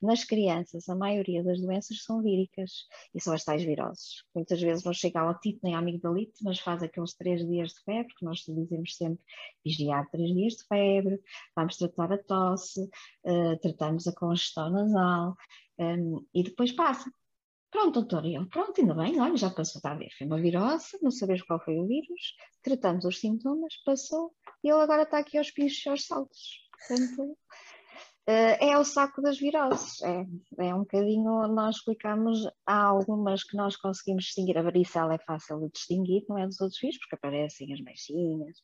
nas 0.00 0.24
crianças 0.24 0.88
a 0.88 0.94
maioria 0.94 1.44
das 1.44 1.60
doenças 1.60 2.02
são 2.02 2.22
víricas 2.22 2.86
e 3.14 3.20
são 3.20 3.34
as 3.34 3.44
tais 3.44 3.62
viroses. 3.62 4.24
Muitas 4.34 4.60
vezes 4.60 4.84
não 4.84 4.92
chega 4.94 5.20
ao 5.20 5.30
otite 5.30 5.60
nem 5.62 5.74
à 5.74 5.78
amigdalite, 5.78 6.42
mas 6.42 6.58
faz 6.58 6.82
aqueles 6.82 7.14
três 7.14 7.46
dias 7.46 7.70
de 7.72 7.82
febre, 7.84 8.14
que 8.14 8.24
nós 8.24 8.38
dizemos 8.38 8.96
sempre 8.96 9.22
vigiar 9.64 10.08
três 10.10 10.30
dias 10.30 10.54
de 10.54 10.64
febre, 10.64 11.20
vamos 11.54 11.76
tratar 11.76 12.12
a 12.12 12.18
tosse, 12.18 12.82
uh, 13.24 13.58
tratamos 13.60 14.06
a 14.06 14.14
congestão 14.14 14.70
nasal 14.70 15.36
um, 15.78 16.26
e 16.34 16.42
depois 16.42 16.72
passa. 16.72 17.10
Pronto, 17.70 18.00
doutor, 18.00 18.26
eu, 18.26 18.48
pronto, 18.48 18.80
ainda 18.80 18.94
bem, 18.94 19.20
olha, 19.20 19.36
já 19.36 19.48
passou, 19.48 19.78
está 19.78 19.92
a 19.92 19.94
ver, 19.94 20.10
foi 20.18 20.26
uma 20.26 20.40
virose, 20.40 20.98
não 21.00 21.10
sabemos 21.10 21.42
qual 21.42 21.62
foi 21.64 21.78
o 21.78 21.86
vírus, 21.86 22.34
tratamos 22.62 23.04
os 23.04 23.20
sintomas, 23.20 23.76
passou, 23.84 24.34
e 24.64 24.68
ele 24.68 24.80
agora 24.80 25.02
está 25.02 25.18
aqui 25.18 25.38
aos 25.38 25.50
pinchos 25.52 25.86
e 25.86 25.88
aos 25.88 26.04
saltos. 26.04 26.68
Portanto, 26.88 27.36
é 28.26 28.78
o 28.78 28.84
saco 28.84 29.20
das 29.22 29.38
viroses. 29.38 30.00
É, 30.02 30.26
é 30.58 30.74
um 30.74 30.80
bocadinho, 30.80 31.48
nós 31.48 31.76
explicamos, 31.76 32.46
há 32.66 32.84
algumas 32.84 33.42
que 33.42 33.56
nós 33.56 33.76
conseguimos 33.76 34.24
distinguir. 34.24 34.56
A 34.58 34.62
varicela 34.62 35.14
é 35.14 35.18
fácil 35.18 35.60
de 35.60 35.70
distinguir, 35.70 36.24
não 36.28 36.38
é 36.38 36.46
dos 36.46 36.60
outros 36.60 36.80
vírus, 36.80 36.98
porque 36.98 37.16
aparecem 37.16 37.72
as 37.72 37.80
mechinhas. 37.80 38.58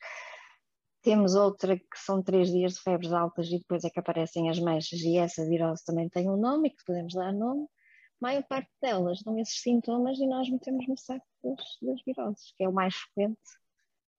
Temos 1.02 1.34
outra 1.34 1.76
que 1.76 1.84
são 1.96 2.22
três 2.22 2.50
dias 2.50 2.74
de 2.74 2.80
febres 2.80 3.12
altas 3.12 3.48
e 3.48 3.58
depois 3.58 3.84
é 3.84 3.90
que 3.90 4.00
aparecem 4.00 4.50
as 4.50 4.58
mechas, 4.58 5.00
e 5.00 5.16
essa 5.16 5.44
virose 5.46 5.84
também 5.84 6.08
tem 6.08 6.28
um 6.28 6.36
nome 6.36 6.68
e 6.68 6.70
que 6.72 6.84
podemos 6.84 7.14
dar 7.14 7.32
nome. 7.32 7.66
Maior 8.20 8.42
parte 8.44 8.70
delas 8.80 9.22
dão 9.22 9.38
esses 9.38 9.60
sintomas 9.60 10.18
e 10.18 10.26
nós 10.26 10.48
metemos 10.48 10.86
no 10.88 10.96
saco 10.96 11.26
das, 11.42 11.64
das 11.82 12.02
viroses, 12.04 12.52
que 12.56 12.64
é 12.64 12.68
o 12.68 12.72
mais 12.72 12.94
frequente. 12.94 13.40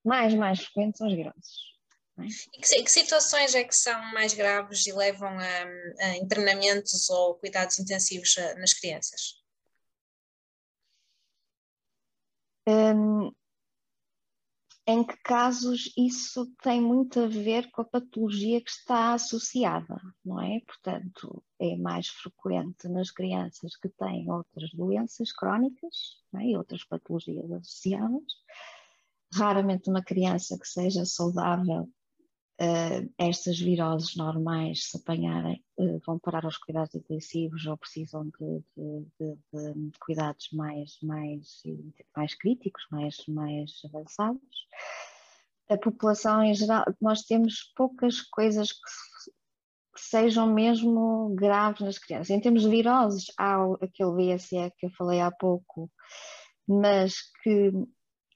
Mais, 0.05 0.33
mais 0.33 0.59
frequente 0.63 0.97
são 0.97 1.07
as 1.07 1.13
viroses. 1.13 1.77
É? 2.19 2.23
E 2.23 2.61
que, 2.61 2.83
que, 2.83 2.91
situações 2.91 3.53
é 3.55 3.63
que 3.63 3.75
são 3.75 3.99
mais 4.13 4.33
graves 4.33 4.85
e 4.87 4.93
levam 4.93 5.29
a, 5.29 6.05
a 6.05 6.17
internamentos 6.17 7.09
ou 7.09 7.35
cuidados 7.35 7.79
intensivos 7.79 8.35
eh, 8.37 8.55
nas 8.55 8.73
crianças? 8.73 9.43
Um, 12.67 13.31
em 14.88 15.03
que 15.03 15.17
casos 15.17 15.91
isso 15.97 16.49
tem 16.63 16.81
muito 16.81 17.19
a 17.19 17.27
ver 17.27 17.69
com 17.71 17.81
a 17.81 17.85
patologia 17.85 18.61
que 18.61 18.71
está 18.71 19.13
associada, 19.13 20.01
não 20.23 20.41
é? 20.41 20.61
Portanto, 20.61 21.43
é 21.59 21.75
mais 21.75 22.07
frequente 22.07 22.88
nas 22.88 23.11
crianças 23.11 23.75
que 23.75 23.89
têm 23.89 24.31
outras 24.31 24.71
doenças 24.71 25.33
crónicas 25.33 26.23
é? 26.35 26.45
e 26.45 26.57
outras 26.57 26.85
patologias 26.85 27.51
associadas. 27.51 28.23
Raramente 29.33 29.89
uma 29.89 30.01
criança 30.01 30.57
que 30.57 30.67
seja 30.67 31.03
saudável 31.03 31.89
uh, 32.61 33.13
estas 33.17 33.59
viroses 33.59 34.15
normais, 34.15 34.89
se 34.89 34.97
apanharem, 34.97 35.63
uh, 35.77 35.99
vão 36.05 36.19
parar 36.19 36.45
aos 36.45 36.57
cuidados 36.57 36.95
intensivos 36.95 37.65
ou 37.65 37.77
precisam 37.77 38.25
de, 38.25 38.63
de, 38.75 39.05
de, 39.19 39.35
de, 39.75 39.99
cuidados 39.99 40.49
mais, 40.51 40.97
mais, 41.01 41.61
mais 42.15 42.35
críticos, 42.35 42.85
mais, 42.91 43.15
mais 43.27 43.71
avançados. 43.85 44.67
A 45.69 45.77
população 45.77 46.43
em 46.43 46.53
geral, 46.53 46.85
nós 47.01 47.23
temos 47.23 47.71
poucas 47.75 48.21
coisas 48.21 48.71
que, 48.71 48.79
que 49.95 50.01
sejam 50.01 50.53
mesmo 50.53 51.33
graves 51.35 51.81
nas 51.81 51.99
crianças. 51.99 52.29
Em 52.29 52.39
termos 52.39 52.61
de 52.63 52.69
viroses, 52.69 53.25
há 53.37 53.57
aquele 53.81 54.35
VSE 54.35 54.71
que 54.77 54.85
eu 54.85 54.91
falei 54.91 55.19
há 55.19 55.29
pouco, 55.29 55.91
mas 56.67 57.15
que 57.43 57.71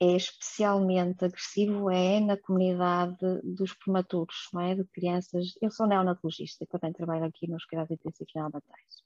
é 0.02 0.16
especialmente 0.16 1.24
agressivo 1.24 1.92
é 1.92 2.20
na 2.20 2.36
comunidade 2.36 3.16
dos 3.44 3.72
prematuros, 3.76 4.50
não 4.52 4.62
é? 4.62 4.74
De 4.74 4.84
crianças. 4.86 5.54
Eu 5.62 5.70
sou 5.70 5.86
neonatologista, 5.86 6.66
também 6.66 6.92
trabalho 6.92 7.26
aqui 7.26 7.48
nos 7.48 7.66
cuidados 7.66 7.92
intensivos 7.92 8.34
neonatais. 8.34 9.04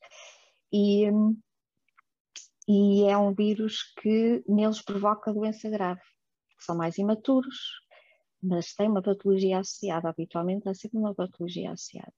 E, 0.71 1.07
e 2.65 3.03
é 3.03 3.17
um 3.17 3.33
vírus 3.33 3.93
que 4.01 4.41
neles 4.47 4.81
provoca 4.81 5.33
doença 5.33 5.69
grave. 5.69 5.99
São 6.59 6.77
mais 6.77 6.97
imaturos, 6.97 7.57
mas 8.41 8.73
tem 8.73 8.87
uma 8.89 9.01
patologia 9.01 9.59
associada. 9.59 10.07
Habitualmente 10.07 10.69
há 10.69 10.73
sempre 10.73 10.97
uma 10.97 11.13
patologia 11.13 11.73
associada. 11.73 12.13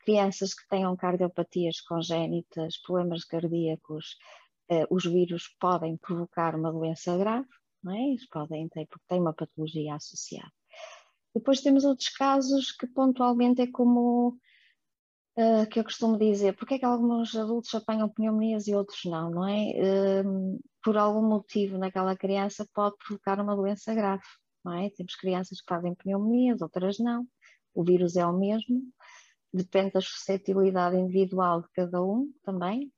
Crianças 0.00 0.52
que 0.52 0.68
tenham 0.68 0.94
cardiopatias 0.94 1.80
congénitas, 1.80 2.76
problemas 2.82 3.24
cardíacos, 3.24 4.18
eh, 4.68 4.86
os 4.90 5.06
vírus 5.06 5.48
podem 5.58 5.96
provocar 5.96 6.54
uma 6.54 6.70
doença 6.70 7.16
grave 7.16 7.48
não 7.82 7.94
é? 7.94 8.00
Eles 8.10 8.26
podem 8.28 8.68
ter, 8.68 8.86
porque 8.86 9.04
tem 9.08 9.20
uma 9.20 9.34
patologia 9.34 9.94
associada. 9.94 10.52
Depois 11.34 11.60
temos 11.60 11.84
outros 11.84 12.08
casos 12.08 12.72
que 12.72 12.86
pontualmente 12.86 13.62
é 13.62 13.70
como 13.70 14.38
uh, 15.36 15.66
que 15.70 15.78
eu 15.78 15.84
costumo 15.84 16.18
dizer, 16.18 16.56
porque 16.56 16.74
é 16.74 16.78
que 16.78 16.84
alguns 16.84 17.34
adultos 17.36 17.74
apanham 17.74 18.08
pneumonias 18.08 18.66
e 18.66 18.74
outros 18.74 19.04
não, 19.04 19.30
não 19.30 19.48
é? 19.48 20.22
Uh, 20.24 20.60
por 20.82 20.96
algum 20.96 21.22
motivo 21.22 21.78
naquela 21.78 22.16
criança 22.16 22.66
pode 22.74 22.96
provocar 22.98 23.40
uma 23.40 23.54
doença 23.54 23.94
grave, 23.94 24.24
não 24.64 24.72
é? 24.74 24.90
Temos 24.90 25.14
crianças 25.14 25.60
que 25.60 25.68
fazem 25.68 25.94
pneumonias, 25.94 26.60
outras 26.60 26.98
não, 26.98 27.26
o 27.74 27.84
vírus 27.84 28.16
é 28.16 28.26
o 28.26 28.36
mesmo, 28.36 28.82
depende 29.52 29.92
da 29.92 30.00
suscetibilidade 30.00 30.96
individual 30.96 31.62
de 31.62 31.68
cada 31.74 32.02
um 32.02 32.32
também. 32.42 32.92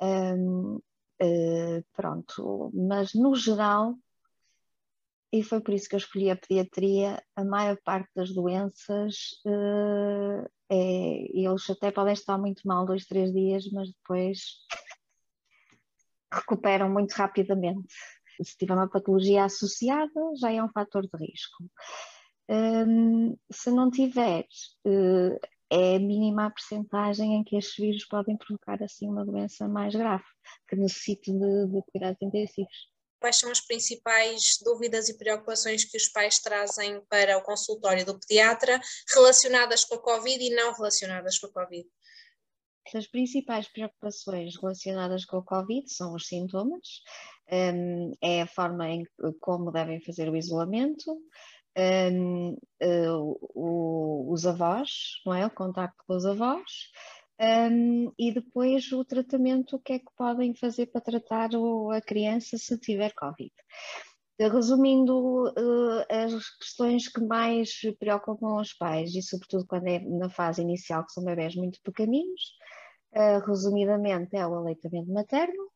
Um, 0.00 0.76
uh, 0.76 0.82
eh, 1.18 1.82
pronto, 1.94 2.70
mas 2.74 3.14
no 3.14 3.34
geral 3.34 3.96
e 5.32 5.42
foi 5.42 5.60
por 5.60 5.74
isso 5.74 5.88
que 5.88 5.94
eu 5.94 5.98
escolhi 5.98 6.30
a 6.30 6.36
pediatria. 6.36 7.22
A 7.34 7.44
maior 7.44 7.76
parte 7.84 8.08
das 8.14 8.32
doenças, 8.32 9.40
uh, 9.44 10.48
é, 10.70 11.38
eles 11.38 11.68
até 11.68 11.90
podem 11.90 12.12
estar 12.12 12.38
muito 12.38 12.62
mal 12.66 12.86
dois, 12.86 13.06
três 13.06 13.32
dias, 13.32 13.68
mas 13.72 13.88
depois 13.92 14.38
recuperam 16.32 16.88
muito 16.90 17.12
rapidamente. 17.12 17.94
Se 18.42 18.56
tiver 18.56 18.74
uma 18.74 18.88
patologia 18.88 19.44
associada, 19.44 20.20
já 20.38 20.52
é 20.52 20.62
um 20.62 20.70
fator 20.70 21.02
de 21.02 21.26
risco. 21.26 21.64
Um, 22.48 23.36
se 23.50 23.70
não 23.70 23.90
tiver, 23.90 24.46
uh, 24.86 25.40
é 25.70 25.98
mínima 25.98 26.46
a 26.46 26.50
percentagem 26.50 27.34
em 27.34 27.42
que 27.42 27.56
estes 27.56 27.76
vírus 27.76 28.04
podem 28.06 28.36
provocar 28.36 28.80
assim 28.82 29.08
uma 29.08 29.24
doença 29.24 29.66
mais 29.66 29.94
grave, 29.94 30.24
que 30.68 30.76
necessite 30.76 31.32
de, 31.32 31.66
de 31.66 31.82
cuidados 31.90 32.22
intensivos 32.22 32.95
quais 33.26 33.36
são 33.36 33.50
as 33.50 33.60
principais 33.60 34.58
dúvidas 34.64 35.08
e 35.08 35.18
preocupações 35.18 35.84
que 35.84 35.96
os 35.96 36.08
pais 36.08 36.38
trazem 36.38 37.00
para 37.08 37.36
o 37.36 37.42
consultório 37.42 38.06
do 38.06 38.16
pediatra 38.20 38.80
relacionadas 39.12 39.84
com 39.84 39.96
a 39.96 40.02
Covid 40.02 40.44
e 40.44 40.54
não 40.54 40.72
relacionadas 40.72 41.36
com 41.36 41.48
a 41.48 41.52
Covid? 41.52 41.88
As 42.94 43.08
principais 43.08 43.66
preocupações 43.66 44.54
relacionadas 44.60 45.24
com 45.24 45.38
a 45.38 45.44
Covid 45.44 45.92
são 45.92 46.14
os 46.14 46.28
sintomas, 46.28 47.02
hum, 47.50 48.12
é 48.22 48.42
a 48.42 48.46
forma 48.46 48.88
em 48.88 49.04
como 49.40 49.72
devem 49.72 50.00
fazer 50.00 50.30
o 50.30 50.36
isolamento, 50.36 51.20
um, 51.76 52.56
eh, 52.80 53.10
os 53.56 54.46
avós, 54.46 55.20
não 55.26 55.34
é? 55.34 55.44
O 55.44 55.50
contacto 55.50 56.02
com 56.06 56.14
os 56.14 56.24
avós, 56.24 56.70
um, 57.40 58.12
e 58.18 58.32
depois 58.32 58.90
o 58.92 59.04
tratamento, 59.04 59.76
o 59.76 59.78
que 59.78 59.94
é 59.94 59.98
que 59.98 60.10
podem 60.16 60.54
fazer 60.54 60.86
para 60.86 61.00
tratar 61.00 61.50
a 61.92 62.00
criança 62.00 62.56
se 62.56 62.78
tiver 62.78 63.12
Covid. 63.14 63.52
Resumindo, 64.38 65.48
uh, 65.48 66.04
as 66.10 66.56
questões 66.58 67.08
que 67.08 67.20
mais 67.20 67.80
preocupam 67.98 68.60
os 68.60 68.72
pais, 68.74 69.14
e 69.14 69.22
sobretudo 69.22 69.66
quando 69.66 69.86
é 69.86 69.98
na 70.00 70.28
fase 70.28 70.62
inicial, 70.62 71.04
que 71.04 71.12
são 71.12 71.24
bebés 71.24 71.54
muito 71.54 71.80
pequeninos, 71.82 72.40
uh, 73.14 73.46
resumidamente 73.46 74.36
é 74.36 74.46
o 74.46 74.54
aleitamento 74.54 75.10
materno, 75.10 75.70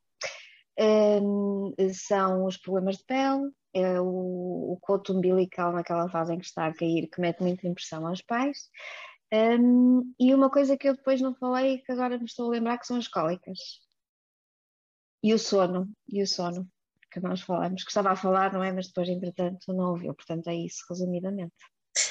um, 1.22 1.74
são 1.92 2.46
os 2.46 2.56
problemas 2.56 2.96
de 2.96 3.04
pele, 3.04 3.50
é 3.72 4.00
o, 4.00 4.72
o 4.72 4.78
coto 4.80 5.12
umbilical 5.12 5.72
naquela 5.72 6.08
fase 6.08 6.34
em 6.34 6.38
que 6.38 6.46
está 6.46 6.66
a 6.66 6.74
cair, 6.74 7.08
que 7.08 7.20
mete 7.20 7.40
muita 7.40 7.66
impressão 7.66 8.06
aos 8.06 8.22
pais, 8.22 8.70
um, 9.32 10.14
e 10.18 10.34
uma 10.34 10.50
coisa 10.50 10.76
que 10.76 10.88
eu 10.88 10.96
depois 10.96 11.20
não 11.20 11.34
falei, 11.34 11.78
que 11.78 11.92
agora 11.92 12.18
me 12.18 12.24
estou 12.24 12.46
a 12.46 12.50
lembrar, 12.50 12.78
que 12.78 12.86
são 12.86 12.96
as 12.96 13.08
cólicas. 13.08 13.58
E 15.22 15.34
o 15.34 15.38
sono, 15.38 15.88
e 16.08 16.22
o 16.22 16.26
sono, 16.26 16.66
que 17.10 17.20
nós 17.20 17.40
falamos, 17.40 17.84
que 17.84 17.90
estava 17.90 18.10
a 18.10 18.16
falar, 18.16 18.52
não 18.52 18.64
é? 18.64 18.72
Mas 18.72 18.86
depois, 18.86 19.08
entretanto, 19.08 19.72
não 19.72 19.90
ouviu. 19.90 20.14
Portanto, 20.14 20.48
é 20.48 20.54
isso, 20.54 20.84
resumidamente. 20.88 21.54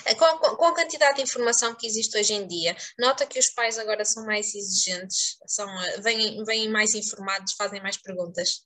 É, 0.05 0.13
com, 0.13 0.25
com, 0.55 0.65
a 0.65 0.75
quantidade 0.75 1.17
de 1.17 1.23
informação 1.23 1.73
que 1.75 1.87
existe 1.87 2.17
hoje 2.17 2.33
em 2.33 2.45
dia, 2.45 2.75
nota 2.99 3.25
que 3.25 3.39
os 3.39 3.49
pais 3.49 3.79
agora 3.79 4.03
são 4.03 4.25
mais 4.25 4.53
exigentes, 4.53 5.37
são, 5.47 5.67
eh, 5.83 6.01
vêm, 6.01 6.43
vêm 6.43 6.69
mais 6.69 6.93
informados, 6.93 7.53
fazem 7.53 7.81
mais 7.81 7.97
perguntas. 7.97 8.65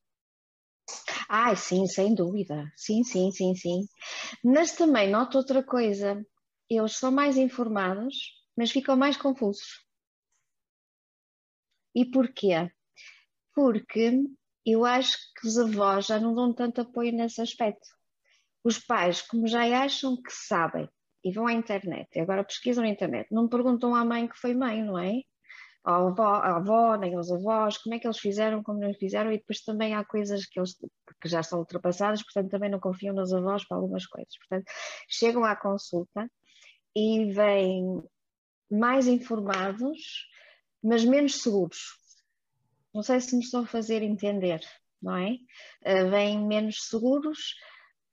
Ai, 1.29 1.55
sim, 1.55 1.87
sem 1.87 2.13
dúvida. 2.13 2.71
Sim, 2.75 3.03
sim, 3.03 3.31
sim, 3.31 3.55
sim. 3.55 3.87
Mas 4.43 4.73
também 4.73 5.09
noto 5.09 5.37
outra 5.37 5.63
coisa. 5.63 6.25
Eles 6.69 6.97
são 6.97 7.11
mais 7.11 7.37
informados, 7.37 8.15
mas 8.55 8.71
ficam 8.71 8.95
mais 8.95 9.17
confusos. 9.17 9.85
E 11.95 12.05
porquê? 12.05 12.71
Porque 13.53 14.23
eu 14.65 14.85
acho 14.85 15.17
que 15.35 15.47
os 15.47 15.57
avós 15.57 16.07
já 16.07 16.19
não 16.19 16.33
dão 16.33 16.53
tanto 16.53 16.81
apoio 16.81 17.11
nesse 17.11 17.41
aspecto. 17.41 17.87
Os 18.63 18.79
pais, 18.79 19.21
como 19.21 19.47
já 19.47 19.63
acham 19.83 20.15
que 20.21 20.31
sabem 20.31 20.89
e 21.23 21.31
vão 21.31 21.47
à 21.47 21.53
internet, 21.53 22.09
e 22.15 22.19
agora 22.19 22.43
pesquisam 22.43 22.83
na 22.83 22.89
internet, 22.89 23.27
não 23.31 23.47
perguntam 23.47 23.95
à 23.95 24.03
mãe 24.03 24.27
que 24.27 24.37
foi 24.37 24.53
mãe, 24.53 24.83
não 24.83 24.97
é? 24.99 25.21
À 25.83 25.95
avó, 25.97 26.35
à 26.35 26.57
avó, 26.57 26.95
nem 26.95 27.15
aos 27.15 27.31
avós, 27.31 27.77
como 27.77 27.95
é 27.95 27.99
que 27.99 28.07
eles 28.07 28.19
fizeram, 28.19 28.63
como 28.63 28.79
não 28.79 28.93
fizeram, 28.93 29.31
e 29.31 29.37
depois 29.37 29.61
também 29.61 29.93
há 29.93 30.03
coisas 30.03 30.45
que, 30.45 30.59
eles, 30.59 30.75
que 31.21 31.29
já 31.29 31.43
são 31.43 31.59
ultrapassadas, 31.59 32.23
portanto 32.23 32.51
também 32.51 32.69
não 32.69 32.79
confiam 32.79 33.13
nos 33.13 33.33
avós 33.33 33.65
para 33.67 33.77
algumas 33.77 34.05
coisas. 34.05 34.33
Portanto, 34.37 34.71
chegam 35.09 35.43
à 35.43 35.55
consulta 35.55 36.29
e 36.95 37.31
vêm 37.33 38.01
mais 38.73 39.07
informados, 39.07 40.27
mas 40.83 41.05
menos 41.05 41.41
seguros. 41.41 41.97
Não 42.93 43.03
sei 43.03 43.19
se 43.19 43.35
me 43.35 43.43
estou 43.43 43.61
a 43.61 43.67
fazer 43.67 44.01
entender, 44.01 44.61
não 45.01 45.15
é? 45.15 45.37
Uh, 45.85 46.09
vêm 46.09 46.45
menos 46.45 46.87
seguros 46.87 47.55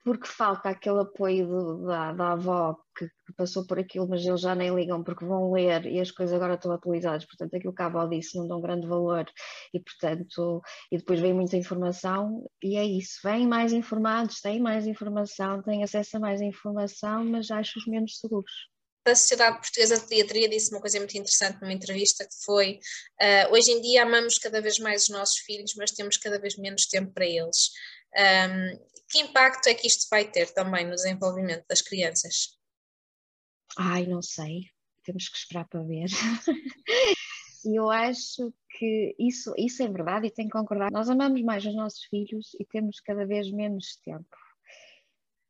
porque 0.03 0.27
falta 0.27 0.71
aquele 0.71 1.01
apoio 1.01 1.79
da, 1.87 2.13
da 2.13 2.33
avó 2.33 2.75
que, 2.97 3.07
que, 3.07 3.33
passou 3.37 3.67
por 3.67 3.79
aquilo, 3.79 4.09
mas 4.09 4.25
eles 4.25 4.41
já 4.41 4.55
nem 4.55 4.75
ligam 4.75 5.05
porque 5.05 5.27
vão 5.27 5.53
ler 5.53 5.85
e 5.87 6.01
as 6.01 6.11
coisas 6.11 6.35
agora 6.35 6.55
estão 6.55 6.73
atualizadas, 6.73 7.27
portanto 7.27 7.55
aquilo 7.55 7.75
que 7.75 7.83
a 7.83 7.87
avó 7.87 8.07
disse 8.07 8.39
não 8.39 8.49
dão 8.49 8.63
grande 8.63 8.87
valor 8.87 9.27
e 9.75 9.81
portanto, 9.81 10.63
e 10.91 10.97
depois 10.97 11.21
vem 11.21 11.35
muita 11.35 11.57
informação 11.57 12.49
e 12.63 12.77
é 12.77 12.85
isso, 12.85 13.21
vêm 13.23 13.47
mais 13.47 13.75
informados, 13.75 14.41
têm 14.41 14.59
mais 14.59 14.87
informação, 14.87 15.63
têm 15.63 15.83
acesso 15.83 16.17
a 16.17 16.21
mais 16.21 16.41
informação, 16.41 17.25
mas 17.27 17.51
acho-os 17.51 17.87
menos 17.87 18.19
seguros 18.19 18.71
da 19.05 19.15
Sociedade 19.15 19.59
Portuguesa 19.59 19.99
de 19.99 20.07
Pediatria 20.07 20.49
disse 20.49 20.71
uma 20.73 20.81
coisa 20.81 20.99
muito 20.99 21.17
interessante 21.17 21.61
numa 21.61 21.73
entrevista 21.73 22.25
que 22.25 22.45
foi 22.45 22.79
uh, 23.21 23.53
hoje 23.53 23.71
em 23.73 23.81
dia 23.81 24.03
amamos 24.03 24.39
cada 24.39 24.61
vez 24.61 24.79
mais 24.79 25.05
os 25.05 25.09
nossos 25.09 25.39
filhos, 25.39 25.75
mas 25.77 25.91
temos 25.91 26.17
cada 26.17 26.39
vez 26.39 26.57
menos 26.57 26.87
tempo 26.87 27.13
para 27.13 27.27
eles. 27.27 27.71
Um, 28.15 28.91
que 29.09 29.21
impacto 29.21 29.69
é 29.69 29.75
que 29.75 29.87
isto 29.87 30.07
vai 30.11 30.31
ter 30.31 30.53
também 30.53 30.85
no 30.87 30.95
desenvolvimento 30.95 31.65
das 31.69 31.81
crianças? 31.81 32.59
Ai, 33.77 34.07
não 34.07 34.23
sei, 34.23 34.65
temos 35.05 35.29
que 35.29 35.37
esperar 35.37 35.67
para 35.69 35.83
ver. 35.83 36.07
Eu 37.65 37.91
acho 37.91 38.55
que 38.71 39.15
isso, 39.19 39.53
isso 39.57 39.83
é 39.83 39.89
verdade 39.89 40.27
e 40.27 40.31
tenho 40.31 40.49
que 40.49 40.57
concordar. 40.57 40.91
Nós 40.91 41.11
amamos 41.11 41.43
mais 41.43 41.65
os 41.65 41.75
nossos 41.75 42.05
filhos 42.05 42.55
e 42.59 42.65
temos 42.65 43.01
cada 43.01 43.27
vez 43.27 43.51
menos 43.51 43.97
tempo. 44.03 44.25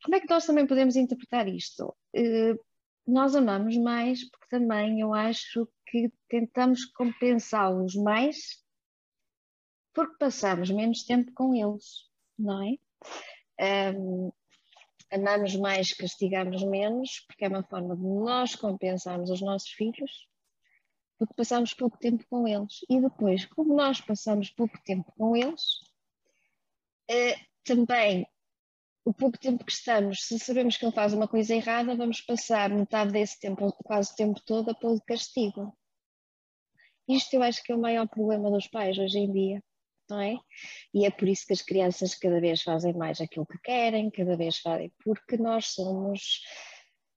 Como 0.03 0.17
é 0.17 0.21
que 0.21 0.29
nós 0.29 0.45
também 0.45 0.67
podemos 0.67 0.97
interpretar 0.97 1.47
isto? 1.47 1.95
Nós 3.11 3.35
amamos 3.35 3.77
mais 3.77 4.31
porque 4.31 4.47
também 4.49 5.01
eu 5.01 5.13
acho 5.13 5.69
que 5.85 6.13
tentamos 6.29 6.85
compensá-los 6.85 7.97
mais 7.97 8.37
porque 9.93 10.17
passamos 10.17 10.71
menos 10.71 11.03
tempo 11.03 11.33
com 11.35 11.53
eles, 11.53 12.09
não 12.39 12.63
é? 12.63 13.93
Um, 13.93 14.31
amamos 15.11 15.57
mais, 15.57 15.93
castigamos 15.93 16.63
menos, 16.63 17.25
porque 17.27 17.45
é 17.45 17.49
uma 17.49 17.65
forma 17.65 17.97
de 17.97 18.07
nós 18.07 18.55
compensarmos 18.55 19.29
os 19.29 19.41
nossos 19.41 19.71
filhos, 19.71 20.29
porque 21.19 21.35
passamos 21.35 21.75
pouco 21.75 21.99
tempo 21.99 22.25
com 22.31 22.47
eles. 22.47 22.79
E 22.89 23.01
depois, 23.01 23.45
como 23.47 23.75
nós 23.75 24.01
passamos 24.01 24.51
pouco 24.51 24.81
tempo 24.85 25.13
com 25.19 25.35
eles, 25.35 25.81
uh, 27.11 27.47
também 27.65 28.25
o 29.11 29.15
pouco 29.15 29.37
tempo 29.37 29.65
que 29.65 29.73
estamos, 29.73 30.23
se 30.23 30.39
sabemos 30.39 30.77
que 30.77 30.85
ele 30.85 30.95
faz 30.95 31.13
uma 31.13 31.27
coisa 31.27 31.53
errada, 31.53 31.97
vamos 31.97 32.21
passar 32.21 32.71
metade 32.71 33.11
desse 33.11 33.41
tempo, 33.41 33.73
quase 33.85 34.13
o 34.13 34.15
tempo 34.15 34.41
todo, 34.47 34.71
a 34.71 34.75
pôr 34.75 34.95
de 34.95 35.05
castigo. 35.05 35.77
Isto 37.09 37.35
eu 37.35 37.43
acho 37.43 37.61
que 37.65 37.73
é 37.73 37.75
o 37.75 37.81
maior 37.81 38.07
problema 38.09 38.49
dos 38.53 38.69
pais 38.69 38.97
hoje 38.97 39.19
em 39.19 39.33
dia, 39.33 39.61
não 40.09 40.21
é? 40.21 40.37
E 40.95 41.05
é 41.05 41.11
por 41.11 41.27
isso 41.27 41.45
que 41.45 41.53
as 41.53 41.61
crianças 41.61 42.15
cada 42.15 42.41
vez 42.41 42.63
fazem 42.63 42.95
mais 42.95 43.21
aquilo 43.21 43.45
que 43.45 43.59
querem, 43.59 44.13
cada 44.13 44.37
vez 44.37 44.59
fazem, 44.59 44.93
porque 45.03 45.37
nós 45.37 45.67
somos, 45.67 46.41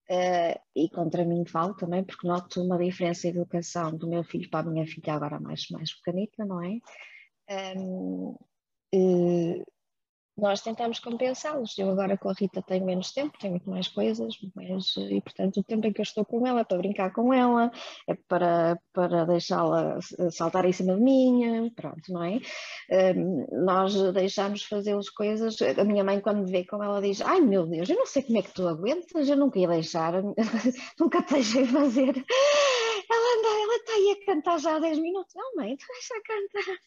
uh, 0.10 0.60
e 0.76 0.90
contra 0.90 1.24
mim 1.24 1.46
falo 1.46 1.76
também, 1.76 2.04
porque 2.04 2.28
noto 2.28 2.64
uma 2.64 2.80
diferença 2.80 3.32
de 3.32 3.38
educação 3.38 3.96
do 3.96 4.10
meu 4.10 4.24
filho 4.24 4.50
para 4.50 4.68
a 4.68 4.72
minha 4.72 4.88
filha 4.88 5.14
agora 5.14 5.40
mais, 5.40 5.70
mais 5.70 5.94
pequenita, 5.94 6.44
não 6.44 6.60
é? 6.64 6.80
Um, 7.78 8.36
uh, 8.96 9.64
nós 10.38 10.62
tentamos 10.62 11.00
compensá-los. 11.00 11.78
Eu 11.78 11.92
agora 11.92 12.18
com 12.18 12.30
a 12.30 12.34
Rita 12.34 12.62
tenho 12.62 12.86
menos 12.86 13.12
tempo, 13.12 13.38
tenho 13.40 13.54
muito 13.54 13.70
mais 13.70 13.88
coisas, 13.88 14.34
e 14.98 15.22
portanto 15.22 15.60
o 15.60 15.64
tempo 15.64 15.88
em 15.88 15.94
que 15.94 16.02
eu 16.02 16.04
estou 16.04 16.26
com 16.26 16.46
ela 16.46 16.62
é 16.62 16.64
para 16.64 16.78
brincar 16.78 17.14
com 17.14 17.34
ela, 17.34 17.72
é 18.08 18.16
para, 18.28 18.80
para 18.92 19.26
deixá-la 19.26 20.00
saltar 20.32 20.66
em 20.66 20.72
cima 20.72 20.96
de 20.96 21.02
mim, 21.02 21.72
pronto, 21.76 22.12
não 22.12 22.24
é? 22.24 22.40
Um, 23.16 23.46
nós 23.66 23.94
deixamos 24.14 24.64
fazer 24.64 24.98
as 24.98 25.10
coisas, 25.10 25.56
a 25.62 25.84
minha 25.84 26.04
mãe 26.04 26.20
quando 26.20 26.44
me 26.44 26.52
vê 26.52 26.66
com 26.66 26.84
ela 26.84 27.02
diz, 27.02 27.22
ai 27.22 27.40
meu 27.40 27.66
Deus, 27.68 27.90
eu 27.90 27.96
não 27.96 28.06
sei 28.06 28.24
como 28.24 28.40
é 28.40 28.42
que 28.42 28.54
tu 28.54 28.68
aguentas, 28.68 29.30
eu 29.30 29.38
nunca 29.38 29.60
ia 29.60 29.68
deixar, 29.68 30.14
nunca 31.00 31.22
te 31.22 31.34
deixei 31.34 31.66
fazer. 31.66 32.26
Ela 33.12 33.38
anda, 33.38 33.48
ela 33.48 33.76
está 33.76 33.94
aí 33.94 34.12
a 34.12 34.26
cantar 34.26 34.60
já 34.60 34.76
há 34.76 34.80
10 34.80 35.00
minutos, 35.00 35.34
não 35.36 35.56
mãe, 35.56 35.76
tu 35.78 35.86
deixa 35.88 36.14
cantar. 36.24 36.80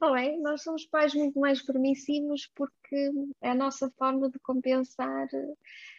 Não 0.00 0.16
é? 0.16 0.36
Nós 0.38 0.62
somos 0.62 0.86
pais 0.86 1.14
muito 1.14 1.38
mais 1.38 1.62
permissivos 1.62 2.50
porque 2.54 3.10
é 3.42 3.50
a 3.50 3.54
nossa 3.54 3.90
forma 3.90 4.30
de 4.30 4.38
compensar. 4.38 5.28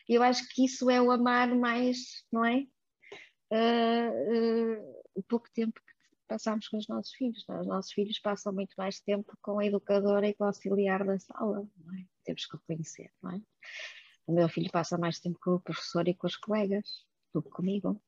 Eu 0.10 0.24
acho 0.24 0.48
que 0.50 0.66
isso 0.66 0.90
é 0.90 1.00
o 1.02 1.12
amar 1.12 1.54
mais, 1.56 2.26
não 2.32 2.44
é? 2.44 2.66
Uh, 3.52 4.80
uh, 4.80 5.02
o 5.16 5.24
pouco 5.24 5.48
tempo 5.54 5.80
que 5.80 5.92
passamos 6.28 6.68
com 6.68 6.78
os 6.78 6.88
nossos 6.88 7.14
filhos. 7.14 7.46
Não? 7.48 7.58
É? 7.58 7.62
Os 7.62 7.68
nossos 7.68 7.92
filhos 7.92 8.18
passam 8.20 8.52
muito 8.54 8.74
mais 8.76 9.00
tempo 9.02 9.38
com 9.42 9.60
a 9.60 9.66
educadora 9.66 10.28
e 10.28 10.34
com 10.34 10.46
o 10.46 10.48
auxiliar 10.48 11.06
da 11.06 11.20
sala. 11.20 11.68
É? 12.00 12.06
Temos 12.24 12.46
que 12.46 12.58
reconhecer, 12.58 13.12
não 13.22 13.32
é? 13.32 13.42
O 14.26 14.34
meu 14.34 14.50
filho 14.50 14.72
passa 14.72 14.98
mais 14.98 15.20
tempo 15.20 15.38
com 15.42 15.56
o 15.56 15.60
professor 15.60 16.08
e 16.08 16.14
com 16.16 16.26
os 16.26 16.38
colegas 16.38 17.06
do 17.34 17.44
que 17.44 17.50
comigo 17.50 18.02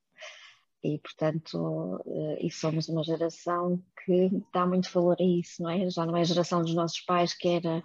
e 0.84 1.00
portanto 1.00 2.04
eh, 2.06 2.46
e 2.46 2.52
somos 2.52 2.90
uma 2.90 3.04
geração 3.04 3.82
que 4.06 4.30
dá 4.54 4.66
muito 4.66 4.92
valor 4.92 5.18
a 5.20 5.24
isso, 5.24 5.64
não 5.64 5.70
é? 5.70 5.90
Já 5.90 6.06
não 6.06 6.18
é 6.18 6.22
a 6.22 6.26
geração 6.26 6.62
dos 6.62 6.76
nossos 6.76 7.00
pais 7.02 7.34
que 7.34 7.48
era 7.48 7.82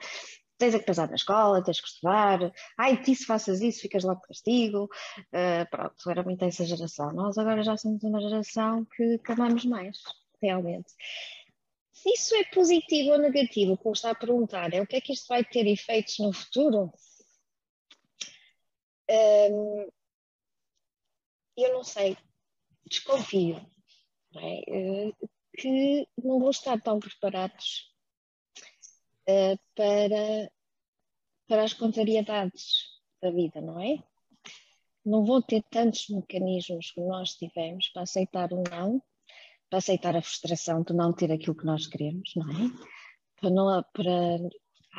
tens 0.59 0.75
é 0.75 0.79
que 0.79 0.87
passar 0.87 1.09
na 1.09 1.15
escola, 1.15 1.63
tens 1.63 1.81
que 1.81 1.89
estudar, 1.89 2.53
ai, 2.77 3.01
ti 3.03 3.15
se 3.15 3.25
faças 3.25 3.61
isso 3.61 3.81
ficas 3.81 4.05
lá 4.05 4.15
de 4.15 4.23
castigo, 4.23 4.85
uh, 4.85 5.71
pronto, 5.71 6.11
era 6.11 6.23
muito 6.23 6.45
essa 6.45 6.65
geração. 6.67 7.13
Nós 7.13 7.39
agora 7.39 7.63
já 7.63 7.77
somos 7.77 8.03
uma 8.03 8.21
geração 8.21 8.85
que, 8.97 9.21
amamos 9.29 9.65
mais, 9.65 9.99
realmente. 10.43 10.93
Se 11.93 12.11
isso 12.11 12.35
é 12.35 12.45
positivo 12.45 13.11
ou 13.13 13.19
negativo, 13.19 13.77
como 13.77 13.95
está 13.95 14.11
a 14.11 14.15
perguntar, 14.15 14.73
é 14.75 14.81
o 14.81 14.87
que 14.87 14.97
é 14.97 15.01
que 15.01 15.13
isto 15.13 15.29
vai 15.29 15.45
ter 15.45 15.67
efeitos 15.67 16.19
no 16.19 16.33
futuro? 16.33 16.93
Um, 19.11 19.89
eu 21.57 21.73
não 21.73 21.83
sei, 21.83 22.17
desconfio 22.89 23.61
não 24.33 24.43
é? 24.43 24.61
Eh, 24.69 25.13
que 25.57 26.09
não 26.23 26.39
vão 26.39 26.51
estar 26.51 26.81
tão 26.81 27.01
preparados 27.01 27.93
uh, 29.29 29.59
para, 29.75 30.53
para 31.49 31.65
as 31.65 31.73
contrariedades 31.73 32.85
da 33.21 33.31
vida, 33.31 33.61
não 33.61 33.81
é? 33.81 34.03
Não 35.05 35.25
vão 35.25 35.43
ter 35.43 35.65
tantos 35.71 36.09
mecanismos 36.09 36.93
que 36.93 37.01
nós 37.01 37.31
tivemos 37.31 37.89
para 37.89 38.03
aceitar 38.03 38.53
o 38.53 38.63
não, 38.71 39.03
para 39.69 39.79
aceitar 39.79 40.17
a 40.17 40.23
frustração 40.23 40.83
de 40.83 40.93
não 40.93 41.13
ter 41.13 41.33
aquilo 41.33 41.57
que 41.57 41.67
nós 41.67 41.87
queremos, 41.87 42.31
não 42.37 42.49
é? 42.51 42.71
Para, 43.41 43.51
não, 43.51 43.85
para 43.93 44.39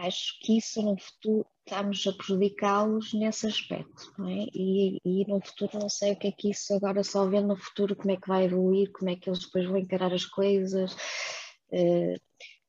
acho 0.06 0.40
que 0.40 0.58
isso 0.58 0.82
no 0.82 0.98
futuro 0.98 1.46
estamos 1.66 2.06
a 2.08 2.14
prejudicá-los 2.14 3.14
nesse 3.14 3.48
aspecto, 3.48 4.14
não 4.18 4.28
é? 4.28 4.48
E, 4.54 5.00
e, 5.06 5.26
no 5.28 5.40
futuro 5.40 5.80
não 5.80 5.90
sei 5.90 6.14
o 6.14 6.16
que 6.16 6.28
é 6.28 6.32
que 6.32 6.50
isso 6.50 6.74
agora 6.74 7.04
só 7.04 7.26
vendo 7.28 7.50
no 7.50 7.56
futuro 7.56 7.96
como 7.96 8.12
é 8.12 8.18
que 8.18 8.28
vai 8.28 8.46
evoluir, 8.46 8.92
como 8.92 9.10
é 9.10 9.16
que 9.16 9.30
eles 9.30 9.40
depois 9.40 9.66
vão 9.66 9.78
encarar 9.78 10.14
as 10.14 10.26
coisas, 10.26 10.94
uh, 10.94 12.20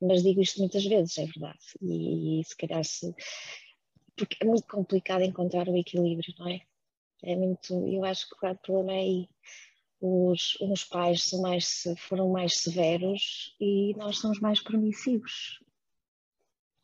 mas 0.01 0.23
digo 0.23 0.41
isto 0.41 0.59
muitas 0.61 0.85
vezes, 0.85 1.17
é 1.19 1.25
verdade, 1.25 1.59
e, 1.81 2.41
e 2.41 2.45
se 2.45 2.57
calhar 2.57 2.85
se 2.85 3.15
porque 4.17 4.37
é 4.43 4.47
muito 4.47 4.67
complicado 4.67 5.23
encontrar 5.23 5.67
o 5.69 5.77
equilíbrio, 5.77 6.35
não 6.39 6.49
é? 6.49 6.61
É 7.23 7.37
muito, 7.37 7.87
eu 7.87 8.05
acho 8.05 8.29
que 8.29 8.47
o 8.47 8.57
problema 8.57 8.93
é 8.93 8.99
aí. 8.99 9.29
Os, 9.99 10.57
os 10.61 10.85
pais 10.85 11.25
são 11.25 11.43
mais, 11.43 11.85
foram 11.97 12.31
mais 12.31 12.55
severos 12.55 13.55
e 13.61 13.95
nós 13.97 14.19
somos 14.19 14.41
mais 14.41 14.61
permissivos 14.61 15.61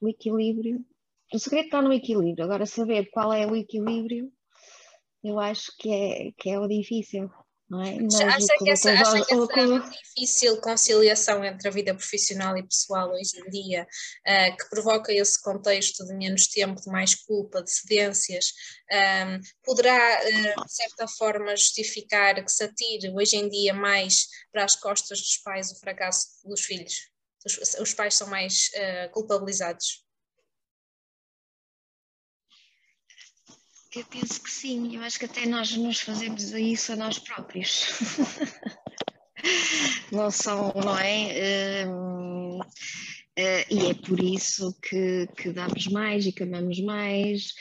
o 0.00 0.08
equilíbrio. 0.08 0.84
O 1.32 1.38
segredo 1.38 1.66
está 1.66 1.82
no 1.82 1.92
equilíbrio. 1.92 2.44
Agora, 2.44 2.66
saber 2.66 3.10
qual 3.10 3.32
é 3.32 3.46
o 3.46 3.56
equilíbrio, 3.56 4.30
eu 5.22 5.38
acho 5.40 5.72
que 5.78 5.92
é, 5.92 6.32
que 6.38 6.50
é 6.50 6.58
o 6.58 6.68
difícil. 6.68 7.30
Não 7.68 7.82
é? 7.82 7.98
Mas 8.00 8.20
acha, 8.20 8.46
que 8.58 8.70
essa, 8.70 8.92
acha 8.92 9.24
que 9.24 9.34
essa 9.34 9.90
difícil 10.14 10.60
conciliação 10.60 11.44
entre 11.44 11.66
a 11.66 11.70
vida 11.72 11.92
profissional 11.92 12.56
e 12.56 12.62
pessoal 12.62 13.10
hoje 13.10 13.40
em 13.44 13.50
dia, 13.50 13.82
uh, 13.82 14.56
que 14.56 14.70
provoca 14.70 15.12
esse 15.12 15.42
contexto 15.42 16.06
de 16.06 16.14
menos 16.14 16.46
tempo, 16.46 16.80
de 16.80 16.88
mais 16.88 17.16
culpa, 17.16 17.64
de 17.64 17.72
cedências, 17.72 18.52
um, 18.92 18.96
ehm, 18.96 19.40
poderá, 19.64 20.20
uh, 20.22 20.64
de 20.64 20.72
certa 20.72 21.08
forma, 21.08 21.56
justificar 21.56 22.36
que 22.36 22.52
se 22.52 22.62
atire 22.62 23.12
hoje 23.12 23.36
em 23.36 23.48
dia 23.48 23.74
mais 23.74 24.28
para 24.52 24.64
as 24.64 24.76
costas 24.76 25.18
dos 25.18 25.38
pais 25.38 25.72
o 25.72 25.80
fracasso 25.80 26.28
dos 26.44 26.60
filhos? 26.60 27.15
Os, 27.46 27.74
os 27.80 27.94
pais 27.94 28.14
são 28.14 28.28
mais 28.28 28.70
uh, 28.74 29.10
culpabilizados? 29.12 30.04
Eu 33.94 34.04
penso 34.04 34.42
que 34.42 34.50
sim, 34.50 34.94
eu 34.94 35.02
acho 35.02 35.18
que 35.18 35.24
até 35.24 35.46
nós 35.46 35.74
nos 35.74 36.00
fazemos 36.00 36.52
isso 36.52 36.92
a 36.92 36.96
nós 36.96 37.18
próprios. 37.18 37.86
não 40.12 40.30
são, 40.30 40.72
não 40.74 40.98
é? 40.98 41.86
Uh, 41.86 42.60
uh, 42.60 42.64
e 43.38 43.90
é 43.90 43.94
por 43.94 44.20
isso 44.20 44.78
que, 44.82 45.26
que 45.28 45.50
damos 45.50 45.86
mais 45.86 46.26
e 46.26 46.32
que 46.32 46.42
amamos 46.42 46.78
mais 46.80 47.54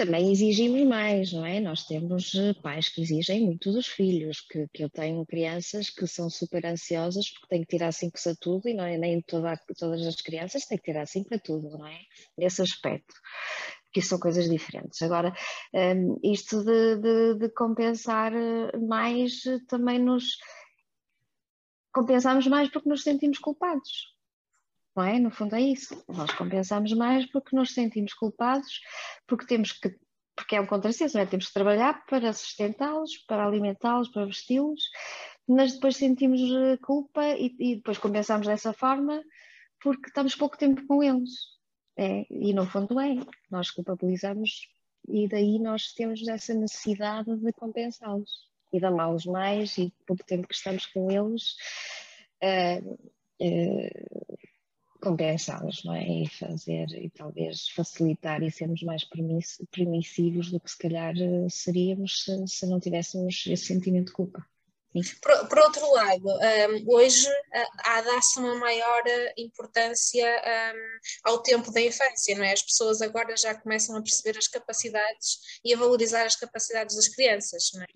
também 0.00 0.32
exigimos 0.32 0.82
mais, 0.88 1.30
não 1.30 1.44
é? 1.44 1.60
Nós 1.60 1.84
temos 1.84 2.34
eh, 2.34 2.54
pais 2.54 2.88
que 2.88 3.02
exigem 3.02 3.44
muito 3.44 3.70
dos 3.70 3.86
filhos, 3.86 4.40
que, 4.40 4.66
que 4.72 4.82
eu 4.82 4.88
tenho 4.88 5.26
crianças 5.26 5.90
que 5.90 6.06
são 6.06 6.30
super 6.30 6.64
ansiosas 6.64 7.28
porque 7.28 7.48
têm 7.48 7.60
que 7.60 7.76
tirar 7.76 7.92
5 7.92 8.16
a 8.30 8.34
tudo 8.40 8.66
e 8.66 8.72
não 8.72 8.84
é 8.84 8.96
nem 8.96 9.20
toda, 9.20 9.60
todas 9.78 10.06
as 10.06 10.16
crianças 10.22 10.64
têm 10.64 10.78
que 10.78 10.84
tirar 10.84 11.06
5 11.06 11.34
a 11.34 11.38
tudo, 11.38 11.68
não 11.76 11.86
é? 11.86 11.98
Nesse 12.38 12.62
aspecto. 12.62 13.14
que 13.92 14.00
são 14.00 14.18
coisas 14.18 14.48
diferentes. 14.48 15.02
Agora, 15.02 15.34
um, 15.74 16.18
isto 16.24 16.64
de, 16.64 16.96
de, 16.96 17.34
de, 17.34 17.48
compensar 17.50 18.32
mais 18.88 19.42
também 19.68 19.98
nos 19.98 20.38
compensamos 21.92 22.46
mais 22.46 22.70
porque 22.70 22.88
nos 22.88 23.02
sentimos 23.02 23.38
culpados. 23.38 24.14
Não 25.00 25.06
é? 25.06 25.18
No 25.18 25.30
fundo 25.30 25.56
é 25.56 25.62
isso. 25.62 26.04
Nós 26.08 26.30
compensamos 26.32 26.92
mais 26.92 27.24
porque 27.24 27.56
nos 27.56 27.72
sentimos 27.72 28.12
culpados, 28.12 28.80
porque 29.26 29.46
temos 29.46 29.72
que, 29.72 29.98
porque 30.36 30.56
é 30.56 30.60
um 30.60 30.66
contrassenso, 30.66 31.16
não 31.16 31.22
é? 31.22 31.26
Temos 31.26 31.46
que 31.46 31.54
trabalhar 31.54 32.04
para 32.04 32.34
sustentá-los, 32.34 33.16
para 33.26 33.46
alimentá-los, 33.46 34.10
para 34.10 34.26
vesti-los, 34.26 34.82
mas 35.48 35.72
depois 35.72 35.96
sentimos 35.96 36.38
eh, 36.42 36.76
culpa 36.82 37.26
e, 37.28 37.56
e 37.58 37.76
depois 37.76 37.96
compensamos 37.96 38.46
dessa 38.46 38.74
forma 38.74 39.22
porque 39.82 40.08
estamos 40.08 40.34
pouco 40.34 40.58
tempo 40.58 40.86
com 40.86 41.02
eles. 41.02 41.30
É, 41.96 42.26
e 42.30 42.52
no 42.52 42.66
fundo 42.66 43.00
é, 43.00 43.16
nós 43.50 43.70
culpabilizamos 43.70 44.68
e 45.08 45.26
daí 45.28 45.58
nós 45.58 45.94
temos 45.94 46.26
essa 46.28 46.52
necessidade 46.52 47.34
de 47.36 47.52
compensá-los 47.52 48.30
e 48.70 48.78
de 48.78 48.84
amá-los 48.84 49.24
mais 49.24 49.78
e 49.78 49.92
pouco 50.06 50.24
tempo 50.24 50.46
que 50.46 50.54
estamos 50.54 50.86
com 50.86 51.10
eles 51.10 51.56
uh, 52.42 52.98
uh, 53.42 54.49
compensá-los, 55.00 55.82
não 55.84 55.94
é? 55.94 56.06
E 56.06 56.28
fazer 56.28 56.86
e 56.90 57.10
talvez 57.10 57.68
facilitar 57.68 58.42
e 58.42 58.50
sermos 58.50 58.82
mais 58.82 59.04
permissivos 59.70 60.50
do 60.50 60.60
que 60.60 60.70
se 60.70 60.78
calhar 60.78 61.14
seríamos 61.48 62.24
se, 62.24 62.46
se 62.46 62.66
não 62.66 62.78
tivéssemos 62.78 63.44
esse 63.46 63.66
sentimento 63.66 64.06
de 64.06 64.12
culpa. 64.12 64.46
Por, 65.22 65.48
por, 65.48 65.58
outro 65.60 65.88
lado, 65.92 66.26
um, 66.26 66.96
hoje 66.96 67.28
há 67.84 68.00
dá-se 68.00 68.40
uma 68.40 68.56
maior 68.56 69.02
importância 69.36 70.26
um, 70.74 71.30
ao 71.30 71.42
tempo 71.42 71.72
da 71.72 71.80
infância, 71.80 72.36
não 72.36 72.42
é? 72.42 72.52
As 72.52 72.62
pessoas 72.62 73.00
agora 73.00 73.36
já 73.36 73.54
começam 73.54 73.96
a 73.96 74.02
perceber 74.02 74.36
as 74.36 74.48
capacidades 74.48 75.38
e 75.64 75.72
a 75.72 75.76
valorizar 75.76 76.24
as 76.24 76.34
capacidades 76.34 76.96
das 76.96 77.06
crianças, 77.06 77.70
não 77.72 77.82
é? 77.82 77.86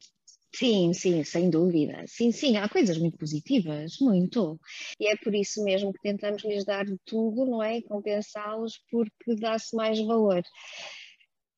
Sim, 0.56 0.92
sim, 0.92 1.24
sem 1.24 1.50
dúvida. 1.50 2.04
Sim, 2.06 2.30
sim, 2.30 2.56
há 2.56 2.68
coisas 2.68 2.96
muito 2.98 3.18
positivas, 3.18 3.98
muito. 4.00 4.58
E 5.00 5.08
é 5.08 5.16
por 5.16 5.34
isso 5.34 5.62
mesmo 5.64 5.92
que 5.92 6.00
tentamos 6.00 6.44
lhes 6.44 6.64
dar 6.64 6.84
tudo, 7.04 7.44
não 7.44 7.62
é? 7.62 7.78
E 7.78 7.82
compensá-los 7.82 8.78
porque 8.90 9.34
dá-se 9.36 9.74
mais 9.74 9.98
valor. 10.00 10.42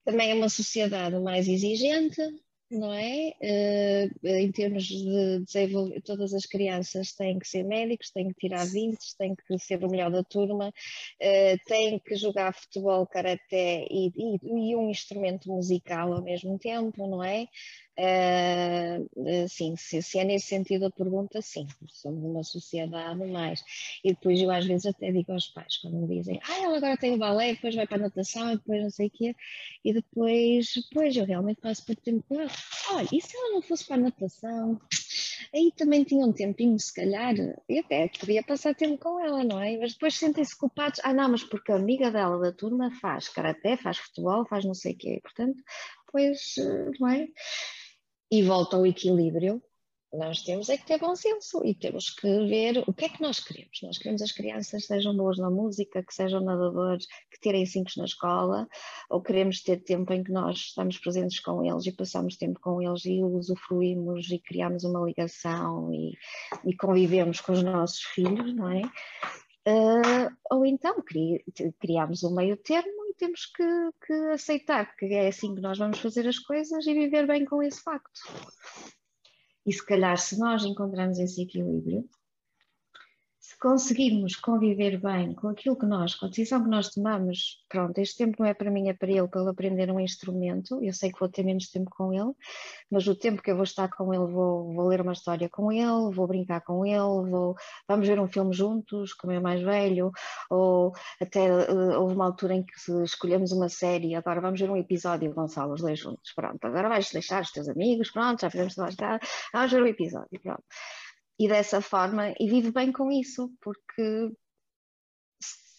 Também 0.05 0.31
é 0.31 0.35
uma 0.35 0.49
sociedade 0.49 1.19
mais 1.19 1.47
exigente, 1.49 2.23
não 2.71 2.93
é? 2.93 3.33
Uh, 3.43 4.27
em 4.29 4.51
termos 4.53 4.85
de 4.85 5.41
desenvolver, 5.45 6.01
todas 6.03 6.33
as 6.33 6.47
crianças 6.47 7.13
têm 7.13 7.39
que 7.39 7.47
ser 7.49 7.65
médicos, 7.65 8.11
têm 8.11 8.29
que 8.29 8.49
tirar 8.49 8.65
20, 8.67 8.99
têm 9.19 9.35
que 9.35 9.59
ser 9.59 9.85
o 9.85 9.91
melhor 9.91 10.11
da 10.11 10.23
turma, 10.25 10.69
uh, 10.69 11.59
têm 11.67 11.99
que 11.99 12.17
jogar 12.17 12.55
futebol, 12.55 13.07
karaté 13.07 13.87
e, 13.91 14.09
e, 14.17 14.71
e, 14.71 14.77
um 14.77 14.89
instrumento 14.91 15.49
musical 15.51 16.13
ao 16.13 16.23
mesmo 16.23 16.59
tempo, 16.59 17.07
não 17.07 17.23
é? 17.23 17.47
Uh, 17.99 19.49
sim, 19.49 19.75
se, 19.77 20.03
se, 20.03 20.19
é 20.19 20.25
nesse 20.25 20.49
sentido 20.49 20.85
a 20.85 20.91
pergunta, 20.91 21.41
sim, 21.41 21.67
somos 21.89 22.23
uma 22.23 22.45
sociedade 22.45 23.25
mais. 23.27 23.65
E 24.05 24.11
depois 24.13 24.39
eu 24.41 24.51
às 24.51 24.67
vezes 24.67 24.87
até 24.87 25.11
digo 25.11 25.33
aos 25.33 25.47
pais, 25.49 25.79
quando 25.79 25.97
me 25.97 26.19
dizem, 26.19 26.39
ah, 26.45 26.63
ela 26.63 26.77
agora 26.77 26.97
tem 26.99 27.15
o 27.15 27.19
balé, 27.19 27.55
depois 27.55 27.75
vai 27.75 27.87
para 27.87 27.97
a 27.97 28.01
natação, 28.01 28.53
e 28.53 28.57
depois 28.57 28.83
não 28.83 28.91
sei 28.91 29.07
o 29.07 29.11
quê, 29.11 29.35
e 29.83 29.95
depois, 29.95 30.67
depois 30.91 31.17
eu 31.17 31.25
realmente 31.25 31.61
passo 31.61 31.87
por 31.87 31.97
tempo 31.97 32.23
com 32.29 32.39
ela. 32.39 32.51
Olha, 32.91 33.09
e 33.11 33.21
se 33.21 33.35
ela 33.35 33.55
não 33.55 33.63
fosse 33.63 33.87
para 33.87 33.97
a 33.97 34.01
natação? 34.01 34.79
Aí 35.55 35.73
também 35.75 36.05
tinha 36.05 36.27
um 36.27 36.33
tempinho, 36.33 36.79
se 36.79 36.93
calhar, 36.93 37.35
e 37.69 37.79
até 37.79 38.09
podia 38.09 38.43
passar 38.43 38.75
tempo 38.75 38.99
com 38.99 39.19
ela, 39.19 39.43
não 39.43 39.61
é? 39.61 39.79
Mas 39.79 39.95
depois 39.95 40.15
sentem-se 40.17 40.57
culpados, 40.57 41.01
ah 41.03 41.15
não, 41.15 41.31
mas 41.31 41.43
porque 41.45 41.73
a 41.73 41.77
amiga 41.77 42.11
dela 42.11 42.39
da 42.39 42.53
turma 42.53 42.91
faz 43.01 43.29
karaté, 43.29 43.77
faz 43.79 43.97
futebol, 43.97 44.45
faz 44.45 44.67
não 44.67 44.75
sei 44.75 44.93
o 44.93 44.97
quê, 44.97 45.21
portanto, 45.23 45.63
pois, 46.11 46.57
eh, 46.59 46.91
não 47.01 47.09
é? 47.09 47.29
E 48.31 48.43
volta 48.43 48.77
ao 48.77 48.87
equilíbrio, 48.87 49.63
nós 50.13 50.43
temos 50.43 50.69
é 50.69 50.79
que 50.79 50.87
ter 50.87 50.99
bom 50.99 51.15
senso 51.15 51.63
e 51.65 51.75
temos 51.75 52.11
que 52.11 52.27
ver 52.47 52.83
o 52.87 52.93
que 52.93 53.05
é 53.05 53.09
que 53.09 53.21
nós 53.21 53.41
queremos. 53.41 53.81
Nós 53.83 53.99
queremos 53.99 54.23
as 54.23 54.33
crianças 54.33 54.87
sejam 54.87 55.15
boas 55.17 55.37
na 55.37 55.51
música, 55.51 56.03
que 56.03 56.15
sejam 56.15 56.41
nadadores, 56.41 57.07
que 57.31 57.41
terem 57.41 57.67
cinco 57.67 57.91
na 57.97 58.05
escola, 58.05 58.69
ou 59.11 59.21
queremos 59.21 59.63
ter 59.63 59.83
tempo 59.83 60.13
em 60.13 60.23
que 60.23 60.33
nós 60.33 60.59
estamos 60.59 60.99
presentes 60.99 61.41
com 61.41 61.65
eles 61.65 61.87
e 61.87 61.93
passamos 61.93 62.37
tempo 62.37 62.59
com 62.61 62.81
eles 62.81 63.05
e 63.05 63.23
usufruímos 63.23 64.31
e 64.31 64.39
criamos 64.39 64.85
uma 64.85 65.05
ligação 65.05 65.93
e, 65.93 66.17
e 66.65 66.75
convivemos 66.77 67.41
com 67.41 67.53
os 67.53 67.63
nossos 67.63 68.03
filhos, 68.03 68.55
não 68.55 68.71
é? 68.71 68.83
Uh, 69.67 70.31
ou 70.51 70.65
então 70.65 71.03
cri, 71.03 71.45
criamos 71.81 72.23
um 72.23 72.33
meio 72.35 72.57
termo 72.57 73.07
temos 73.17 73.47
que, 73.47 73.65
que 74.07 74.13
aceitar 74.33 74.95
que 74.97 75.07
é 75.07 75.29
assim 75.29 75.55
que 75.55 75.61
nós 75.61 75.79
vamos 75.79 75.99
fazer 75.99 76.27
as 76.29 76.39
coisas 76.39 76.87
e 76.87 76.95
viver 76.95 77.27
bem 77.27 77.45
com 77.45 77.63
esse 77.63 77.83
facto. 77.83 78.21
E 79.65 79.73
se 79.73 79.85
calhar, 79.85 80.17
se 80.17 80.39
nós 80.39 80.65
encontrarmos 80.65 81.19
esse 81.19 81.43
equilíbrio, 81.43 82.09
se 83.47 83.57
conseguirmos 83.61 84.35
conviver 84.35 85.01
bem 85.01 85.33
com 85.33 85.47
aquilo 85.47 85.77
que 85.77 85.87
nós, 85.87 86.17
com 86.17 86.27
a 86.27 86.29
decisão 86.29 86.65
que 86.65 86.69
nós 86.69 86.89
tomamos, 86.89 87.65
pronto, 87.69 87.97
este 87.99 88.19
tempo 88.19 88.39
não 88.41 88.47
é 88.47 88.53
para 88.53 88.73
mim, 88.73 88.89
é 88.89 88.93
para 88.93 89.09
ele, 89.09 89.29
para 89.29 89.41
ele 89.41 89.51
aprender 89.51 89.89
um 89.89 90.01
instrumento, 90.01 90.83
eu 90.83 90.93
sei 90.93 91.13
que 91.13 91.21
vou 91.21 91.29
ter 91.29 91.45
menos 91.45 91.71
tempo 91.71 91.89
com 91.97 92.13
ele, 92.13 92.33
mas 92.91 93.07
o 93.07 93.15
tempo 93.15 93.41
que 93.41 93.53
eu 93.53 93.55
vou 93.55 93.63
estar 93.63 93.89
com 93.89 94.13
ele, 94.13 94.27
vou, 94.27 94.75
vou 94.75 94.89
ler 94.89 95.01
uma 95.01 95.13
história 95.13 95.49
com 95.49 95.71
ele, 95.71 96.13
vou 96.13 96.27
brincar 96.27 96.61
com 96.63 96.85
ele, 96.85 97.31
vou, 97.31 97.55
vamos 97.87 98.09
ver 98.09 98.19
um 98.19 98.27
filme 98.27 98.53
juntos, 98.53 99.15
com 99.15 99.29
o 99.29 99.31
meu 99.31 99.41
mais 99.41 99.63
velho, 99.63 100.11
ou 100.51 100.93
até 101.23 101.49
uh, 101.49 102.01
houve 102.01 102.17
uma 102.17 102.27
altura 102.27 102.55
em 102.55 102.65
que 102.65 102.75
escolhemos 103.05 103.53
uma 103.53 103.69
série, 103.69 104.17
agora 104.17 104.41
vamos 104.41 104.59
ver 104.59 104.69
um 104.69 104.77
episódio, 104.77 105.33
Gonçalo, 105.33 105.75
os 105.75 105.83
dois 105.83 106.01
juntos, 106.01 106.33
pronto, 106.35 106.65
agora 106.67 106.89
vais 106.89 107.13
deixar 107.13 107.43
os 107.43 107.53
teus 107.53 107.69
amigos, 107.69 108.11
pronto, 108.11 108.41
já 108.41 108.51
fizemos 108.51 108.75
vamos 108.75 109.71
ver 109.71 109.83
um 109.85 109.87
episódio, 109.87 110.41
pronto 110.43 110.65
e 111.39 111.49
dessa 111.49 111.81
forma, 111.81 112.35
e 112.39 112.49
vive 112.49 112.71
bem 112.71 112.91
com 112.93 113.11
isso, 113.11 113.53
porque 113.61 114.33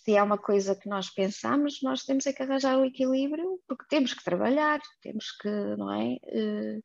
se 0.08 0.16
é 0.16 0.24
uma 0.24 0.38
coisa 0.38 0.74
que 0.74 0.88
nós 0.88 1.10
pensamos, 1.10 1.82
nós 1.84 2.04
temos 2.04 2.26
é 2.26 2.32
que 2.32 2.42
arranjar 2.42 2.80
o 2.80 2.86
equilíbrio, 2.86 3.60
porque 3.68 3.84
temos 3.90 4.14
que 4.14 4.24
trabalhar, 4.24 4.80
temos 5.02 5.32
que, 5.34 5.50
não 5.50 5.92
é? 5.92 6.18
Eh, 6.24 6.80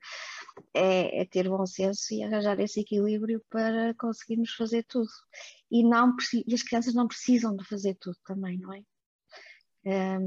é, 0.74 1.20
é 1.22 1.24
ter 1.26 1.48
bom 1.48 1.64
senso 1.64 2.12
e 2.12 2.22
arranjar 2.24 2.58
esse 2.58 2.80
equilíbrio 2.80 3.40
para 3.48 3.94
conseguirmos 3.94 4.54
fazer 4.54 4.84
tudo. 4.88 5.08
E, 5.70 5.84
não, 5.84 6.16
e 6.46 6.52
as 6.52 6.62
crianças 6.62 6.94
não 6.94 7.06
precisam 7.06 7.54
de 7.54 7.64
fazer 7.64 7.94
tudo 8.00 8.16
também, 8.26 8.58
não 8.58 8.72
é? 8.74 8.82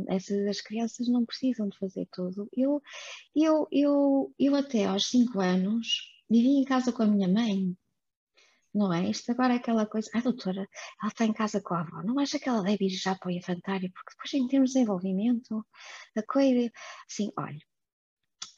Essas, 0.08 0.48
as 0.48 0.62
crianças 0.62 1.08
não 1.10 1.26
precisam 1.26 1.68
de 1.68 1.78
fazer 1.78 2.08
tudo. 2.14 2.48
Eu, 2.54 2.82
eu, 3.36 3.68
eu, 3.72 4.34
eu 4.40 4.56
até 4.56 4.86
aos 4.86 5.08
5 5.10 5.40
anos 5.42 6.14
vivia 6.30 6.60
em 6.60 6.64
casa 6.64 6.94
com 6.94 7.04
a 7.04 7.08
minha 7.08 7.28
mãe 7.28 7.76
não 8.76 8.94
é? 8.94 9.10
Isto 9.10 9.32
agora 9.32 9.54
é 9.54 9.58
aquela 9.58 9.86
coisa, 9.86 10.10
ah 10.14 10.22
doutora, 10.22 10.68
ela 11.02 11.08
está 11.08 11.26
em 11.26 11.34
casa 11.34 11.62
com 11.62 11.74
a 11.74 11.82
avó, 11.82 12.04
não 12.04 12.20
acha 12.20 12.38
que 12.38 12.50
ela 12.50 12.62
deve 12.62 12.86
ir 12.86 12.90
já 12.90 13.16
para 13.16 13.30
o 13.30 13.32
infantário? 13.32 13.92
Porque 13.94 14.12
depois 14.12 14.34
em 14.34 14.48
termos 14.48 14.72
de 14.72 14.74
desenvolvimento, 14.74 15.66
a 16.18 16.24
coisa, 16.24 16.72
assim, 17.10 17.32
olha, 17.38 17.60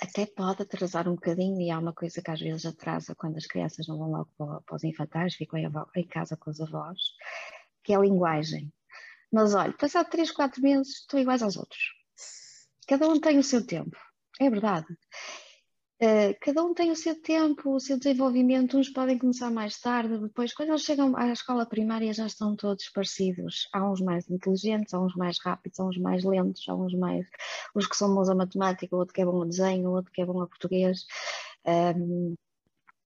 até 0.01 0.25
pode 0.25 0.63
atrasar 0.63 1.07
um 1.07 1.15
bocadinho 1.15 1.61
e 1.61 1.69
há 1.69 1.77
uma 1.79 1.93
coisa 1.93 2.21
que 2.21 2.31
às 2.31 2.39
vezes 2.39 2.65
atrasa 2.65 3.15
quando 3.15 3.37
as 3.37 3.45
crianças 3.45 3.87
não 3.87 3.97
vão 3.97 4.11
logo 4.11 4.29
para, 4.37 4.61
para 4.61 4.75
os 4.75 4.83
infantários, 4.83 5.35
ficam 5.35 5.59
em, 5.59 5.67
em 5.95 6.07
casa 6.07 6.35
com 6.35 6.49
os 6.49 6.59
avós, 6.59 6.99
que 7.83 7.93
é 7.93 7.95
a 7.95 8.01
linguagem. 8.01 8.73
Mas 9.31 9.53
olha, 9.53 9.73
passado 9.73 10.09
3, 10.09 10.31
4 10.31 10.61
meses 10.61 11.01
estão 11.01 11.19
iguais 11.19 11.43
aos 11.43 11.57
outros. 11.57 11.93
Cada 12.87 13.07
um 13.07 13.19
tem 13.19 13.37
o 13.37 13.43
seu 13.43 13.65
tempo, 13.65 13.97
é 14.39 14.49
verdade. 14.49 14.87
Uh, 15.99 16.37
cada 16.41 16.63
um 16.63 16.75
tem 16.75 16.91
o 16.91 16.95
seu 16.95 17.19
tempo, 17.19 17.73
o 17.73 17.79
seu 17.79 17.97
desenvolvimento, 17.97 18.77
uns 18.77 18.87
podem 18.87 19.17
começar 19.17 19.49
mais 19.49 19.79
tarde, 19.79 20.19
depois, 20.19 20.53
quando 20.53 20.69
eles 20.69 20.83
chegam 20.83 21.17
à 21.17 21.31
escola 21.31 21.65
primária, 21.65 22.13
já 22.13 22.27
estão 22.27 22.55
todos 22.55 22.87
parecidos. 22.89 23.67
Há 23.73 23.89
uns 23.89 23.99
mais 23.99 24.29
inteligentes, 24.29 24.93
há 24.93 24.99
uns 24.99 25.15
mais 25.15 25.39
rápidos, 25.43 25.79
há 25.79 25.85
uns 25.85 25.97
mais 25.97 26.23
lentos, 26.23 26.69
há 26.69 26.75
uns 26.75 26.93
mais. 26.93 27.25
os 27.73 27.87
que 27.87 27.95
são 27.97 28.13
bons 28.13 28.29
a 28.29 28.35
matemática, 28.35 28.95
outro 28.95 29.13
que 29.13 29.21
é 29.21 29.25
bom 29.25 29.41
a 29.41 29.45
desenho, 29.45 29.89
outro 29.89 30.11
que 30.11 30.21
é 30.21 30.25
bom 30.25 30.39
a 30.41 30.47
português. 30.47 31.05
Um, 31.65 32.35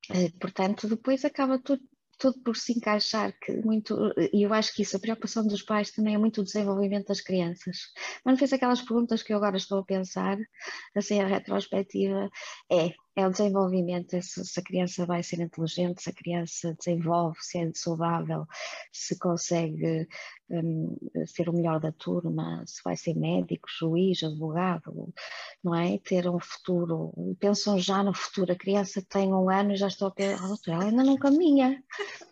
uh, 0.10 0.40
portanto, 0.40 0.88
depois 0.90 1.24
acaba 1.24 1.58
tudo 1.60 1.82
tudo 2.22 2.40
por 2.44 2.56
se 2.56 2.74
encaixar, 2.74 3.34
que 3.42 3.52
muito, 3.66 4.14
e 4.32 4.44
eu 4.44 4.54
acho 4.54 4.74
que 4.76 4.84
isso, 4.84 4.96
a 4.96 5.00
preocupação 5.00 5.46
dos 5.46 5.64
pais 5.64 5.92
também 5.92 6.14
é 6.14 6.18
muito 6.20 6.42
o 6.42 6.44
desenvolvimento 6.44 7.08
das 7.08 7.20
crianças. 7.20 7.78
Mas 8.24 8.34
não 8.34 8.38
fez 8.38 8.54
aquelas 8.54 8.82
perguntas 8.82 9.24
que 9.24 9.34
eu 9.34 9.38
agora 9.38 9.58
estou 9.58 9.80
a 9.80 9.84
pensar, 9.84 10.38
assim, 10.96 11.20
a 11.20 11.26
retrospectiva, 11.26 12.30
é, 12.72 12.92
é 13.16 13.28
o 13.28 13.32
desenvolvimento, 13.32 14.22
se, 14.22 14.46
se, 14.46 14.60
a 14.60 14.64
criança 14.64 15.06
vai 15.06 15.22
ser 15.22 15.42
inteligente, 15.42 16.02
se 16.02 16.10
a 16.10 16.14
criança 16.14 16.76
desenvolve, 16.78 17.38
se 17.42 17.58
é 17.58 17.72
saudável, 17.74 18.46
se 18.92 19.18
consegue 19.20 20.08
um, 20.50 20.98
ser 21.26 21.50
o 21.50 21.54
melhor 21.54 21.80
da 21.80 21.92
turma, 21.92 22.64
se 22.66 22.82
vai 22.84 22.96
ser 22.96 23.16
médico, 23.16 23.68
juiz, 23.80 24.24
advogado, 24.24 25.14
não 25.64 25.76
é? 25.76 25.98
Ter 26.00 26.30
um 26.30 26.40
futuro, 26.40 27.14
pensam 27.40 27.78
já 27.78 28.04
no 28.04 28.14
futuro, 28.14 28.54
a 28.54 28.56
criança 28.56 29.02
tem 29.02 29.34
um 29.34 29.50
ano 29.50 29.74
e 29.74 29.78
já 29.78 29.88
estou 29.88 30.08
a 30.08 30.12
pensar, 30.12 30.50
oh, 30.50 30.72
ela 30.72 30.86
ainda 30.86 31.04
não 31.04 31.18
caminha, 31.18 31.84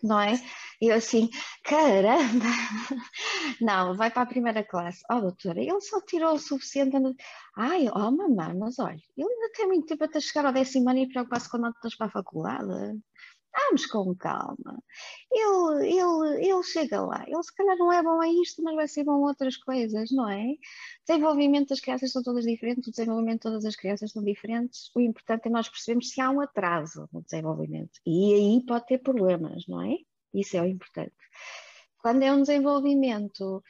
não 0.02 0.18
é? 0.18 0.40
E 0.80 0.88
eu 0.88 0.96
assim, 0.96 1.28
caramba! 1.62 2.46
Não, 3.60 3.94
vai 3.94 4.10
para 4.10 4.22
a 4.22 4.26
primeira 4.26 4.64
classe. 4.64 5.02
Oh, 5.10 5.20
doutora, 5.20 5.60
ele 5.60 5.80
só 5.80 6.00
tirou 6.00 6.34
o 6.34 6.38
suficiente. 6.38 6.96
Ai, 7.56 7.88
oh, 7.88 8.10
mamãe, 8.10 8.56
mas 8.56 8.78
olha, 8.78 8.98
ele 9.16 9.28
ainda 9.28 9.52
tem 9.54 9.66
muito 9.66 9.86
tempo 9.86 10.04
até 10.04 10.20
chegar 10.20 10.46
ao 10.46 10.52
décimo 10.52 10.88
ano 10.88 11.00
e 11.00 11.08
preocupar-se 11.08 11.50
com 11.50 11.58
notas 11.58 11.94
para 11.94 12.06
a 12.06 12.10
faculdade. 12.10 13.00
Vamos 13.52 13.84
com 13.86 14.14
calma. 14.14 14.82
Ele, 15.30 15.98
ele, 15.98 16.46
ele 16.48 16.62
chega 16.62 17.00
lá. 17.02 17.24
Ele 17.26 17.42
se 17.42 17.54
calhar 17.54 17.76
não 17.76 17.92
é 17.92 18.02
bom 18.02 18.20
a 18.20 18.28
isto, 18.28 18.62
mas 18.62 18.74
vai 18.76 18.88
ser 18.88 19.04
bom 19.04 19.24
a 19.24 19.28
outras 19.28 19.56
coisas, 19.56 20.10
não 20.12 20.28
é? 20.30 20.44
O 20.44 20.56
desenvolvimento 21.06 21.68
das 21.70 21.80
crianças 21.80 22.12
são 22.12 22.22
todas 22.22 22.44
diferentes, 22.44 22.88
o 22.88 22.90
desenvolvimento 22.90 23.38
de 23.38 23.42
todas 23.42 23.64
as 23.64 23.76
crianças 23.76 24.12
são 24.12 24.22
diferentes. 24.22 24.90
O 24.94 25.00
importante 25.00 25.46
é 25.48 25.50
nós 25.50 25.68
percebermos 25.68 26.10
se 26.10 26.20
há 26.20 26.30
um 26.30 26.40
atraso 26.40 27.08
no 27.12 27.22
desenvolvimento. 27.22 28.00
E 28.06 28.34
aí 28.34 28.64
pode 28.66 28.86
ter 28.86 28.98
problemas, 28.98 29.64
não 29.68 29.82
é? 29.82 29.96
Isso 30.32 30.56
é 30.56 30.62
o 30.62 30.66
importante. 30.66 31.14
Quando 31.98 32.22
é 32.22 32.32
um 32.32 32.40
desenvolvimento, 32.40 33.62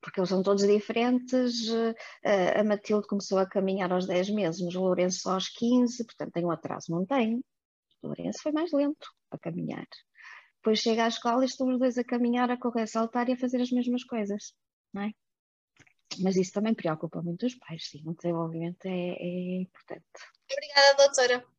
porque 0.00 0.20
eles 0.20 0.28
são 0.28 0.42
todos 0.42 0.66
diferentes, 0.66 1.68
eh, 2.24 2.60
a 2.60 2.64
Matilde 2.64 3.06
começou 3.06 3.38
a 3.38 3.46
caminhar 3.46 3.92
aos 3.92 4.06
10 4.06 4.30
meses, 4.30 4.74
o 4.74 4.80
Lourenço 4.80 5.20
só 5.20 5.34
aos 5.34 5.48
15, 5.48 6.04
portanto 6.04 6.32
tem 6.32 6.44
um 6.44 6.50
atraso, 6.50 6.90
não 6.90 7.06
tem. 7.06 7.36
O 8.02 8.08
Lourenço 8.08 8.42
foi 8.42 8.52
mais 8.52 8.72
lento 8.72 9.06
a 9.30 9.38
caminhar. 9.38 9.86
Depois 10.56 10.80
chega 10.80 11.04
à 11.04 11.08
escola 11.08 11.42
e 11.42 11.46
estão 11.46 11.68
os 11.68 11.78
dois 11.78 11.98
a 11.98 12.04
caminhar, 12.04 12.50
a 12.50 12.56
correr, 12.56 12.82
a 12.82 12.86
saltar 12.86 13.28
e 13.28 13.32
a 13.32 13.36
fazer 13.36 13.60
as 13.60 13.70
mesmas 13.70 14.04
coisas, 14.04 14.54
não 14.92 15.02
é? 15.02 15.12
Mas 16.20 16.36
isso 16.36 16.52
também 16.52 16.74
preocupa 16.74 17.22
muito 17.22 17.46
os 17.46 17.54
pais, 17.54 17.88
sim, 17.88 18.02
o 18.06 18.14
desenvolvimento 18.14 18.84
é, 18.86 19.16
é 19.18 19.60
importante. 19.62 20.04
Obrigada, 20.50 21.06
doutora. 21.06 21.51